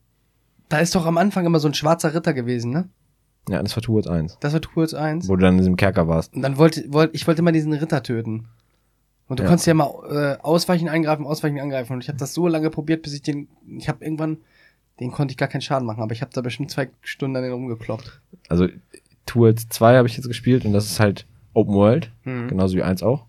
[0.70, 2.90] da ist doch am Anfang immer so ein schwarzer Ritter gewesen, ne?
[3.50, 4.38] Ja, das war Towards 1.
[4.42, 5.28] Das war Tours 1.
[5.28, 6.36] Wo du dann in diesem Kerker warst.
[6.36, 8.48] Und dann wollte, wollte ich wollte immer diesen Ritter töten.
[9.28, 9.50] Und du Ja.
[9.50, 11.94] konntest ja mal äh, ausweichen, angreifen, ausweichen, angreifen.
[11.94, 13.48] Und ich habe das so lange probiert, bis ich den.
[13.78, 14.38] Ich habe irgendwann.
[15.00, 17.44] Den konnte ich gar keinen Schaden machen, aber ich habe da bestimmt zwei Stunden an
[17.44, 18.22] den rumgekloppt.
[18.50, 18.68] Also
[19.26, 22.50] Towards 2 habe ich jetzt gespielt und das ist halt Open World, Mhm.
[22.50, 23.26] genauso wie 1 auch.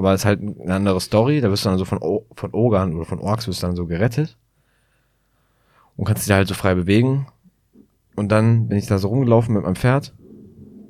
[0.00, 2.54] Aber es ist halt eine andere Story, da wirst du dann so von, o von
[2.54, 4.38] Ogern oder von Orks wirst du dann so gerettet.
[5.94, 7.26] Und kannst dich da halt so frei bewegen.
[8.16, 10.14] Und dann bin ich da so rumgelaufen mit meinem Pferd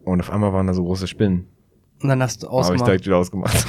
[0.05, 1.49] und auf einmal waren da so große Spinnen.
[2.01, 2.87] Und dann hast du Habe ich ausgemacht.
[2.87, 3.67] direkt wieder ausgemacht.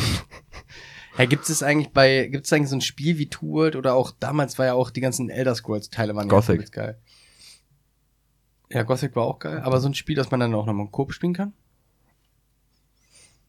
[1.17, 3.95] Ja, gibt es eigentlich bei, gibt es eigentlich so ein Spiel wie Two World oder
[3.95, 6.61] auch damals war ja auch die ganzen Elder Scrolls Teile waren Gothic.
[6.61, 6.99] ja geil.
[8.69, 10.91] Ja, Gothic war auch geil, aber so ein Spiel, das man dann auch nochmal im
[10.91, 11.53] Coop spielen kann.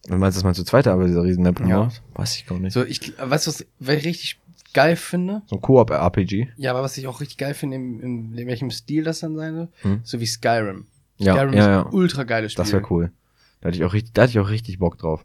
[0.09, 1.84] Und meinst du, dass man zu zweit aber dieser riesen Map Ja.
[1.84, 2.03] macht?
[2.14, 2.72] Weiß ich gar nicht.
[2.72, 4.40] So, ich, weißt du, was ich richtig
[4.74, 5.42] geil finde?
[5.46, 6.48] So ein Koop-RPG.
[6.57, 9.36] Ja, aber was ich auch richtig geil finde, in, in, in welchem Stil das dann
[9.36, 10.00] sein soll, Hm.
[10.03, 10.86] so wie Skyrim.
[11.18, 11.86] Ja, Skyrim ja, ist ja.
[11.86, 12.64] ein ultra geiles Spiel.
[12.64, 13.12] Das wäre cool.
[13.61, 15.24] Da hatte ich auch richtig, da hatte ich auch richtig Bock drauf.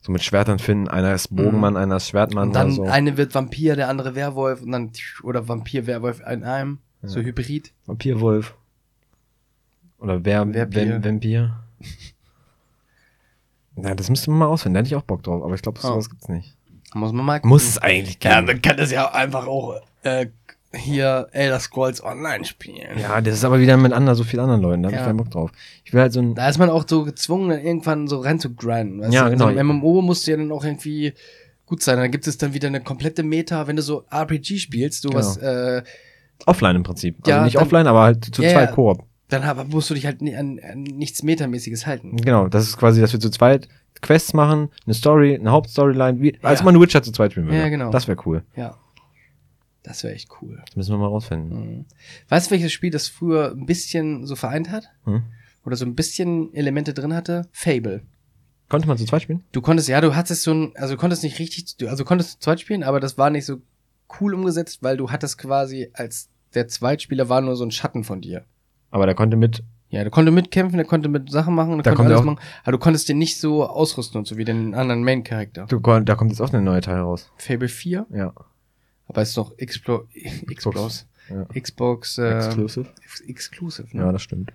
[0.00, 2.50] So mit Schwertern finden, einer ist Bogenmann, einer ist Schwertmann Mhm.
[2.50, 2.84] Und dann so.
[2.84, 4.90] eine wird Vampir, der andere Werwolf und dann
[5.22, 7.72] oder Vampir, Werwolf in einem, so Hybrid.
[7.84, 8.54] Vampirwolf.
[9.98, 11.04] Oder wer, Vampir.
[11.04, 11.60] Vampir.
[13.82, 14.74] Ja, das müsste man mal ausfinden.
[14.74, 15.86] Da hätte ich auch Bock drauf, aber ich glaube, Oh.
[15.88, 16.54] sowas gibt's nicht.
[16.94, 18.46] Muss man mal Muss es eigentlich Ja, geben.
[18.46, 20.26] man kann das ja einfach auch äh,
[20.74, 22.98] hier Elder Scrolls Online spielen.
[22.98, 24.82] Ja, das ist aber wieder mit anderen, so vielen anderen Leuten.
[24.82, 24.98] Da Ja.
[24.98, 25.50] ich keinen Bock drauf.
[25.84, 26.34] Ich will halt so ein.
[26.34, 29.00] Da ist man auch so gezwungen, dann irgendwann so rein zu grinden.
[29.00, 29.30] Weißt Ja, du?
[29.30, 29.50] genau.
[29.50, 31.14] So ein MMO musst du ja dann auch irgendwie
[31.66, 31.98] gut sein.
[31.98, 35.20] Dann gibt es dann wieder eine komplette Meta, wenn du so RPG spielst, du Genau.
[35.20, 35.82] was, äh,
[36.46, 37.16] Offline im Prinzip.
[37.20, 38.74] Also Ja, nicht dann- offline, aber halt zu Ja, zweit ja.
[38.74, 39.04] Koop.
[39.28, 42.16] Dann hab, musst du dich halt an, an nichts Metamäßiges halten.
[42.16, 43.68] Genau, das ist quasi, dass wir zu zweit
[44.00, 46.64] Quests machen, eine Story, eine Hauptstoryline, wie, als Ja.
[46.64, 47.58] man Witcher zu zweit spielen würde.
[47.58, 47.90] Ja, genau.
[47.90, 48.42] Das wäre cool.
[48.56, 48.76] Ja.
[49.82, 50.62] Das wäre echt cool.
[50.66, 51.58] Das müssen wir mal rausfinden.
[51.78, 51.84] Mhm.
[52.28, 54.84] Weißt du, welches Spiel das früher ein bisschen so vereint hat?
[55.04, 55.22] Hm?
[55.64, 57.48] Oder so ein bisschen Elemente drin hatte?
[57.52, 58.02] Fable.
[58.68, 59.44] Konnte man zu zweit spielen?
[59.52, 62.32] Du konntest, ja, du hattest so ein, also du konntest nicht richtig, also du konntest
[62.32, 63.62] zu zweit spielen, aber das war nicht so
[64.20, 68.20] cool umgesetzt, weil du hattest quasi als der Zweitspieler war nur so ein Schatten von
[68.20, 68.44] dir.
[68.90, 69.62] Aber der konnte mit.
[69.90, 72.72] Ja, der konnte mitkämpfen, der konnte mit Sachen machen, der Da konnte alles machen, aber
[72.72, 75.64] du konntest den nicht so ausrüsten und so wie den anderen Main-Charakter.
[75.66, 77.30] Du, kon- da kommt jetzt auch eine neue Teil raus.
[77.38, 78.34] Fable 4, Ja.
[79.06, 80.06] aber es ist noch Explo
[80.54, 81.44] Xbox, Ja.
[81.58, 82.86] Xbox äh, Exclusive.
[83.02, 84.02] Ex- Exclusive, ne?
[84.02, 84.52] Ja, das stimmt.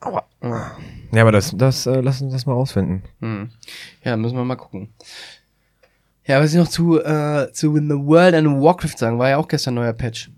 [0.00, 0.24] Aua.
[0.42, 1.22] Ja.
[1.22, 3.02] Aber das, das, äh, lass uns das mal rausfinden.
[3.20, 3.48] Hm.
[4.04, 4.88] Ja, müssen wir mal gucken.
[6.26, 9.38] Ja, was ich noch zu, äh, zu In the World and Warcraft sagen, war ja
[9.38, 10.30] auch gestern neuer Patch.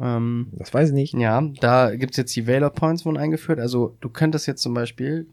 [0.00, 1.14] Ähm, Das weiß ich nicht.
[1.14, 3.58] ja, da gibt's jetzt die Valor Points wurden eingeführt.
[3.58, 5.26] Also du könntest jetzt zum Beispiel,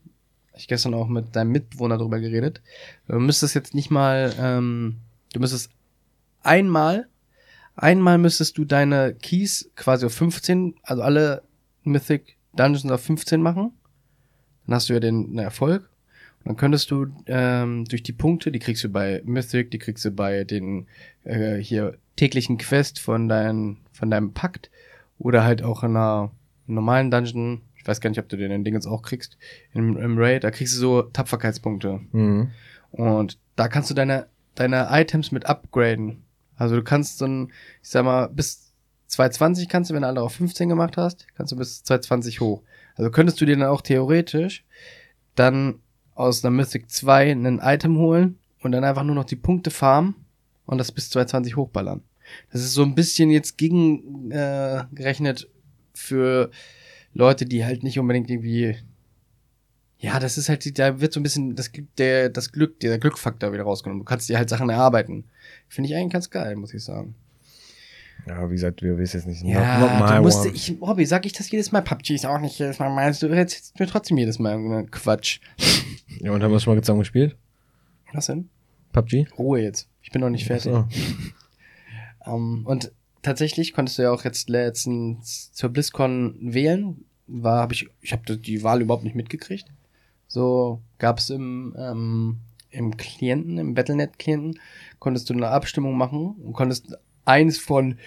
[0.55, 2.61] ich gestern auch mit deinem Mitbewohner drüber geredet,
[3.07, 4.97] du müsstest jetzt nicht mal, ähm,
[5.33, 5.71] du müsstest
[6.41, 7.07] einmal,
[7.75, 11.43] einmal müsstest du deine Keys quasi auf 15, also alle
[11.83, 13.71] Mythic Dungeons auf 15 machen.
[14.65, 15.89] Dann hast du ja den, den Erfolg.
[16.39, 20.05] Und dann könntest du ähm, durch die Punkte, die kriegst du bei Mythic, die kriegst
[20.05, 20.87] du bei den
[21.23, 24.69] äh, hier täglichen Quest von, dein, von deinem Pakt
[25.17, 26.31] oder halt auch in einer
[26.65, 27.61] normalen Dungeon.
[27.75, 29.37] Ich weiß gar nicht, ob du den in Dingens auch kriegst.
[29.73, 32.01] Im, Im Raid, da kriegst du so Tapferkeitspunkte.
[32.11, 32.51] Mhm.
[32.91, 36.23] Und da kannst du deine, deine Items mit upgraden.
[36.57, 37.51] Also du kannst so ein,
[37.81, 38.73] ich sag mal, bis
[39.07, 42.63] 220 kannst du, wenn du alle auf 15 gemacht hast, kannst du bis 220 hoch.
[42.95, 44.65] Also könntest du dir dann auch theoretisch
[45.35, 45.79] dann
[46.15, 50.15] aus einer Mythic 2 ein Item holen und dann einfach nur noch die Punkte farmen
[50.65, 52.01] und das bis 220 hochballern.
[52.51, 54.83] Das ist so ein bisschen jetzt gegen äh,
[55.93, 56.51] für
[57.13, 58.77] Leute, die halt nicht unbedingt irgendwie
[59.99, 63.51] ja, das ist halt, da wird so ein bisschen das, der, das Glück, der Glückfaktor
[63.51, 64.01] wieder rausgenommen.
[64.01, 65.25] Du kannst dir halt Sachen erarbeiten.
[65.67, 67.15] Finde ich eigentlich ganz geil, muss ich sagen.
[68.27, 69.43] Ja, wie gesagt, wir wissen jetzt nicht.
[69.43, 70.49] Ja, not, not du musst, one.
[70.49, 71.81] ich, Hobby, sag ich das jedes Mal?
[71.81, 73.19] PUBG ist auch nicht jedes Mal meins.
[73.19, 75.39] Du erzählst mir trotzdem jedes Mal irgendeinen Quatsch.
[76.19, 77.37] Ja, und haben wir schon mal zusammen gespielt?
[78.11, 78.49] Was denn?
[78.91, 79.27] PUBG?
[79.37, 79.87] Ruhe jetzt.
[80.01, 80.71] Ich bin noch nicht fertig.
[80.71, 80.87] So.
[82.27, 87.05] Ähm, und tatsächlich konntest du ja auch jetzt letztens zur BlizzCon wählen.
[87.27, 89.65] War, habe ich, ich habe die Wahl überhaupt nicht mitgekriegt.
[90.27, 92.37] So gab es im, ähm,
[92.69, 94.59] im Klienten, im Battlenet-Klienten,
[94.99, 97.97] konntest du eine Abstimmung machen und konntest eins von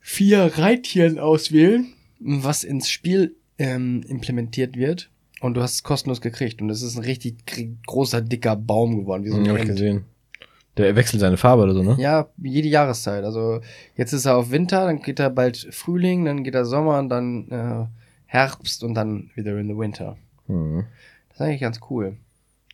[0.00, 5.10] vier Reittieren auswählen, was ins Spiel ähm, implementiert wird.
[5.40, 6.60] Und du hast es kostenlos gekriegt.
[6.60, 9.24] Und es ist ein richtig gr- großer, dicker Baum geworden.
[9.24, 10.04] Wie so ein Mhm, hab ich gesehen.
[10.80, 11.96] Der wechselt seine Farbe oder so, ne?
[11.98, 13.24] Ja, jede Jahreszeit.
[13.24, 13.60] Also
[13.96, 17.08] jetzt ist er auf Winter, dann geht er bald Frühling, dann geht er Sommer und
[17.08, 17.86] dann äh,
[18.26, 20.16] Herbst und dann wieder in the Winter.
[20.46, 20.84] Mhm.
[21.28, 22.16] Das ist eigentlich ganz cool.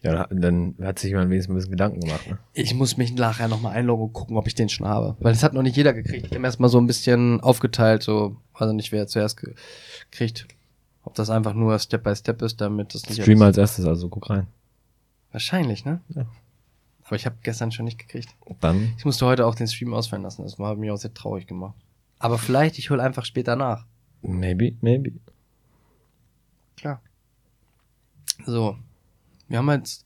[0.02, 2.30] Ja, dann hat sich jemand wenigstens ein bisschen Gedanken gemacht.
[2.30, 2.38] Ne?
[2.52, 5.16] Ich muss mich nachher nochmal einloggen und gucken, ob ich den schon habe.
[5.20, 6.30] Weil das hat noch nicht jeder gekriegt.
[6.30, 9.38] Wir haben erstmal so ein bisschen aufgeteilt, so, also nicht wer zuerst
[10.10, 10.46] gekriegt.
[11.02, 13.22] Ob das einfach nur Step by Step ist, damit das nicht.
[13.22, 14.46] Stream als erstes, also guck rein.
[15.32, 16.00] Wahrscheinlich, ne?
[16.10, 16.26] Ja.
[17.06, 18.28] Aber ich habe gestern schon nicht gekriegt.
[18.60, 20.42] Dann, Ich musste heute auch den Stream ausfallen lassen.
[20.42, 21.74] Das hat mich auch sehr traurig gemacht.
[22.18, 23.84] Aber vielleicht, ich hole einfach später nach.
[24.22, 25.12] maybe, maybe.
[26.76, 27.00] Klar.
[28.44, 28.76] So.
[29.48, 30.04] Wir haben jetzt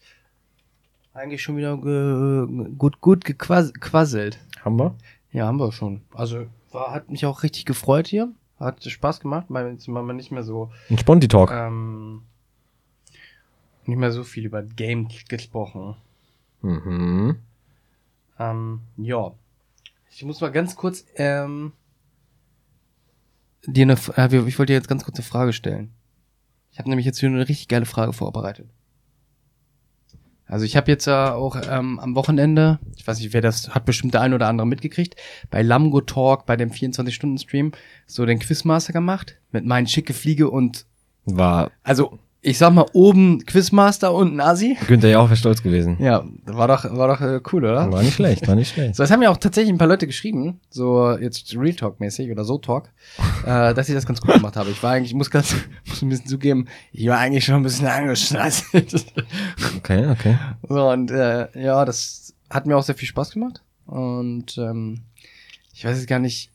[1.14, 4.38] eigentlich schon wieder gut, gut gequas- gequasselt.
[4.64, 4.94] Haben wir?
[5.32, 6.02] Ja, haben wir schon.
[6.12, 8.30] Also war, hat mich auch richtig gefreut hier.
[8.58, 11.50] Hat Spaß gemacht, weil jetzt machen wir nicht mehr so, Ein Sponti-Talk.
[11.50, 12.22] ähm,
[13.86, 15.96] nicht mehr so viel über Game gesprochen.
[16.62, 17.36] Mhm.
[18.38, 19.32] Ähm, ja.
[20.10, 21.72] Ich muss mal ganz kurz, ähm,
[23.66, 25.92] dir eine, äh, ich wollte dir jetzt ganz kurz eine Frage stellen.
[26.72, 28.68] Ich habe nämlich jetzt hier eine richtig geile Frage vorbereitet.
[30.46, 33.84] Also ich habe jetzt ja auch ähm, am Wochenende, ich weiß nicht, wer das hat
[33.84, 35.14] bestimmt der ein oder andere mitgekriegt,
[35.48, 37.70] bei Lamgo Talk, bei dem 24-Stunden-Stream,
[38.06, 40.86] so den Quizmaster gemacht mit meinen schicke Fliege und,
[41.24, 44.76] War also ich sag mal, oben Quizmaster und Nasi.
[44.86, 45.98] Günther ja auch stolz gewesen.
[46.00, 47.92] Ja, war doch, war doch äh, cool, oder?
[47.92, 48.96] War nicht schlecht, war nicht schlecht.
[48.96, 52.44] So, das haben ja auch tatsächlich ein paar Leute geschrieben, so jetzt Real Talk-mäßig oder
[52.44, 52.88] so Talk,
[53.44, 54.70] äh, dass ich das ganz gut gemacht habe.
[54.70, 55.54] Ich war eigentlich, ich muss ganz,
[55.86, 58.64] muss ein bisschen zugeben, ich war eigentlich schon ein bisschen angeschnallt.
[59.76, 60.38] Okay, okay.
[60.68, 63.62] so, und äh, ja, das hat mir auch sehr viel Spaß gemacht.
[63.86, 65.00] Und ähm,
[65.74, 66.50] ich weiß jetzt gar nicht,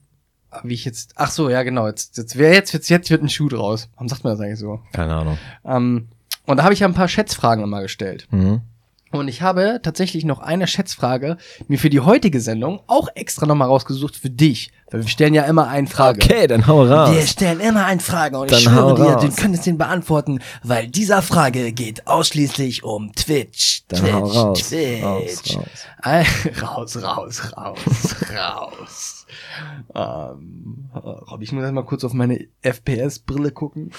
[0.64, 1.14] wie ich jetzt.
[1.16, 1.88] Ach so, ja, genau.
[1.88, 3.90] Jetzt, jetzt, wer jetzt, jetzt, jetzt wird ein Schuh draus.
[3.96, 4.80] Warum sagt man das eigentlich so?
[4.94, 5.38] Keine Ahnung.
[5.64, 6.08] Ähm,
[6.46, 8.28] und da habe ich ja ein paar Schätzfragen immer gestellt.
[8.32, 8.62] Mhm.
[9.12, 11.38] Und ich habe tatsächlich noch eine Schätzfrage
[11.68, 14.72] mir für die heutige Sendung auch extra nochmal rausgesucht für dich.
[14.92, 16.22] Wir stellen ja immer eine Frage.
[16.24, 17.12] Okay, dann hau raus.
[17.12, 19.36] Wir stellen immer eine Frage und ich Dann hau schwöre dir, raus.
[19.36, 23.84] du könntest den beantworten, weil dieser Frage geht ausschließlich um Twitch.
[23.88, 24.70] Dann Twitch, raus.
[24.70, 25.04] Twitch.
[25.04, 25.66] Raus, raus.
[26.04, 26.24] Äh,
[26.62, 29.26] raus, raus, raus, raus.
[29.96, 33.92] Ähm, Rob, ich muss erst mal kurz auf meine FPS-Brille gucken.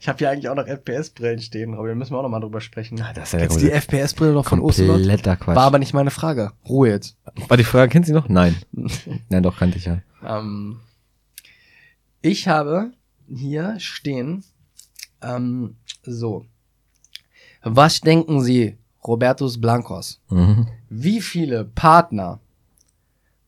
[0.00, 2.40] Ich habe ja eigentlich auch noch FPS-Brillen stehen, aber da müssen wir auch noch mal
[2.40, 3.00] drüber sprechen.
[3.00, 4.96] Ah, das ist ja Kennst du die FPS-Brille noch von Ocelot?
[4.96, 5.56] Kompletter Quatsch.
[5.56, 6.52] War aber nicht meine Frage.
[6.68, 7.16] Ruhe jetzt.
[7.48, 8.28] War die Frage, kennst du sie noch?
[8.28, 8.56] Nein.
[9.28, 10.00] Nein, doch, kannte ich ja.
[10.24, 10.80] Ähm,
[12.22, 12.92] ich habe
[13.28, 14.44] hier stehen,
[15.22, 16.46] ähm, so.
[17.62, 20.20] Was denken Sie, Robertus Blancos?
[20.30, 20.68] Mhm.
[20.88, 22.40] Wie viele Partner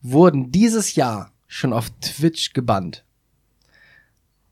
[0.02, 3.04] wurden dieses Jahr schon auf Twitch gebannt?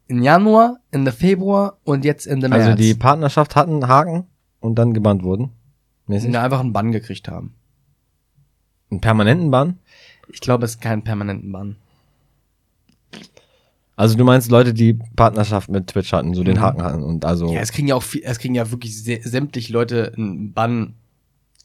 [0.07, 2.65] In Januar, Ende Februar und jetzt Ende März.
[2.65, 4.27] Also die Partnerschaft hatten Haken
[4.61, 5.51] und dann gebannt wurden.
[6.07, 6.31] Mäßig.
[6.31, 7.55] die einfach einen Bann gekriegt haben.
[8.91, 9.79] Einen permanenten Bann?
[10.29, 11.77] Ich glaube, es ist kein permanenten Bann.
[13.97, 16.61] Also du meinst Leute, die Partnerschaft mit Twitch hatten, so den Mhm.
[16.61, 17.53] Haken hatten und also.
[17.53, 20.95] Ja, es kriegen ja auch viel, es kriegen ja wirklich sä sämtliche Leute einen Bann,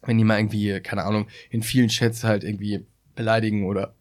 [0.04, 2.86] wenn die mal irgendwie, keine Ahnung, in vielen Chats halt irgendwie
[3.16, 3.96] beleidigen oder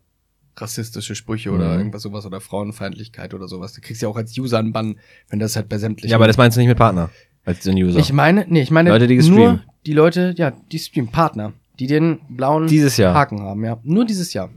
[0.60, 1.78] rassistische Sprüche oder Mhm.
[1.78, 3.72] irgendwas sowas oder Frauenfeindlichkeit oder sowas.
[3.72, 4.98] Du kriegst ja auch als User einen Bann,
[5.28, 6.10] wenn das halt bei sämtlichen.
[6.10, 7.10] ja, aber das meinst du nicht mit Partner,
[7.44, 7.98] als den User.
[7.98, 12.20] Ich meine, nee, ich meine Leute, die nur die Leute, ja, die Stream-Partner, die den
[12.28, 13.14] blauen Dieses Jahr.
[13.14, 13.78] Haken haben, ja.
[13.84, 14.50] Nur dieses Jahr.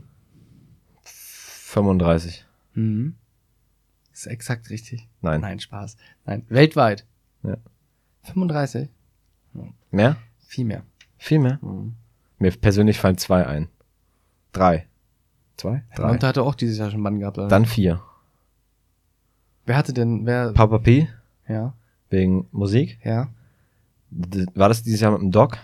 [1.04, 2.44] 35.
[2.74, 3.14] Mhm.
[4.12, 5.08] Ist exakt richtig.
[5.20, 5.40] Nein.
[5.40, 5.96] Nein, Spaß.
[6.26, 7.06] Nein, weltweit.
[7.42, 7.56] Ja.
[8.24, 8.88] 35?
[9.90, 10.16] Mehr?
[10.46, 10.82] Viel mehr.
[11.18, 11.58] Viel mehr?
[11.62, 11.94] Mhm.
[12.38, 13.68] Mir persönlich fallen zwei ein.
[14.52, 14.86] Drei.
[15.62, 15.82] Zwei?
[15.96, 16.08] Drei.
[16.08, 17.38] Monte hatte auch dieses Jahr schon Bann gehabt.
[17.38, 17.48] Oder?
[17.48, 18.02] Dann vier.
[19.64, 21.08] Wer hatte denn, wer, Papa P
[21.48, 21.72] ja,
[22.10, 22.98] wegen Musik.
[23.04, 23.28] ja,
[24.10, 25.56] D- War das dieses Jahr mit dem Doc?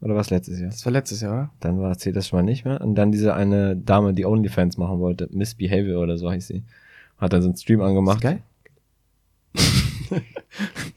[0.00, 0.70] Oder was letztes Jahr?
[0.70, 1.50] das war letztes Jahr, oder?
[1.60, 2.80] Dann war zählt das schon mal nicht mehr.
[2.80, 6.62] Und dann diese eine Dame, die OnlyFans machen wollte, Misbehavior oder so hieß sie.
[7.18, 8.18] Hat dann so einen Stream angemacht.
[8.18, 8.42] Ist geil?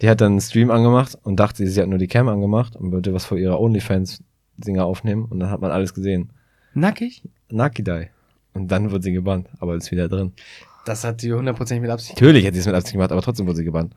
[0.01, 2.91] Die hat dann einen Stream angemacht und dachte, sie hat nur die Cam angemacht und
[2.91, 6.29] wollte was vor ihrer OnlyFans-Singer aufnehmen und dann hat man alles gesehen.
[6.73, 7.23] Nackig?
[7.49, 8.09] Nakidai.
[8.53, 10.33] Und dann wurde sie gebannt, aber ist wieder drin.
[10.85, 13.45] Das hat sie hundertprozentig mit Absicht Natürlich hat sie es mit Absicht gemacht, aber trotzdem
[13.45, 13.93] wurde sie gebannt.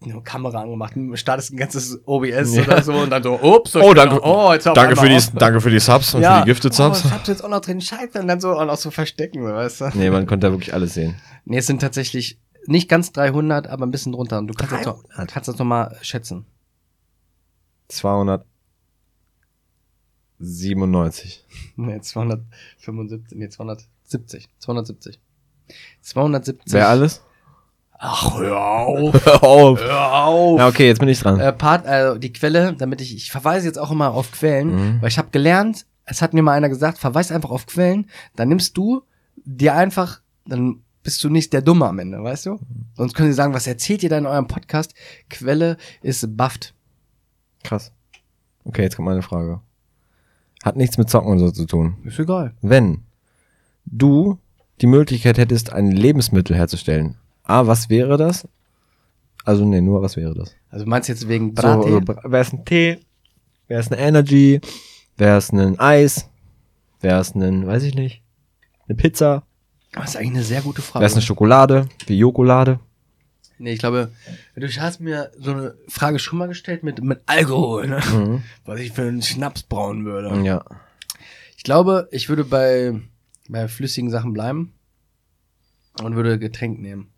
[0.00, 2.62] Eine Kamera angemacht, startest ein ganzes OBS ja.
[2.62, 5.60] oder so und dann so, ups, so oh, danke, oh, jetzt danke, für die, danke
[5.60, 6.38] für die Subs und ja.
[6.38, 7.02] für die Gifted oh, Subs.
[7.02, 9.42] Oh, ich hab's jetzt auch noch drin, scheiße, und dann so und auch so verstecken,
[9.42, 9.90] weißt du.
[9.94, 11.16] Nee, man konnte da wirklich alles sehen.
[11.46, 14.86] Nee, es sind tatsächlich nicht ganz 300, aber ein bisschen drunter und du kannst, 300.
[14.86, 16.46] Das, noch, kannst das nochmal schätzen.
[17.88, 18.44] 200
[20.38, 21.44] 97.
[21.76, 24.48] Nee, 275, nee, 270.
[24.58, 25.20] 270.
[26.00, 26.72] 270.
[26.72, 27.22] Wer alles?
[27.98, 29.26] Ach, hör auf.
[29.26, 29.80] hör auf.
[29.80, 30.58] Hör auf.
[30.58, 31.40] Ja, okay, jetzt bin ich dran.
[31.40, 35.02] Äh, Part, also die Quelle, damit ich, ich verweise jetzt auch immer auf Quellen, mhm.
[35.02, 38.48] weil ich habe gelernt, es hat mir mal einer gesagt, verweis einfach auf Quellen, dann
[38.48, 39.02] nimmst du
[39.44, 42.58] dir einfach, dann bist du nicht der Dumme am Ende, weißt du?
[42.94, 44.94] Sonst können sie sagen, was erzählt ihr da in eurem Podcast?
[45.28, 46.74] Quelle ist bufft.
[47.64, 47.92] Krass.
[48.64, 49.60] Okay, jetzt kommt meine Frage.
[50.68, 51.96] Hat nichts mit Zocken und so zu tun.
[52.04, 52.52] Ist egal.
[52.60, 53.04] Wenn
[53.86, 54.36] du
[54.82, 58.46] die Möglichkeit hättest, ein Lebensmittel herzustellen, A, was wäre das?
[59.46, 60.54] Also, nee, nur was wäre das?
[60.68, 61.88] Also meinst du jetzt wegen Brattee?
[61.88, 62.98] so, wäre es ein Tee?
[63.66, 64.60] Wäre es eine Energy?
[65.16, 66.28] Wäre es ein Eis?
[67.00, 68.22] Wäre es ein, weiß ich nicht,
[68.86, 69.44] eine Pizza?
[69.92, 71.00] das ist eigentlich eine sehr gute Frage.
[71.00, 71.88] Wäre es eine Schokolade?
[72.06, 72.78] Wie Jokolade?
[73.58, 74.12] Nee, ich glaube,
[74.54, 78.00] du hast mir so eine Frage schon mal gestellt mit, mit Alkohol, ne?
[78.12, 78.42] Mhm.
[78.64, 80.42] Was ich für einen Schnaps brauen würde.
[80.44, 80.64] Ja.
[81.56, 83.00] Ich glaube, ich würde bei,
[83.48, 84.72] bei flüssigen Sachen bleiben
[86.02, 87.10] und würde Getränk nehmen.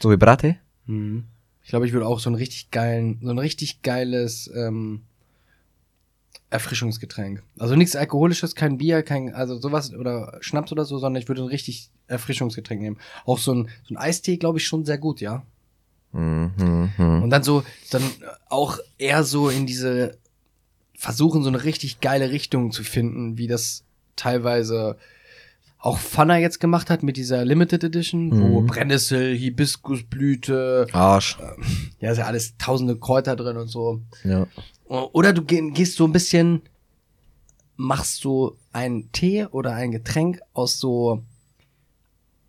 [0.00, 0.56] So wie Bratte?
[0.86, 1.24] Mhm.
[1.62, 5.02] Ich glaube, ich würde auch so ein richtig geilen, so ein richtig geiles ähm,
[6.50, 7.42] Erfrischungsgetränk.
[7.58, 11.42] Also nichts Alkoholisches, kein Bier, kein, also sowas oder Schnaps oder so, sondern ich würde
[11.42, 12.98] ein richtig Erfrischungsgetränk nehmen.
[13.24, 15.44] Auch so ein, so ein Eistee, glaube ich, schon sehr gut, ja.
[16.12, 16.90] Mhm.
[16.98, 17.22] Mhm.
[17.22, 18.02] Und dann so, dann
[18.48, 20.18] auch eher so in diese,
[20.96, 23.84] versuchen so eine richtig geile Richtung zu finden, wie das
[24.16, 24.96] teilweise
[25.78, 28.66] auch Funner jetzt gemacht hat mit dieser Limited Edition, wo Mhm.
[28.66, 31.38] Brennnessel, Hibiskusblüte, Arsch.
[32.00, 34.02] ja, ist ja alles tausende Kräuter drin und so.
[34.24, 34.46] Ja.
[34.88, 36.60] Oder du geh, gehst so ein bisschen,
[37.76, 41.22] machst so einen Tee oder ein Getränk aus so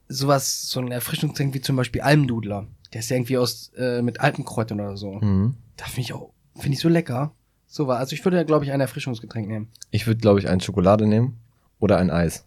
[0.09, 2.67] sowas, so ein Erfrischungsgetränk wie zum Beispiel Almdudler.
[2.93, 5.13] Der ist ja irgendwie aus äh, mit Alpenkräutern oder so.
[5.13, 5.55] Mhm.
[5.77, 7.31] Da finde ich auch, finde ich so lecker.
[7.67, 7.99] So war.
[7.99, 9.69] Also ich würde, glaube ich, ein Erfrischungsgetränk nehmen.
[9.91, 11.37] Ich würde, glaube ich, ein Schokolade nehmen
[11.79, 12.45] oder ein Eis.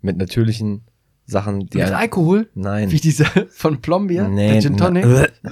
[0.00, 0.82] Mit natürlichen
[1.26, 2.48] Sachen, die Mit Alkohol?
[2.54, 2.90] Nein.
[2.90, 4.28] Wie dieser von Plombier?
[4.28, 5.04] Nee, der Gin Tonic?
[5.06, 5.50] na-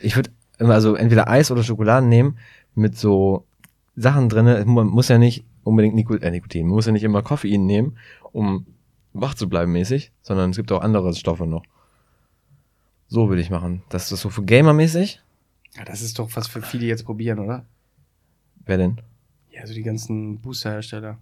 [0.00, 2.38] Ich würde also entweder Eis oder Schokolade nehmen
[2.74, 3.44] mit so
[3.94, 4.62] Sachen drinne.
[4.66, 7.96] Man muss ja nicht unbedingt Nico äh, Nikotin, man muss ja nicht immer Koffein nehmen,
[8.32, 8.66] um
[9.12, 11.62] wach zu bleiben mäßig, sondern es gibt auch andere Stoffe noch.
[13.08, 13.82] So würde ich machen.
[13.88, 15.20] Das ist so für Gamer mäßig.
[15.76, 17.64] Ja, das ist doch was für viele jetzt probieren, oder?
[18.64, 19.00] Wer denn?
[19.50, 21.18] Ja, also die ganzen Boosterhersteller.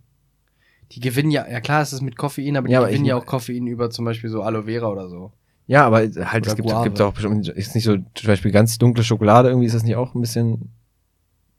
[0.92, 3.08] Die gewinnen ja, ja klar, es ist mit Koffein, aber die Ja, aber gewinnen ich-
[3.10, 5.32] ja auch Koffein über zum Beispiel so Aloe Vera oder so.
[5.66, 6.84] Ja, aber halt, Oder es gibt, Guave.
[6.88, 9.96] gibt auch bestimmt, ist nicht so, zum Beispiel ganz dunkle Schokolade, irgendwie ist das nicht
[9.96, 10.70] auch ein bisschen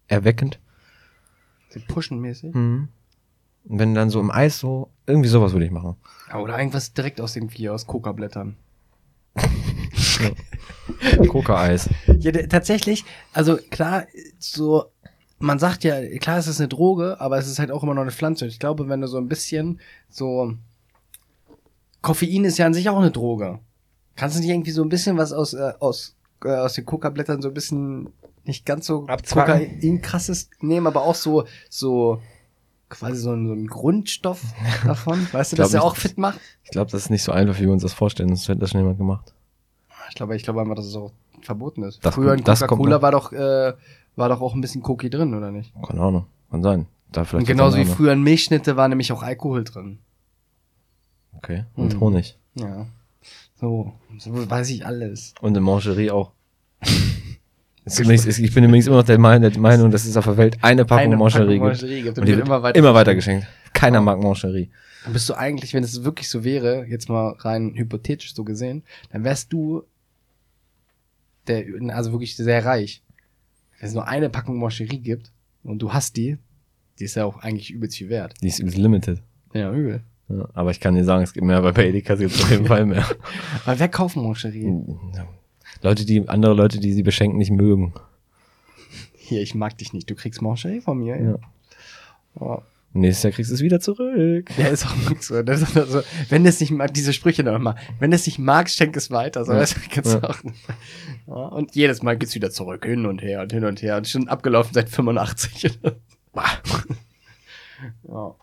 [0.08, 0.60] erweckend?
[1.70, 2.54] Sie pushen mäßig.
[2.54, 2.88] Mhm.
[3.68, 5.96] Und wenn dann so im Eis so, irgendwie sowas würde ich machen.
[6.30, 8.56] Ja, oder irgendwas direkt aus irgendwie aus Coca-Blättern.
[11.28, 11.90] Coca-Eis.
[12.20, 14.06] Ja, tatsächlich, also klar,
[14.40, 14.86] so,
[15.40, 18.02] man sagt ja, klar, es ist eine Droge, aber es ist halt auch immer noch
[18.02, 18.46] eine Pflanze.
[18.46, 20.54] Und ich glaube, wenn du so ein bisschen so,
[22.02, 23.60] Koffein ist ja an sich auch eine Droge.
[24.16, 27.42] Kannst du nicht irgendwie so ein bisschen was aus, äh, aus, äh, aus den Coca-Blättern
[27.42, 28.10] so ein bisschen
[28.46, 29.76] nicht ganz so Abzwacken?
[29.76, 32.22] Kokain krasses nehmen, aber auch so, so,
[32.90, 34.42] quasi so ein, so ein Grundstoff
[34.86, 36.40] davon, weißt du, dass nicht, auch fit macht?
[36.64, 38.30] Ich glaube, das ist nicht so einfach, wie wir uns das vorstellen.
[38.30, 39.35] Das hätte das schon jemand gemacht.
[40.10, 42.04] Ich glaube, ich glaube einfach, dass es auch verboten ist.
[42.06, 43.02] Das Früher in kommt- das kommt Coca-Cola noch.
[43.02, 43.74] war doch, äh,
[44.16, 45.72] war doch auch ein bisschen Koki drin, oder nicht?
[45.88, 46.26] Keine Ahnung.
[46.52, 46.86] Kann sein.
[47.12, 50.00] Da vielleicht Und genauso wie früher in Milchschnitte war nämlich auch Alkohol drin.
[51.38, 51.66] Okay.
[51.76, 52.00] Und Hm.
[52.00, 52.38] Honig.
[52.56, 52.88] Ja.
[53.60, 55.34] So, so weiß ich alles.
[55.42, 56.32] Und in Mangerie auch.
[57.88, 60.26] Es gibt nichts- ich bin übrigens immer noch der Meinung, der Meinung, dass es auf
[60.26, 61.82] der Welt eine Packung Eine Mangerie Packung gibt.
[61.84, 63.46] Mangerie gibt Und und die wird wird immer weiter immer weiter geschenkt.
[63.74, 64.72] Keiner mag Mangerie.
[65.04, 68.82] Dann bist du eigentlich, wenn es wirklich so wäre, jetzt mal rein hypothetisch so gesehen,
[69.12, 69.84] dann wärst du
[71.48, 71.66] der,
[71.96, 73.02] also wirklich sehr reich.
[73.80, 75.32] Wenn es nur eine Packung Mancherie gibt
[75.64, 76.38] und du hast die,
[77.00, 78.34] die ist ja auch eigentlich übelst viel wert.
[78.42, 79.22] Die ist übelst limited.
[79.54, 80.02] Ja, übel.
[80.28, 82.50] Ja, aber ich kann dir sagen, es gibt mehr, weil bei Edeka gibt es auf
[82.50, 83.06] jeden Fall mehr.
[83.66, 84.74] Aber wer kauft Mancherie?
[85.84, 87.94] Leute, die, andere Leute, die sie beschenken, nicht mögen.
[89.14, 90.10] Hier, ich mag dich nicht.
[90.10, 91.22] Du kriegst Mancherie von mir.
[91.22, 91.38] Ja.
[92.40, 92.62] Oh.
[92.98, 94.50] Nächstes Jahr kriegst du es wieder zurück.
[94.58, 95.44] Ja, ist auch gut so.
[95.44, 97.76] Das ist also, wenn es nicht mag, diese Sprüche noch mal.
[98.00, 99.44] Wenn es nicht magst, schenk es weiter.
[99.44, 99.60] So, Ja.
[99.60, 100.24] das kannst Ja.
[100.24, 100.38] auch.
[101.28, 103.98] Ja, und jedes Mal geht's wieder zurück, hin und her und hin und her.
[103.98, 105.78] Und schon abgelaufen seit 85.
[108.08, 108.36] ja.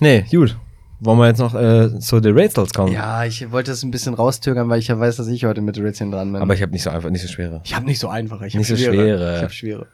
[0.00, 0.56] Nee, gut.
[1.00, 2.92] Wollen wir jetzt noch äh, zu The Rätsels kommen?
[2.92, 5.76] ja, ich wollte es ein bisschen raustürgern, weil ich ja weiß, dass ich heute mit
[5.78, 6.40] Rätseln dran bin.
[6.40, 7.60] Aber ich habe nicht so einfach, nicht so schwere.
[7.64, 8.46] ich habe nicht so einfache.
[8.46, 8.94] Ich hab Nicht so schwere.
[8.94, 9.36] schwere.
[9.36, 9.86] Ich habe schwere.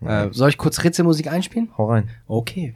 [0.00, 1.70] Äh, soll ich kurz Rätselmusik einspielen?
[1.76, 2.10] Hau rein.
[2.26, 2.74] Okay.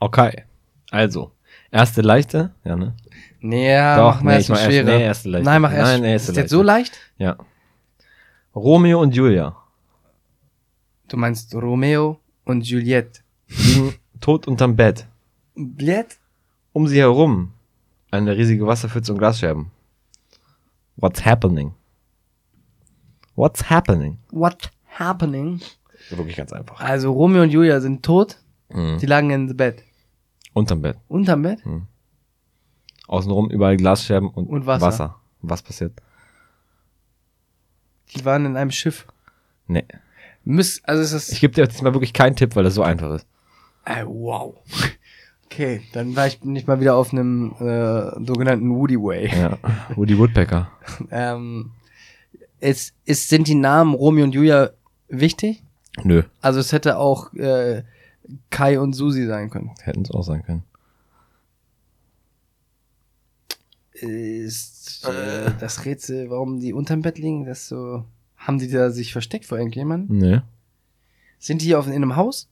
[0.00, 0.44] Okay.
[0.90, 1.32] Also,
[1.70, 2.54] erste leichte.
[2.64, 2.94] Ja, ne?
[3.40, 4.96] Nee, ja, Doch, mach mal nee, erst ich mach eine erst- schwere.
[4.98, 5.44] nee, erste leichte.
[5.44, 5.92] Nein, mach erst.
[5.92, 6.56] Nein, nee, erste ist jetzt leichte.
[6.56, 6.98] so leicht?
[7.18, 7.36] Ja.
[8.54, 9.56] Romeo und Julia
[11.08, 13.20] Du meinst Romeo und Juliette.
[13.48, 15.06] liegen tot unterm Bett.
[15.56, 16.16] Juliette?
[16.72, 17.52] Um sie herum
[18.10, 19.70] eine riesige Wasserpfütze und Glasscherben.
[20.96, 21.74] What's happening?
[23.34, 24.18] What's happening?
[24.30, 25.60] What happening?
[26.10, 26.80] Wirklich ganz einfach.
[26.80, 28.38] Also Romeo und Julia sind tot.
[28.70, 28.98] Mhm.
[28.98, 29.82] Die lagen ins Bett.
[30.52, 30.96] Unterm Bett.
[31.08, 31.60] Unterm Bett?
[33.08, 34.86] Außenrum überall Glasscherben und, Und Wasser.
[34.86, 35.20] Wasser.
[35.42, 36.00] Was passiert?
[38.14, 39.06] Die waren in einem Schiff.
[39.66, 39.84] Nee.
[40.44, 41.28] Müß, also ist das.
[41.30, 43.26] Ich gebe dir diesmal wirklich keinen Tipp, weil das so einfach ist.
[43.84, 44.56] Äh, wow.
[45.54, 49.28] Okay, dann war ich nicht mal wieder auf einem äh, sogenannten Woody Way.
[49.28, 49.56] Ja.
[49.94, 50.68] Woody Woodpecker.
[51.10, 51.70] Ähm,
[52.58, 54.70] ist, ist, sind die Namen Romeo und Julia
[55.08, 55.62] wichtig?
[56.02, 56.24] Nö.
[56.40, 57.84] Also es hätte auch äh,
[58.50, 59.70] Kai und Susi sein können.
[59.82, 60.64] Hätten es auch sein können.
[63.92, 68.04] Ist äh, das Rätsel, warum die unterm Bett liegen, das so.
[68.36, 70.18] Haben die da sich versteckt vor irgendjemandem?
[70.18, 70.40] Nee.
[71.38, 72.48] Sind die hier auf, in einem Haus?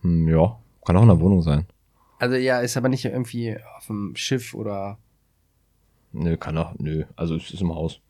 [0.00, 0.58] Hm, ja.
[0.84, 1.66] Kann auch in der Wohnung sein.
[2.18, 4.98] Also ja, ist aber nicht irgendwie auf dem Schiff oder.
[6.12, 6.74] Nö, kann auch.
[6.78, 7.04] Nö.
[7.16, 8.00] Also es ist im Haus.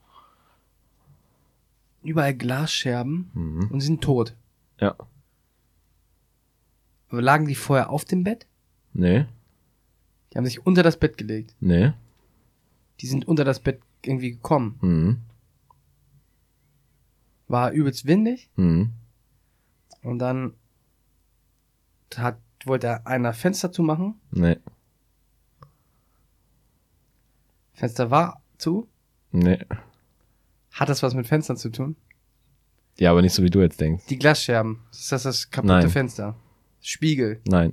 [2.03, 3.69] Überall Glasscherben Mhm.
[3.71, 4.35] und sie sind tot.
[4.81, 4.95] Ja.
[7.11, 8.47] Aber lagen die vorher auf dem Bett?
[8.93, 9.27] Nee.
[10.33, 11.55] Die haben sich unter das Bett gelegt.
[11.61, 11.93] Nee.
[13.01, 14.79] Die sind unter das Bett irgendwie gekommen.
[14.81, 15.17] Mhm.
[17.49, 18.93] War übelst windig Mhm.
[20.03, 20.55] und dann
[22.17, 24.21] hat, wollte einer Fenster zumachen.
[24.31, 24.57] Nee.
[27.75, 28.89] Fenster war zu.
[29.31, 29.59] Nee.
[30.73, 31.97] Hat das was mit Fenstern zu tun?
[32.99, 34.07] Ja, aber nicht so wie du jetzt denkst.
[34.07, 34.81] Die Glasscherben.
[34.91, 35.89] Ist das das kaputte Nein.
[35.91, 36.35] Fenster?
[36.81, 37.41] Spiegel.
[37.47, 37.73] Nein.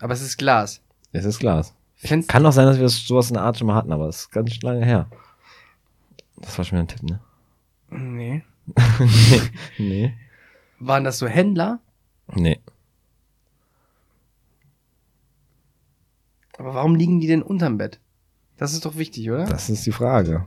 [0.00, 0.82] Aber es ist Glas.
[1.12, 1.74] Es ist Glas.
[1.94, 2.32] Fenster.
[2.32, 4.32] Kann auch sein, dass wir sowas in der Art schon mal hatten, aber es ist
[4.32, 5.08] ganz lange her.
[6.38, 7.20] Das war schon wieder ein Tipp, ne?
[7.90, 8.44] Nee.
[9.78, 10.14] Nee.
[10.84, 11.80] Waren das so Händler?
[12.34, 12.58] Nee.
[16.58, 18.00] Aber warum liegen die denn unterm Bett?
[18.56, 19.44] Das ist doch wichtig, oder?
[19.46, 20.44] Das ist die Frage.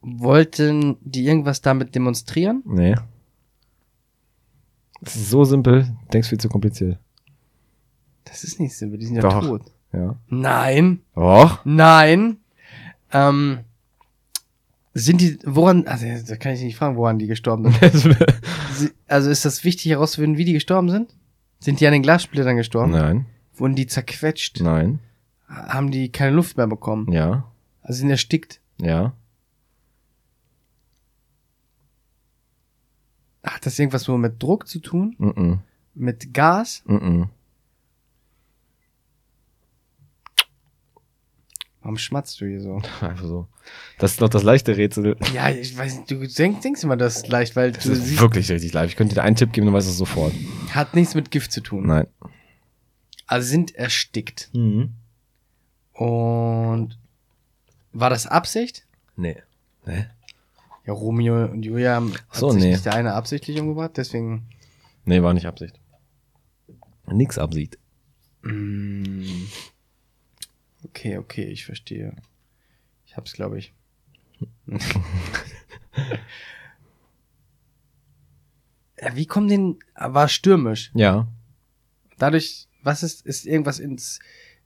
[0.00, 2.62] Wollten die irgendwas damit demonstrieren?
[2.64, 2.94] Nee.
[5.00, 7.00] Es ist so simpel, denkst viel zu kompliziert.
[8.24, 9.40] Das ist nicht simpel, die sind ja Doch.
[9.40, 9.62] tot.
[9.92, 10.16] Ja.
[10.28, 11.64] Nein, Doch.
[11.64, 12.38] nein.
[13.12, 13.64] Ähm,
[14.98, 18.16] sind die, woran, also da kann ich nicht fragen, woran die gestorben sind.
[19.06, 21.14] Also ist das wichtig herauszufinden, wie die gestorben sind?
[21.60, 22.92] Sind die an den Glassplittern gestorben?
[22.92, 23.26] Nein.
[23.54, 24.60] Wurden die zerquetscht?
[24.60, 24.98] Nein.
[25.48, 27.10] Haben die keine Luft mehr bekommen?
[27.10, 27.50] Ja.
[27.80, 28.60] Also sind erstickt?
[28.78, 29.14] Ja.
[33.42, 35.14] Hat das irgendwas so mit Druck zu tun?
[35.18, 35.60] Mhm.
[35.94, 36.82] Mit Gas?
[36.86, 37.28] Mhm.
[41.86, 42.82] Warum schmatzt du hier so?
[43.00, 43.46] Einfach so.
[44.00, 45.16] Das ist doch das leichte Rätsel.
[45.32, 48.06] Ja, ich weiß nicht, du denkst, denkst immer das ist leicht, weil Das du ist
[48.06, 48.90] siehst, wirklich richtig leicht.
[48.90, 50.32] Ich könnte dir einen Tipp geben, du weißt es sofort.
[50.70, 51.86] hat nichts mit Gift zu tun.
[51.86, 52.08] Nein.
[53.28, 54.50] Also sind erstickt.
[54.52, 54.94] Mhm.
[55.92, 56.98] Und
[57.92, 58.84] war das Absicht?
[59.14, 59.36] Nee.
[59.86, 60.06] Nee?
[60.86, 62.72] Ja, Romeo und Julia haben so, nee.
[62.72, 64.48] nicht der eine absichtlich umgebracht, deswegen.
[65.04, 65.78] Nee, war nicht Absicht.
[67.06, 67.78] Nix Absicht.
[68.42, 69.22] Mm,
[70.96, 72.14] okay, okay, ich verstehe.
[73.06, 73.72] Ich hab's, glaube ich.
[79.00, 79.78] ja, wie kommt denn.
[79.94, 80.90] War stürmisch.
[80.94, 81.28] Ja.
[82.18, 84.18] Dadurch, was ist, ist irgendwas ins.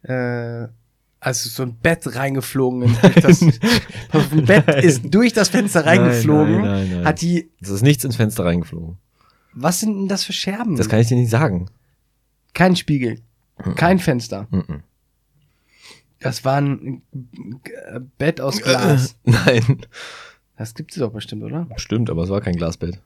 [0.03, 0.69] Äh,
[1.23, 2.83] also so ein Bett reingeflogen.
[2.83, 3.43] in- das,
[4.33, 6.63] ein Bett ist durch das Fenster reingeflogen.
[6.63, 7.05] Nein, nein, nein.
[7.05, 7.51] Hat die.
[7.61, 8.97] Es ist nichts ins Fenster reingeflogen.
[9.53, 10.77] Was sind denn das für Scherben?
[10.77, 11.67] Das kann ich dir nicht sagen.
[12.55, 13.21] Kein Spiegel.
[13.77, 14.47] Kein Fenster.
[14.51, 14.83] Mhm.
[16.21, 19.17] Das war ein äh, Bett aus Glas.
[19.25, 19.87] Nein.
[20.57, 21.67] Das gibt's doch bestimmt, oder?
[21.77, 23.01] Stimmt, aber es war kein Glasbett.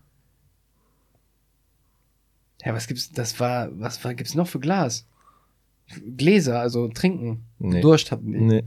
[2.65, 3.13] Ja, was gibt's?
[3.13, 5.07] Das war, was war, gibt's noch für Glas?
[6.17, 7.45] Gläser, also trinken.
[7.59, 7.81] Nee.
[7.81, 8.41] Durst hatten die.
[8.41, 8.65] Nee.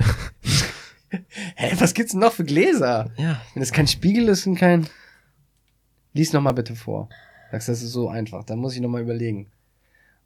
[1.55, 3.11] Hä, was gibt's denn noch für Gläser?
[3.17, 3.41] Ja.
[3.53, 4.87] Wenn es kein Spiegel ist und kein.
[6.13, 7.09] Lies noch mal bitte vor.
[7.51, 8.43] Sagst, das ist so einfach.
[8.43, 9.47] Da muss ich noch mal überlegen.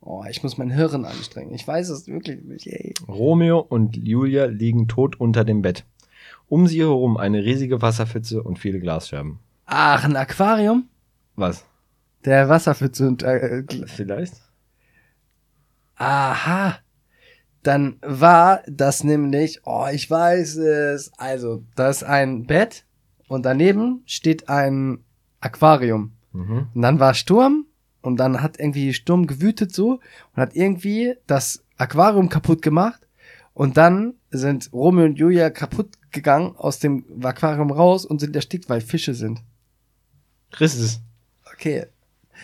[0.03, 1.53] Oh, ich muss mein Hirn anstrengen.
[1.53, 2.65] Ich weiß es wirklich nicht.
[2.67, 2.93] Ey.
[3.07, 5.85] Romeo und Julia liegen tot unter dem Bett.
[6.47, 9.39] Um sie herum eine riesige Wasserpfütze und viele Glasscherben.
[9.65, 10.89] Ach, ein Aquarium?
[11.35, 11.63] Was?
[12.25, 14.33] Der Wasserpfütze und äh, Gl- Vielleicht?
[15.95, 16.77] Aha.
[17.63, 21.11] Dann war das nämlich, oh, ich weiß es.
[21.17, 22.85] Also, da ist ein Bett
[23.27, 25.03] und daneben steht ein
[25.41, 26.13] Aquarium.
[26.33, 26.67] Mhm.
[26.73, 27.65] Und dann war Sturm
[28.01, 29.99] und dann hat irgendwie Sturm gewütet so
[30.35, 33.01] und hat irgendwie das Aquarium kaputt gemacht
[33.53, 38.69] und dann sind Romeo und Julia kaputt gegangen aus dem Aquarium raus und sind erstickt,
[38.69, 39.41] weil Fische sind.
[40.51, 41.01] Chris ist.
[41.53, 41.85] Okay.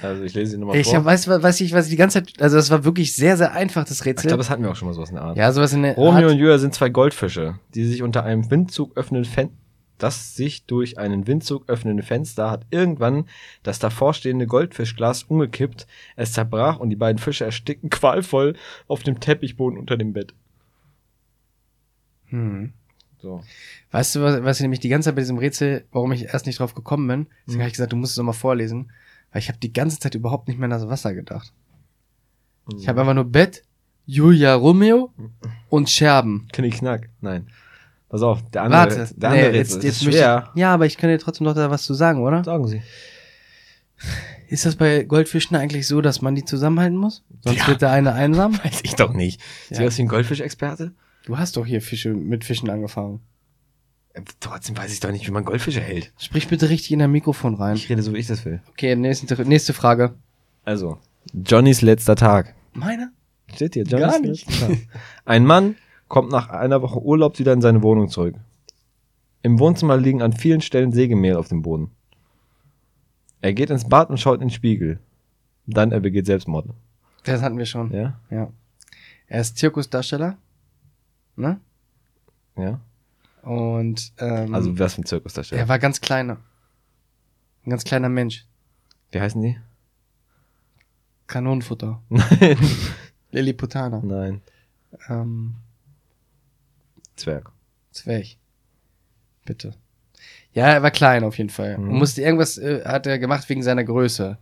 [0.02, 0.98] Also ich lese sie nochmal Ich vor.
[0.98, 3.52] hab, weiß, weiß ich, was ich die ganze Zeit, also das war wirklich sehr, sehr
[3.54, 4.28] einfach, das ich Rätsel.
[4.28, 5.38] glaube, das hatten wir auch schon mal sowas in der Art.
[5.38, 6.32] ja, sowas in der Romeo Art.
[6.34, 9.50] und Julia sind zwei Goldfische, die sich unter einem Windzug öffnenden Fen
[9.98, 13.26] das sich durch einen Windzug öffnende Fenster hat irgendwann
[13.64, 18.56] das davorstehende Goldfischglas umgekippt, es zerbrach und die beiden Fische erstickten qualvoll
[18.88, 20.34] auf dem Teppichboden unter dem Bett.
[22.28, 22.74] Hm.
[23.20, 23.42] So.
[23.92, 26.46] Weißt du, was, was ich nämlich die ganze Zeit bei diesem Rätsel, warum ich erst
[26.46, 27.28] nicht drauf gekommen bin?
[27.46, 27.62] Deswegen Mhm.
[27.62, 28.92] habe ich gesagt, du musst es nochmal vorlesen.
[29.32, 31.52] Weil ich habe die ganze Zeit überhaupt nicht mehr an das Wasser gedacht.
[32.78, 33.64] Ich habe einfach nur Bett,
[34.06, 35.12] Julia Romeo
[35.70, 36.48] und Scherben.
[36.54, 37.10] Knick-Knack.
[37.22, 37.48] Nein.
[38.10, 40.50] Pass auf, der andere, Warte, der andere nee, jetzt, jetzt schwer.
[40.56, 42.44] ich, Ja, aber ich kann dir trotzdem noch da was zu sagen, oder?
[42.44, 42.82] Sagen Sie.
[44.48, 47.24] Ist das bei Goldfischen eigentlich so, dass man die zusammenhalten muss?
[47.42, 47.68] Sonst Ja.
[47.68, 48.54] wird der eine einsam?
[48.64, 49.42] Weiß ich doch nicht.
[49.70, 49.78] Ja.
[49.78, 50.94] Sie aus wie ein Goldfischexperte?
[51.26, 53.20] Du hast doch hier Fische mit Fischen angefangen.
[54.14, 56.14] Äh, Trotzdem weiß ich doch nicht, wie man Goldfische hält.
[56.18, 57.76] Sprich bitte richtig in dein Mikrofon rein.
[57.76, 58.62] Ich rede so, wie ich das will.
[58.70, 60.14] Okay, nächste, nächste Frage.
[60.64, 60.98] Also,
[61.34, 62.54] Johnnys letzter Tag.
[62.74, 63.12] Meine?
[63.54, 64.50] Steht hier, Gar Johnnys nicht.
[64.50, 64.78] letzter Tag.
[65.26, 65.76] Ein Mann
[66.08, 68.36] kommt nach einer Woche Urlaub wieder in seine Wohnung zurück.
[69.42, 71.92] Im Wohnzimmer liegen an vielen Stellen Sägemehl auf dem Boden.
[73.42, 75.00] Er geht ins Bad und schaut in den Spiegel.
[75.68, 76.70] Dann er begeht Selbstmord.
[77.24, 77.92] Das hatten wir schon.
[77.92, 78.20] Ja?
[78.30, 78.50] Ja.
[79.28, 80.38] Er ist Zirkusdarsteller.
[81.36, 81.60] Ne?
[82.56, 82.80] Ja?
[83.44, 85.60] Und ähm, Also, was für ein Zirkus da steht.
[85.60, 86.38] er war ganz kleiner.
[87.66, 88.46] Ein ganz kleiner Mensch.
[89.12, 89.58] Wie heißen die?
[91.28, 92.02] Kanonenfutter.
[92.10, 92.58] Nein.
[93.32, 94.02] Lilliputaner.
[94.04, 94.42] Nein.
[95.10, 95.56] Ähm,
[97.18, 97.52] Zwerg.
[97.92, 98.26] Zwerg.
[99.46, 99.74] Bitte.
[100.54, 101.78] Ja, er war klein auf jeden Fall.
[101.78, 101.90] Mhm.
[101.90, 104.38] Und musste irgendwas äh, hat er gemacht wegen seiner Größe.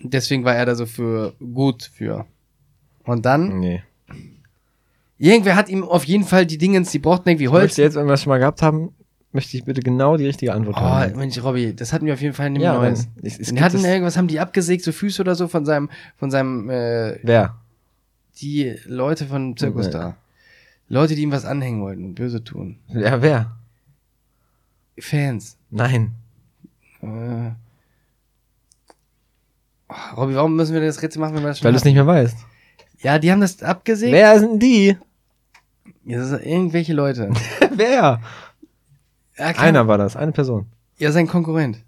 [0.00, 2.26] Deswegen war er da so für gut für.
[3.04, 3.82] Und dann, Nee.
[5.18, 7.62] irgendwer hat ihm auf jeden Fall die Dingens, die brauchten irgendwie Holz.
[7.64, 8.94] möchte jetzt, wenn wir es schon mal gehabt haben,
[9.32, 11.16] möchte ich bitte genau die richtige Antwort Oh, haben.
[11.16, 13.08] Mensch, Robby, das hatten wir auf jeden Fall in dem Ja, Neues.
[13.22, 16.70] es- es hatten irgendwas, haben die abgesägt, so Füße oder so von seinem, von seinem,
[16.70, 17.56] äh, Wer?
[18.40, 19.92] die Leute von Zirkus Nee.
[19.92, 20.16] da.
[20.88, 22.78] Leute, die ihm was anhängen wollten und böse tun.
[22.88, 23.56] Ja, wer?
[24.98, 25.56] Fans.
[25.70, 26.14] Nein.
[27.02, 27.50] Äh.
[29.88, 31.84] Oh, Robby, warum müssen wir das Rätsel machen, wenn wir das schon Weil du es
[31.84, 32.36] nicht mehr weißt.
[33.00, 34.12] Ja, die haben das abgesägt.
[34.12, 34.96] Wer sind die?
[36.04, 37.30] Ja, das sind irgendwelche Leute.
[37.72, 38.20] wer?
[39.36, 39.46] Ja.
[39.56, 40.66] Einer war das, eine Person.
[40.98, 41.82] Ja, sein Konkurrent.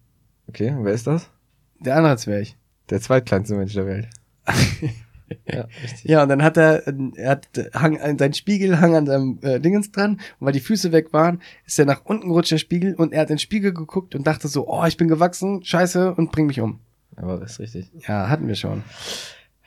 [0.48, 1.30] Okay, wer ist das?
[1.78, 2.48] Der andere Zwerg.
[2.90, 4.08] Der zweitkleinste Mensch der Welt.
[5.46, 5.66] ja.
[6.04, 9.58] Ja, und dann hat er, er hat, hang, an- sein Spiegel hang an seinem äh,
[9.60, 12.94] Dingens dran und weil die Füße weg waren, ist er nach unten gerutscht, der Spiegel,
[12.94, 16.14] und er hat in den Spiegel geguckt und dachte so, oh, ich bin gewachsen, scheiße,
[16.14, 16.80] und bring mich um.
[17.16, 17.90] Aber das ist richtig.
[18.06, 18.82] Ja, hatten wir schon.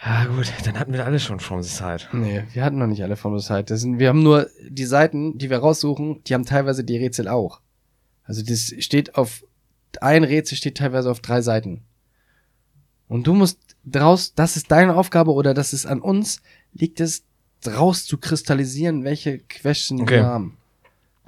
[0.04, 2.04] Ja, gut, dann hatten wir alle schon From the Side.
[2.14, 3.74] Nee, wir hatten noch nicht alle von der Seite.
[3.74, 7.28] Das sind, wir haben nur die Seiten, die wir raussuchen, die haben teilweise die Rätsel
[7.28, 7.60] auch.
[8.24, 9.44] Also das steht auf,
[10.00, 11.82] ein Rätsel steht teilweise auf drei Seiten.
[13.10, 16.42] Und du musst draus, das ist deine Aufgabe oder das ist an uns,
[16.74, 17.24] liegt es
[17.62, 20.18] draus zu kristallisieren, welche Question Okay.
[20.18, 20.58] wir haben.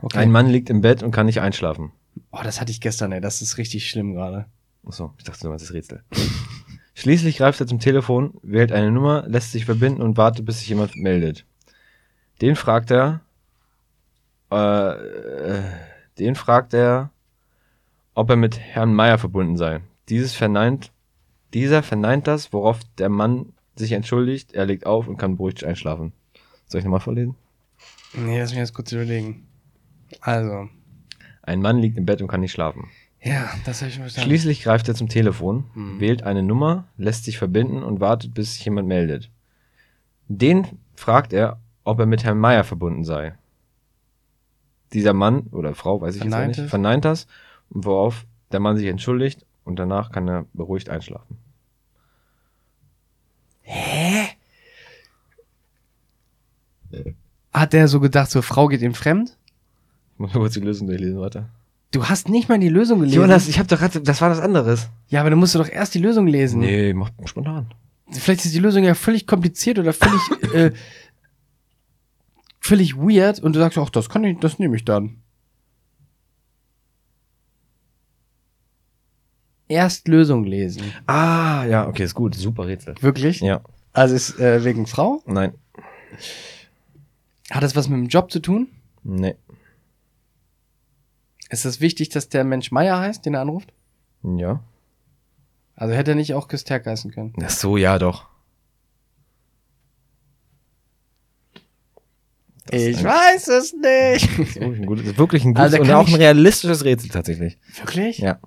[0.02, 0.18] Okay.
[0.18, 1.92] Ein Mann liegt im Bett und kann nicht einschlafen.
[2.32, 3.22] oh, das hatte ich gestern, ey.
[3.22, 4.46] Das ist richtig schlimm gerade.
[4.86, 6.04] Achso, ich dachte, du meinst das Rätsel.
[6.96, 10.70] Schließlich greift er zum Telefon, wählt eine Nummer, lässt sich verbinden und wartet, bis sich
[10.70, 11.46] jemand meldet.
[12.42, 13.22] Den fragt er,
[14.52, 15.62] äh, äh,
[16.20, 17.12] den fragt er,
[18.14, 19.82] ob er mit Herrn Meier verbunden sei.
[20.10, 20.92] Dieses verneint,
[21.54, 26.14] dieser verneint das, worauf der Mann sich entschuldigt, er legt auf und kann beruhigt einschlafen.
[26.68, 27.36] Soll ich nochmal vorlesen?
[28.14, 29.48] Nee, lass mich jetzt kurz überlegen.
[30.20, 30.68] Also,
[31.44, 32.90] Ein Mann liegt im Bett und kann nicht schlafen.
[33.24, 34.28] ja, das habe ich verstanden.
[34.30, 36.00] Schließlich greift er zum Telefon, Hm.
[36.00, 39.30] wählt eine Nummer, lässt sich verbinden und wartet, bis sich jemand meldet.
[40.28, 43.34] Den fragt er, ob er mit Herrn Meier verbunden sei.
[44.94, 47.28] Dieser Mann oder Frau, weiß ich Verneint jetzt nicht, verneint das,
[47.70, 51.38] worauf der Mann sich entschuldigt und danach kann er beruhigt einschlafen.
[57.54, 59.38] Hat der so gedacht, so Frau geht ihm fremd?
[60.14, 61.50] Ich muss mal kurz die Lösung durchlesen, warte.
[61.92, 63.20] Du hast nicht mal die Lösung gelesen.
[63.20, 64.90] Jonas, ich hab doch gerade, das war was anderes.
[65.10, 66.62] Ja, aber dann musst du doch erst die Lösung lesen.
[66.62, 67.74] Nee, mach spontan.
[68.10, 70.22] Vielleicht ist die Lösung ja völlig kompliziert oder völlig,
[70.54, 70.72] äh,
[72.60, 75.21] völlig weird und du sagst, ach, das kann ich, das nehme ich dann.
[79.72, 80.92] Erst Lösung lesen.
[81.08, 82.96] Ah, ja, okay, ist gut, super Rätsel.
[83.00, 83.40] Wirklich?
[83.40, 83.62] Ja,
[83.94, 85.22] Also ist äh, wegen Frau?
[85.26, 85.54] nein,
[87.50, 88.68] Hat das was mit dem Job zu tun?
[89.04, 89.36] nee,
[91.50, 93.72] Ist es wichtig, dass der Mensch Meier heißt, den er anruft?
[94.24, 94.62] ja.
[95.76, 97.34] Also hätte er nicht auch Küsterk heißen können.
[97.42, 98.28] Ach so, ja, doch.
[102.70, 104.58] Ich ein- weiß es nicht.
[104.62, 107.58] Ein gutes, wirklich ein Also gutes der und kann auch ein realistisches Rätsel tatsächlich.
[107.80, 108.20] Wirklich?
[108.20, 108.40] Ja.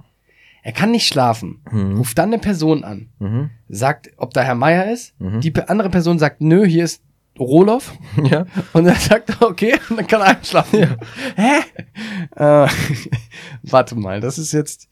[0.64, 1.60] Er kann nicht schlafen.
[1.70, 1.98] Mhm.
[1.98, 3.10] Ruft dann eine Person an.
[3.18, 3.50] Mhm.
[3.68, 5.14] sagt, ob da Herr Meier ist.
[5.20, 5.42] Mhm.
[5.42, 7.02] Die andere Person sagt, nö, hier ist
[7.38, 7.92] Roloff.
[8.24, 8.46] Ja.
[8.72, 10.96] Und er sagt, okay, und dann kann er einschlafen.
[11.36, 11.60] Hä?
[12.34, 12.68] Äh,
[13.62, 14.88] warte mal, das ist jetzt.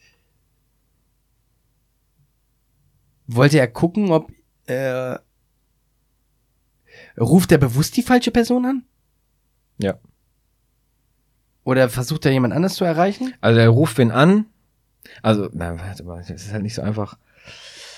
[3.26, 4.30] Wollte er gucken, ob
[4.66, 5.16] äh,
[7.18, 8.84] ruft er bewusst die falsche Person an?
[9.78, 9.98] Ja.
[11.64, 13.32] Oder versucht er jemand anders zu erreichen?
[13.40, 14.51] Also er ruft wen an.
[15.22, 17.16] Also, na, warte mal, das ist halt nicht so einfach.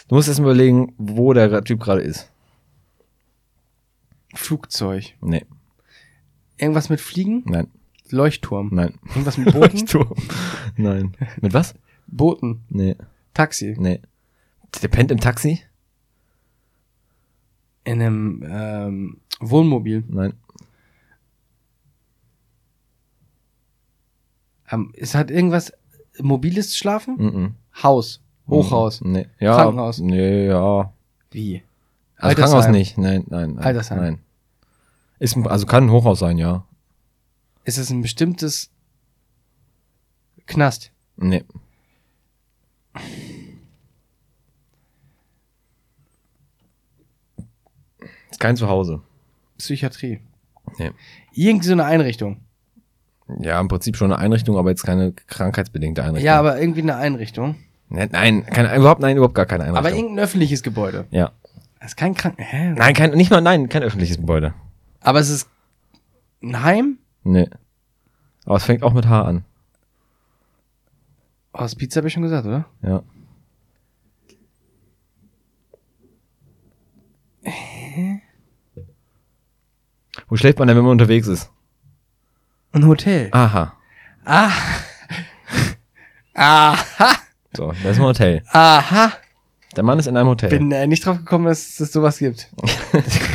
[0.08, 2.30] Du musst erst mal überlegen, wo der Typ gerade ist.
[4.34, 5.14] Flugzeug.
[5.20, 5.44] Nee,
[6.56, 7.42] Irgendwas mit Fliegen?
[7.46, 7.68] nein,
[8.10, 8.70] Leuchtturm.
[8.72, 8.98] nein.
[9.08, 9.60] Irgendwas mit Booten?
[9.78, 10.14] Leuchtturm.
[10.76, 11.16] Nein.
[11.40, 11.74] Mit was?
[12.06, 12.62] Booten.
[12.68, 12.96] Nee,
[13.32, 13.74] Taxi.
[13.78, 14.00] nee.
[14.82, 15.60] Der pennt im Taxi?
[17.84, 20.04] In einem ähm, Wohnmobil.
[20.08, 20.34] Nein.
[24.70, 25.72] Ähm, es hat irgendwas
[26.20, 27.16] mobiles Schlafen?
[27.16, 27.54] Mhm.
[27.82, 28.20] Haus.
[28.48, 29.00] Hochhaus.
[29.00, 29.26] Nee.
[29.40, 29.98] Ja, Krankenhaus.
[29.98, 30.92] Nee, ja.
[31.30, 31.62] Wie?
[32.16, 32.36] Also.
[32.36, 32.98] Krankenhaus nicht.
[32.98, 33.64] Nein, nein, nein.
[33.64, 33.98] Altersheim.
[33.98, 34.18] Nein.
[35.18, 36.66] Ist, also kann ein Hochhaus sein, ja.
[37.64, 38.70] Ist es ein bestimmtes
[40.46, 40.92] Knast?
[41.16, 41.44] Nee.
[48.30, 49.00] Ist kein Zuhause.
[49.56, 50.20] Psychiatrie.
[50.78, 50.90] Nee.
[51.32, 52.43] Irgendwie so eine Einrichtung.
[53.40, 56.26] Ja, im Prinzip schon eine Einrichtung, aber jetzt keine krankheitsbedingte Einrichtung.
[56.26, 57.56] Ja, aber irgendwie eine Einrichtung.
[57.88, 59.86] Nee, Nein, keine, überhaupt, nein, überhaupt gar keine Einrichtung.
[59.86, 61.06] Aber irgendein öffentliches Gebäude.
[61.10, 61.32] ja.
[61.80, 62.42] Das ist kein Kranken.
[62.42, 62.70] Hä?
[62.70, 64.54] Nein, kein, nicht mal, nein, kein öffentliches Gebäude.
[65.00, 65.50] Aber es ist
[66.42, 66.96] ein Heim?
[67.24, 67.50] Nee.
[68.46, 69.44] Aber es fängt auch mit H an.
[71.52, 72.64] Hospiz habe ich schon gesagt, oder?
[72.82, 73.02] Ja.
[80.28, 81.50] Wo schläft man denn, wenn man unterwegs ist?
[82.74, 83.28] Ein Hotel.
[83.30, 83.72] Aha.
[84.24, 84.50] Ah.
[86.34, 87.14] Aha.
[87.56, 88.42] So, das ist ein Hotel.
[88.48, 89.12] Aha.
[89.76, 90.50] Der Mann ist in einem Hotel.
[90.50, 92.50] Bin äh, nicht drauf gekommen, dass es sowas gibt.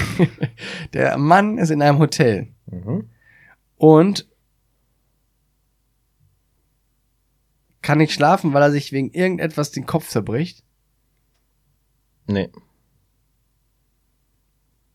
[0.93, 2.49] Der Mann ist in einem Hotel.
[2.65, 3.09] Mhm.
[3.77, 4.27] Und
[7.81, 10.65] kann nicht schlafen, weil er sich wegen irgendetwas den Kopf zerbricht.
[12.27, 12.49] Nee.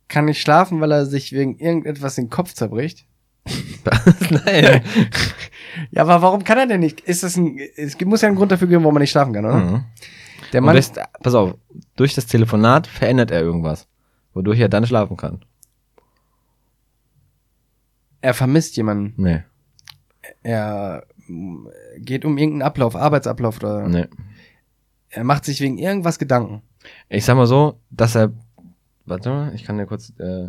[0.08, 3.06] Kann nicht schlafen, weil er sich wegen irgendetwas den Kopf zerbricht.
[4.30, 4.82] Nein.
[5.90, 7.00] Ja, aber warum kann er denn nicht?
[7.00, 9.44] Ist das ein, es muss ja einen Grund dafür geben, warum man nicht schlafen kann,
[9.44, 9.56] oder?
[9.56, 9.84] Mhm.
[10.52, 10.90] Der Mann, durch,
[11.22, 11.54] pass auf,
[11.96, 13.86] durch das Telefonat verändert er irgendwas,
[14.32, 15.44] wodurch er dann schlafen kann.
[18.20, 19.12] er vermisst jemanden.
[19.22, 19.42] Nee.
[20.42, 21.66] Er mm,
[21.98, 24.06] geht um irgendeinen Ablauf, Arbeitsablauf oder Nee.
[25.10, 26.62] er macht sich wegen irgendwas Gedanken.
[27.08, 28.32] Ich sag mal so, dass er.
[29.06, 30.12] Warte mal, ich kann dir kurz.
[30.18, 30.48] Äh,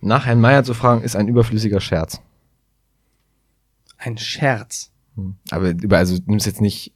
[0.00, 2.20] nach Herrn Meier zu fragen, ist ein überflüssiger Scherz.
[3.98, 4.90] Ein Scherz.
[5.50, 6.92] Aber über, also du nimmst jetzt nicht.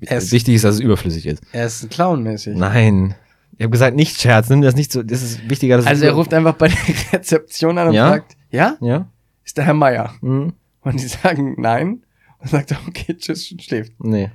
[0.00, 1.42] Ist- wichtig ist, dass es überflüssig ist.
[1.52, 2.56] Er ist ein Clown-mäßig.
[2.56, 3.14] Nein.
[3.56, 4.48] Ich habe gesagt, nicht Scherz.
[4.50, 5.02] Nimm das nicht so.
[5.02, 6.78] Das ist wichtiger, dass es Also er ruft einfach bei der
[7.12, 8.08] Rezeption an und Ja?
[8.08, 9.08] fragt, ja, Ja?
[9.44, 10.14] ist der Herr Meier?
[10.20, 10.52] Hm?
[10.80, 12.04] Und die sagen nein.
[12.40, 13.92] Und sagt er, okay, tschüss, und schläft.
[13.98, 14.30] Nee.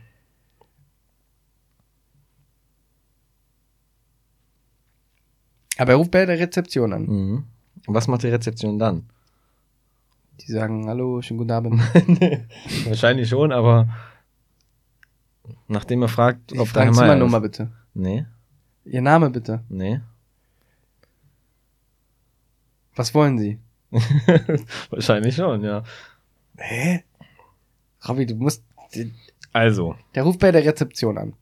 [5.78, 7.06] Aber er ruft bei der Rezeption an.
[7.06, 7.44] Mhm.
[7.88, 9.10] Und was macht die Rezeption dann?
[10.42, 11.80] Die sagen, hallo, schönen guten Abend.
[12.86, 13.88] Wahrscheinlich schon, aber
[15.68, 17.44] nachdem er fragt, ob der fragen Herr Meier Zimmernummer ist.
[17.44, 17.72] bitte.
[17.94, 18.26] Nee,
[18.86, 19.64] Ihr Name bitte.
[19.70, 20.02] nee.
[22.96, 23.60] Was wollen Sie?
[24.92, 25.84] Wahrscheinlich schon, ja.
[26.58, 27.04] Hä?
[28.08, 28.64] Robby, du musst.
[29.52, 29.96] Also.
[30.14, 31.34] Der ruft bei der Rezeption an.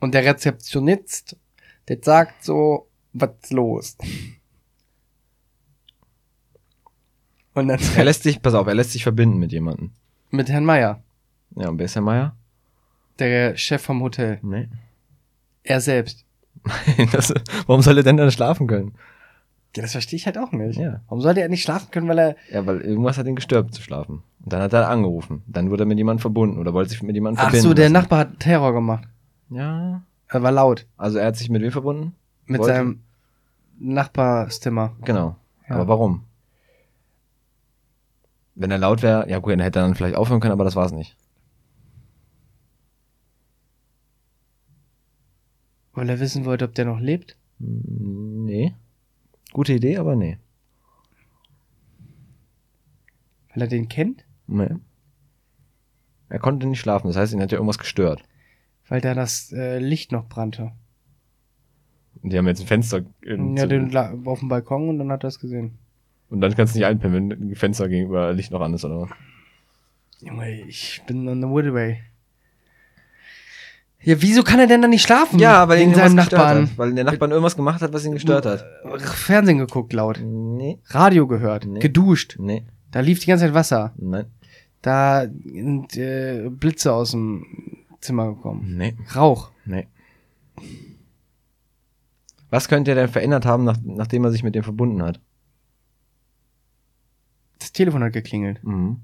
[0.00, 1.36] Und der Rezeptionist,
[1.86, 3.96] der sagt so, was ist los?
[7.60, 9.90] Und dann Er lässt sich, pass auf, er lässt sich verbinden mit jemandem.
[10.30, 11.02] mit Herrn Meier,
[11.56, 12.34] Ja, und wer ist Herr Meier?
[13.18, 14.38] der Chef vom Hotel.
[14.42, 14.68] Nee.
[15.62, 16.24] Er selbst.
[17.12, 17.32] Das,
[17.66, 18.94] warum soll er denn dann schlafen können?
[19.76, 20.78] Ja, das verstehe ich halt auch nicht.
[20.78, 21.00] Ja.
[21.08, 22.36] Warum sollte er nicht schlafen können, weil er.
[22.50, 24.22] Ja, weil irgendwas hat ihn gestört zu schlafen.
[24.44, 25.42] Und dann hat er angerufen.
[25.46, 27.68] Dann wurde er mit jemandem verbunden oder wollte sich mit jemandem Ach verbinden.
[27.68, 27.92] so, der lassen.
[27.92, 29.04] Nachbar hat Terror gemacht.
[29.50, 30.02] Ja.
[30.28, 30.86] Er war laut.
[30.96, 32.14] Also er hat sich mit wem verbunden?
[32.46, 33.00] Mit Wollte- seinem
[33.78, 34.92] Nachbarstimmer.
[35.04, 35.36] Genau.
[35.68, 35.76] Ja.
[35.76, 36.24] Aber warum?
[38.60, 40.76] Wenn er laut wäre, ja gut, dann hätte er dann vielleicht aufhören können, aber das
[40.76, 41.16] war's nicht.
[45.94, 47.36] Weil er wissen wollte, ob der noch lebt.
[47.58, 48.74] Mm, Nee.
[49.52, 50.38] Gute Idee, aber nee.
[53.54, 54.24] Weil er den kennt.
[54.46, 54.68] Nee.
[56.28, 58.22] Er konnte nicht schlafen, das heißt, ihn hat ja irgendwas gestört.
[58.88, 60.72] Weil da das äh, Licht noch brannte.
[62.22, 63.04] Und die haben jetzt ein Fenster.
[63.22, 65.78] in- Ja, den auf dem Balkon und dann hat er es gesehen.
[66.30, 69.02] Und dann kannst du nicht einpennen, wenn ein Fenster gegenüber Licht noch an ist, oder
[69.02, 69.10] was?
[70.20, 71.98] Junge, ich bin on the Woodway.
[74.02, 75.38] Ja, wieso kann er denn dann nicht schlafen?
[75.82, 76.62] ihn in seinem Nachbarn.
[76.62, 78.64] Hat, weil der Nachbarn irgendwas gemacht hat, was ihn gestört hat.
[78.98, 80.20] Fernsehen geguckt laut.
[80.22, 80.78] Nee.
[80.86, 81.66] Radio gehört.
[81.66, 81.80] Nee.
[81.80, 82.36] Geduscht.
[82.38, 82.64] Nee.
[82.92, 83.92] Da lief die ganze Zeit Wasser.
[83.98, 84.26] Nein.
[84.80, 87.44] Da sind äh, Blitze aus dem
[88.00, 88.76] Zimmer gekommen.
[88.78, 88.94] Nee.
[89.14, 89.50] Rauch.
[89.66, 89.86] Nee.
[92.48, 95.20] Was könnte er denn verändert haben, nach, nachdem er sich mit dem verbunden hat?
[97.70, 98.96] Das Telefon hat geklingelt Mhm.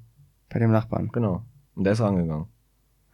[0.49, 1.09] bei dem Nachbarn.
[1.13, 1.45] Genau.
[1.77, 2.47] Und der ist rangegangen.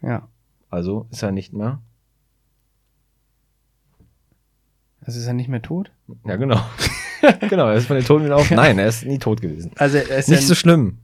[0.00, 0.26] Ja.
[0.70, 1.82] Also ist er nicht mehr.
[5.04, 5.92] Also ist er nicht mehr tot?
[6.24, 6.58] Ja, genau.
[7.50, 8.50] genau, er ist von den Toten wieder auf.
[8.50, 9.72] Nein, er ist nie tot gewesen.
[9.76, 10.98] Also er ist, Nicht ja, so schlimm.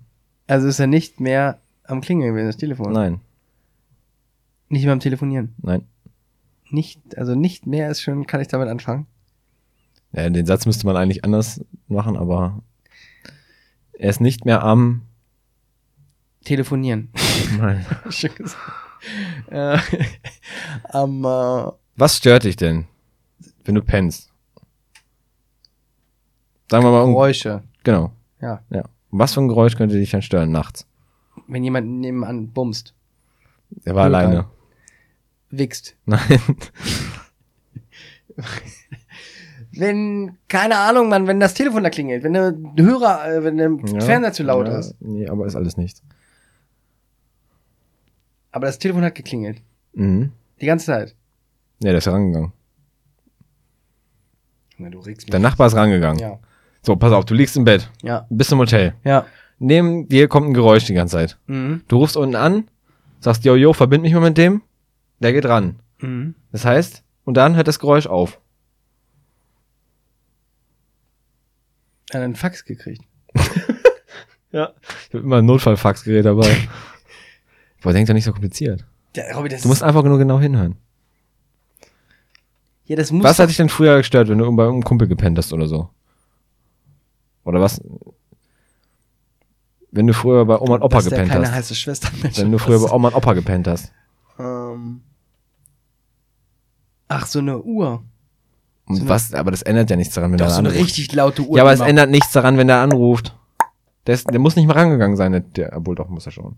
[0.46, 2.92] also ist er nicht mehr am Klingeln gewesen, das Telefon.
[2.92, 3.20] Nein,
[4.70, 5.54] Nicht mehr am Telefonieren.
[5.58, 5.82] nein.
[6.70, 9.06] Nicht, also nicht mehr ist schon, kann ich damit anfangen.
[10.12, 12.62] Ja, den Satz müsste man eigentlich anders machen, aber
[13.98, 15.02] er ist nicht mehr am.
[16.44, 17.10] Telefonieren.
[17.58, 17.84] Nein.
[18.10, 18.62] Schön gesagt.
[19.48, 19.78] äh,
[20.90, 22.86] am, äh, Was stört dich denn,
[23.64, 24.32] wenn du pennst?
[26.70, 27.62] Sagen wir mal, um, Geräusche.
[27.82, 28.12] genau.
[28.40, 28.62] Ja.
[28.70, 28.84] Ja.
[29.10, 30.86] Was für ein Geräusch könnte dich dann stören nachts?
[31.46, 32.94] Wenn jemand nebenan bumst,
[33.84, 34.46] Er war Null alleine.
[35.50, 35.96] wichst.
[36.04, 36.20] Nein.
[39.78, 43.70] Wenn, keine Ahnung, Mann, wenn das Telefon da klingelt, wenn der Hörer, äh, wenn der
[43.92, 44.96] Ja, Fernseher zu laut ja, ist.
[45.00, 46.02] Nee, aber ist alles nicht.
[48.50, 49.62] Aber das Telefon hat geklingelt.
[49.92, 50.32] Mhm.
[50.60, 51.14] Die ganze Zeit.
[51.80, 52.52] Ja, der ist rangegangen.
[54.78, 55.30] Na, du regst mich.
[55.30, 56.18] Der Nachbar ist rangegangen.
[56.18, 56.38] Ja.
[56.82, 58.26] So, pass auf, du liegst im Bett, Ja.
[58.30, 58.94] bist im Hotel.
[59.04, 59.26] Ja.
[59.60, 61.38] Neben dir kommt ein Geräusch die ganze Zeit.
[61.46, 61.82] Mhm.
[61.86, 62.68] Du rufst unten an,
[63.20, 64.62] sagst, yo, yo, verbind mich mal mit dem.
[65.20, 65.78] Der geht ran.
[66.00, 66.34] Mhm.
[66.50, 68.40] Das heißt, und dann hört das Geräusch auf.
[71.90, 73.02] Er hat einen Fax gekriegt.
[74.50, 74.72] Ja.
[75.08, 76.56] Ich habe immer ein Notfallfaxgerät dabei.
[77.82, 78.86] Boah, denk doch nicht so kompliziert.
[79.14, 80.76] Ja, Robby, das Du musst einfach nur genau hinhören.
[82.86, 85.36] ja, das muss Was hat dich denn früher gestört, wenn du bei einem Kumpel gepennt
[85.36, 85.90] hast oder so?
[87.44, 87.78] Oder was?
[89.90, 91.54] Wenn du früher bei Oma und Opa dass der gepennt keine hast.
[91.54, 93.92] heiße Schwester Mensch, Wenn du früher bei Oma und Opa gepennt hast.
[94.38, 95.02] ähm,
[97.08, 98.02] Ach, so eine Uhr.
[98.88, 99.34] Und So eine- was?
[99.34, 100.84] Aber das ändert ja nichts daran, wenn Doch, der so eine anruft.
[100.84, 101.56] richtig laute Uhr.
[101.56, 103.34] Ja, aber es ändert nichts daran, wenn der anruft.
[104.06, 106.56] Der, ist, der muss nicht mehr rangegangen sein, der- obwohl doch muss er schon.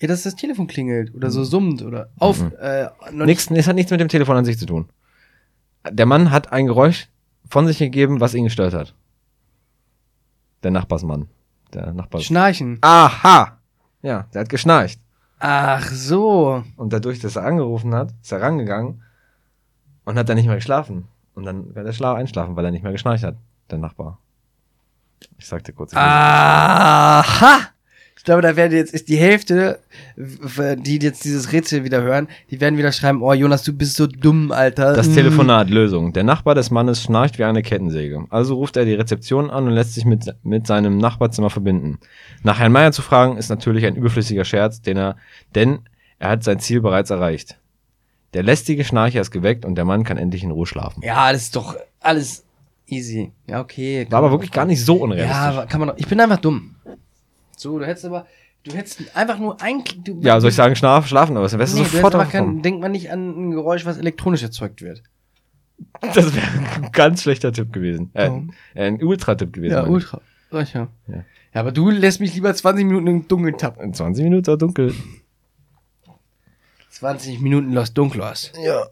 [0.00, 2.42] Ja, dass das Telefon klingelt oder so summt oder auf.
[2.42, 2.52] Mhm.
[2.60, 4.88] Äh, Nichts, es hat nichts mit dem Telefon an sich zu tun.
[5.90, 7.08] Der Mann hat ein Geräusch
[7.48, 8.94] von sich gegeben, was ihn gestört hat.
[10.62, 11.28] Der Nachbarsmann.
[11.72, 12.20] Der Nachbar.
[12.20, 12.78] Schnarchen.
[12.80, 13.58] Aha!
[14.02, 14.98] Ja, der hat geschnarcht.
[15.38, 16.62] Ach so.
[16.76, 19.02] Und dadurch, dass er angerufen hat, ist er rangegangen
[20.04, 21.04] und hat dann nicht mehr geschlafen.
[21.34, 23.36] Und dann wird er schlau einschlafen, weil er nicht mehr geschnarcht hat,
[23.70, 24.18] der Nachbar.
[25.38, 25.92] Ich sagte kurz.
[25.92, 27.60] ich Aha!
[28.16, 29.80] Ich glaube, da werden jetzt ist die Hälfte,
[30.16, 34.06] die jetzt dieses Rätsel wieder hören, die werden wieder schreiben, oh Jonas, du bist so
[34.06, 34.94] dumm, Alter.
[34.94, 35.14] Das Mm.
[35.14, 36.14] Telefonat, Lösung.
[36.14, 38.24] Der Nachbar des Mannes schnarcht wie eine Kettensäge.
[38.30, 41.98] Also ruft er die Rezeption an und lässt sich mit, mit seinem Nachbarzimmer verbinden.
[42.42, 45.16] Nach Herrn Meier zu fragen, ist natürlich ein überflüssiger Scherz, den er,
[45.54, 45.80] denn
[46.18, 47.58] er hat sein Ziel bereits erreicht.
[48.34, 51.02] Der lästige Schnarcher ist geweckt und der Mann kann endlich in Ruhe schlafen.
[51.02, 52.44] Ja, das ist doch alles
[52.86, 53.32] easy.
[53.46, 54.06] Ja, okay.
[54.10, 55.36] War aber wirklich gar nicht so Ja, unrealistisch.
[55.36, 55.96] aber kann man doch.
[55.98, 56.74] Ich bin einfach dumm.
[57.56, 58.26] So, du hättest aber,
[58.64, 59.84] du hättest einfach nur ein.
[60.04, 62.60] Du, Ja, soll ich sagen, schlaf, schlafen, aber es wärst Nee, sofort drauf gekommen.
[62.62, 65.02] denkt man nicht an ein Geräusch, was elektronisch erzeugt wird.
[66.00, 68.10] Das wäre ein ganz schlechter Tipp gewesen.
[68.14, 68.30] Äh,
[68.74, 69.72] äh, ein Ultra-Tipp gewesen.
[69.72, 69.88] Ja, ich.
[69.90, 70.20] ultra.
[70.52, 70.64] Ja.
[70.72, 70.88] Ja.
[71.52, 73.82] aber du lässt mich lieber 20 Minuten im Dunkeln tappen.
[73.82, 74.92] In 20 Minuten war dunkel.
[76.94, 78.52] 20 Minuten Los Dunklos.
[78.64, 78.86] Ja.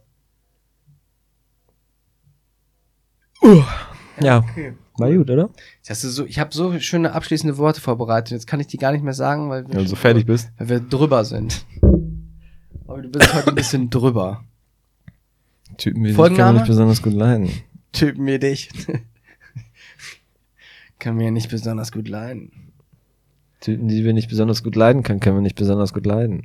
[4.20, 4.74] Ja, Okay.
[4.98, 5.50] war gut, oder?
[5.88, 8.32] Hast du so, ich habe so schöne abschließende Worte vorbereitet.
[8.32, 10.50] Jetzt kann ich die gar nicht mehr sagen, weil wir, du so fertig bist.
[10.59, 11.64] weil wir drüber sind.
[12.88, 14.45] Aber du bist heute ein bisschen drüber.
[15.79, 17.50] Typen wie dich kann man nicht besonders gut leiden.
[17.92, 18.68] Typen wie dich.
[20.99, 22.72] kann mir nicht besonders gut leiden.
[23.61, 26.45] Typen, die wir nicht besonders gut leiden können, können wir nicht besonders gut leiden.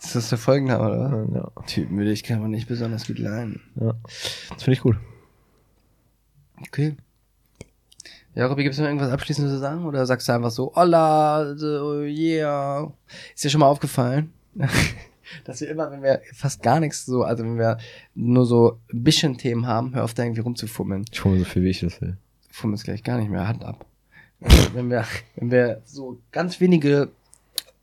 [0.00, 1.26] Ist das der Folgenname, oder?
[1.34, 3.60] Ja, Typen wie dich kann man nicht besonders gut leiden.
[3.80, 3.94] ja.
[4.50, 4.96] Das finde ich gut.
[6.66, 6.96] Okay.
[8.34, 9.84] Ja, Robby, gibt's noch irgendwas Abschließendes zu sagen?
[9.84, 12.92] Oder sagst du einfach so, hola, so, yeah.
[13.34, 14.32] Ist dir schon mal aufgefallen?
[15.44, 17.78] Dass wir immer, wenn wir fast gar nichts so, also wenn wir
[18.14, 21.04] nur so ein bisschen Themen haben, hör auf da irgendwie rumzufummeln.
[21.10, 22.16] Ich mir so viel, wie ich das will.
[22.50, 23.84] Fummeln es gleich gar nicht mehr, Hand ab.
[24.72, 25.04] wenn wir,
[25.36, 27.10] wenn wir so ganz wenige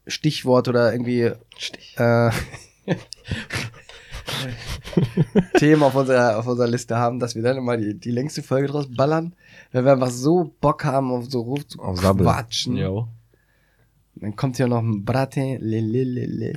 [0.07, 1.95] Stichworte oder irgendwie Stich.
[1.97, 2.29] äh,
[5.57, 8.67] Themen auf unserer, auf unserer Liste haben, dass wir dann immer die, die längste Folge
[8.67, 9.33] draus ballern,
[9.71, 12.77] wenn wir einfach so Bock haben, auf so Ruf zu Auf quatschen.
[12.77, 13.07] Jo.
[14.15, 16.53] Dann kommt hier noch ein Bratin, le, le, le, le.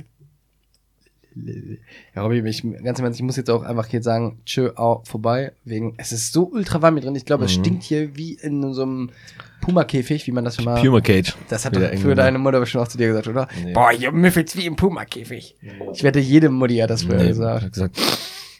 [1.35, 1.77] Le, le.
[2.15, 5.01] Ja, Robby, ich, ganz im Ernst, ich muss jetzt auch einfach hier sagen, tschö, au,
[5.05, 7.61] vorbei, wegen, es ist so ultra warm hier drin, ich glaube, es Mhm.
[7.63, 9.11] stinkt hier wie in so einem
[9.61, 11.35] Puma-Käfig, wie man das immer, Puma Cage.
[11.49, 13.47] das hat doch für deine Mutter bestimmt auch zu dir gesagt, oder?
[13.63, 13.73] Nee.
[13.73, 15.55] Boah, hier müffelt's wie im Puma-Käfig.
[15.93, 17.63] Ich wette, jede Mutti hat das früher Nee, gesagt.
[17.65, 17.99] hat gesagt,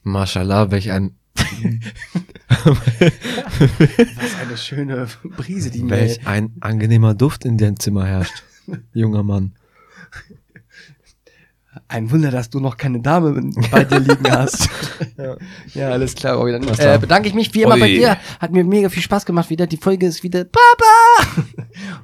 [0.03, 1.15] Mashallah, welch ein
[2.49, 5.07] Was eine schöne
[5.38, 5.91] Brise, die mir.
[5.91, 8.43] Welch ein angenehmer Duft in dem Zimmer herrscht,
[8.93, 9.53] junger Mann.
[11.91, 14.70] Ein Wunder, dass du noch keine Dame bei dir liegen hast.
[15.74, 15.90] ja.
[15.90, 16.52] alles klar, Robby.
[16.52, 17.98] Dann äh, bedanke ich mich wie immer bei Ui.
[17.98, 18.18] dir.
[18.40, 19.66] Hat mir mega viel Spaß gemacht wieder.
[19.66, 21.44] Die Folge ist wieder Papa.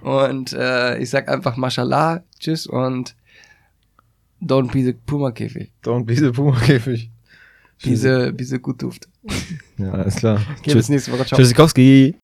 [0.27, 3.15] und äh, ich sag einfach Mashallah, tschüss und
[4.41, 5.71] don't be the Puma-Käfig.
[5.83, 7.11] Don't be the Puma-Käfig.
[7.83, 9.07] Diese, diese gut Duft.
[9.77, 10.41] Ja, alles klar.
[10.59, 11.25] Okay, bis nächste Woche.
[11.25, 11.37] Ciao.
[11.37, 12.15] Tschüssikowski.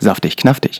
[0.00, 0.78] Saftig, knaftig.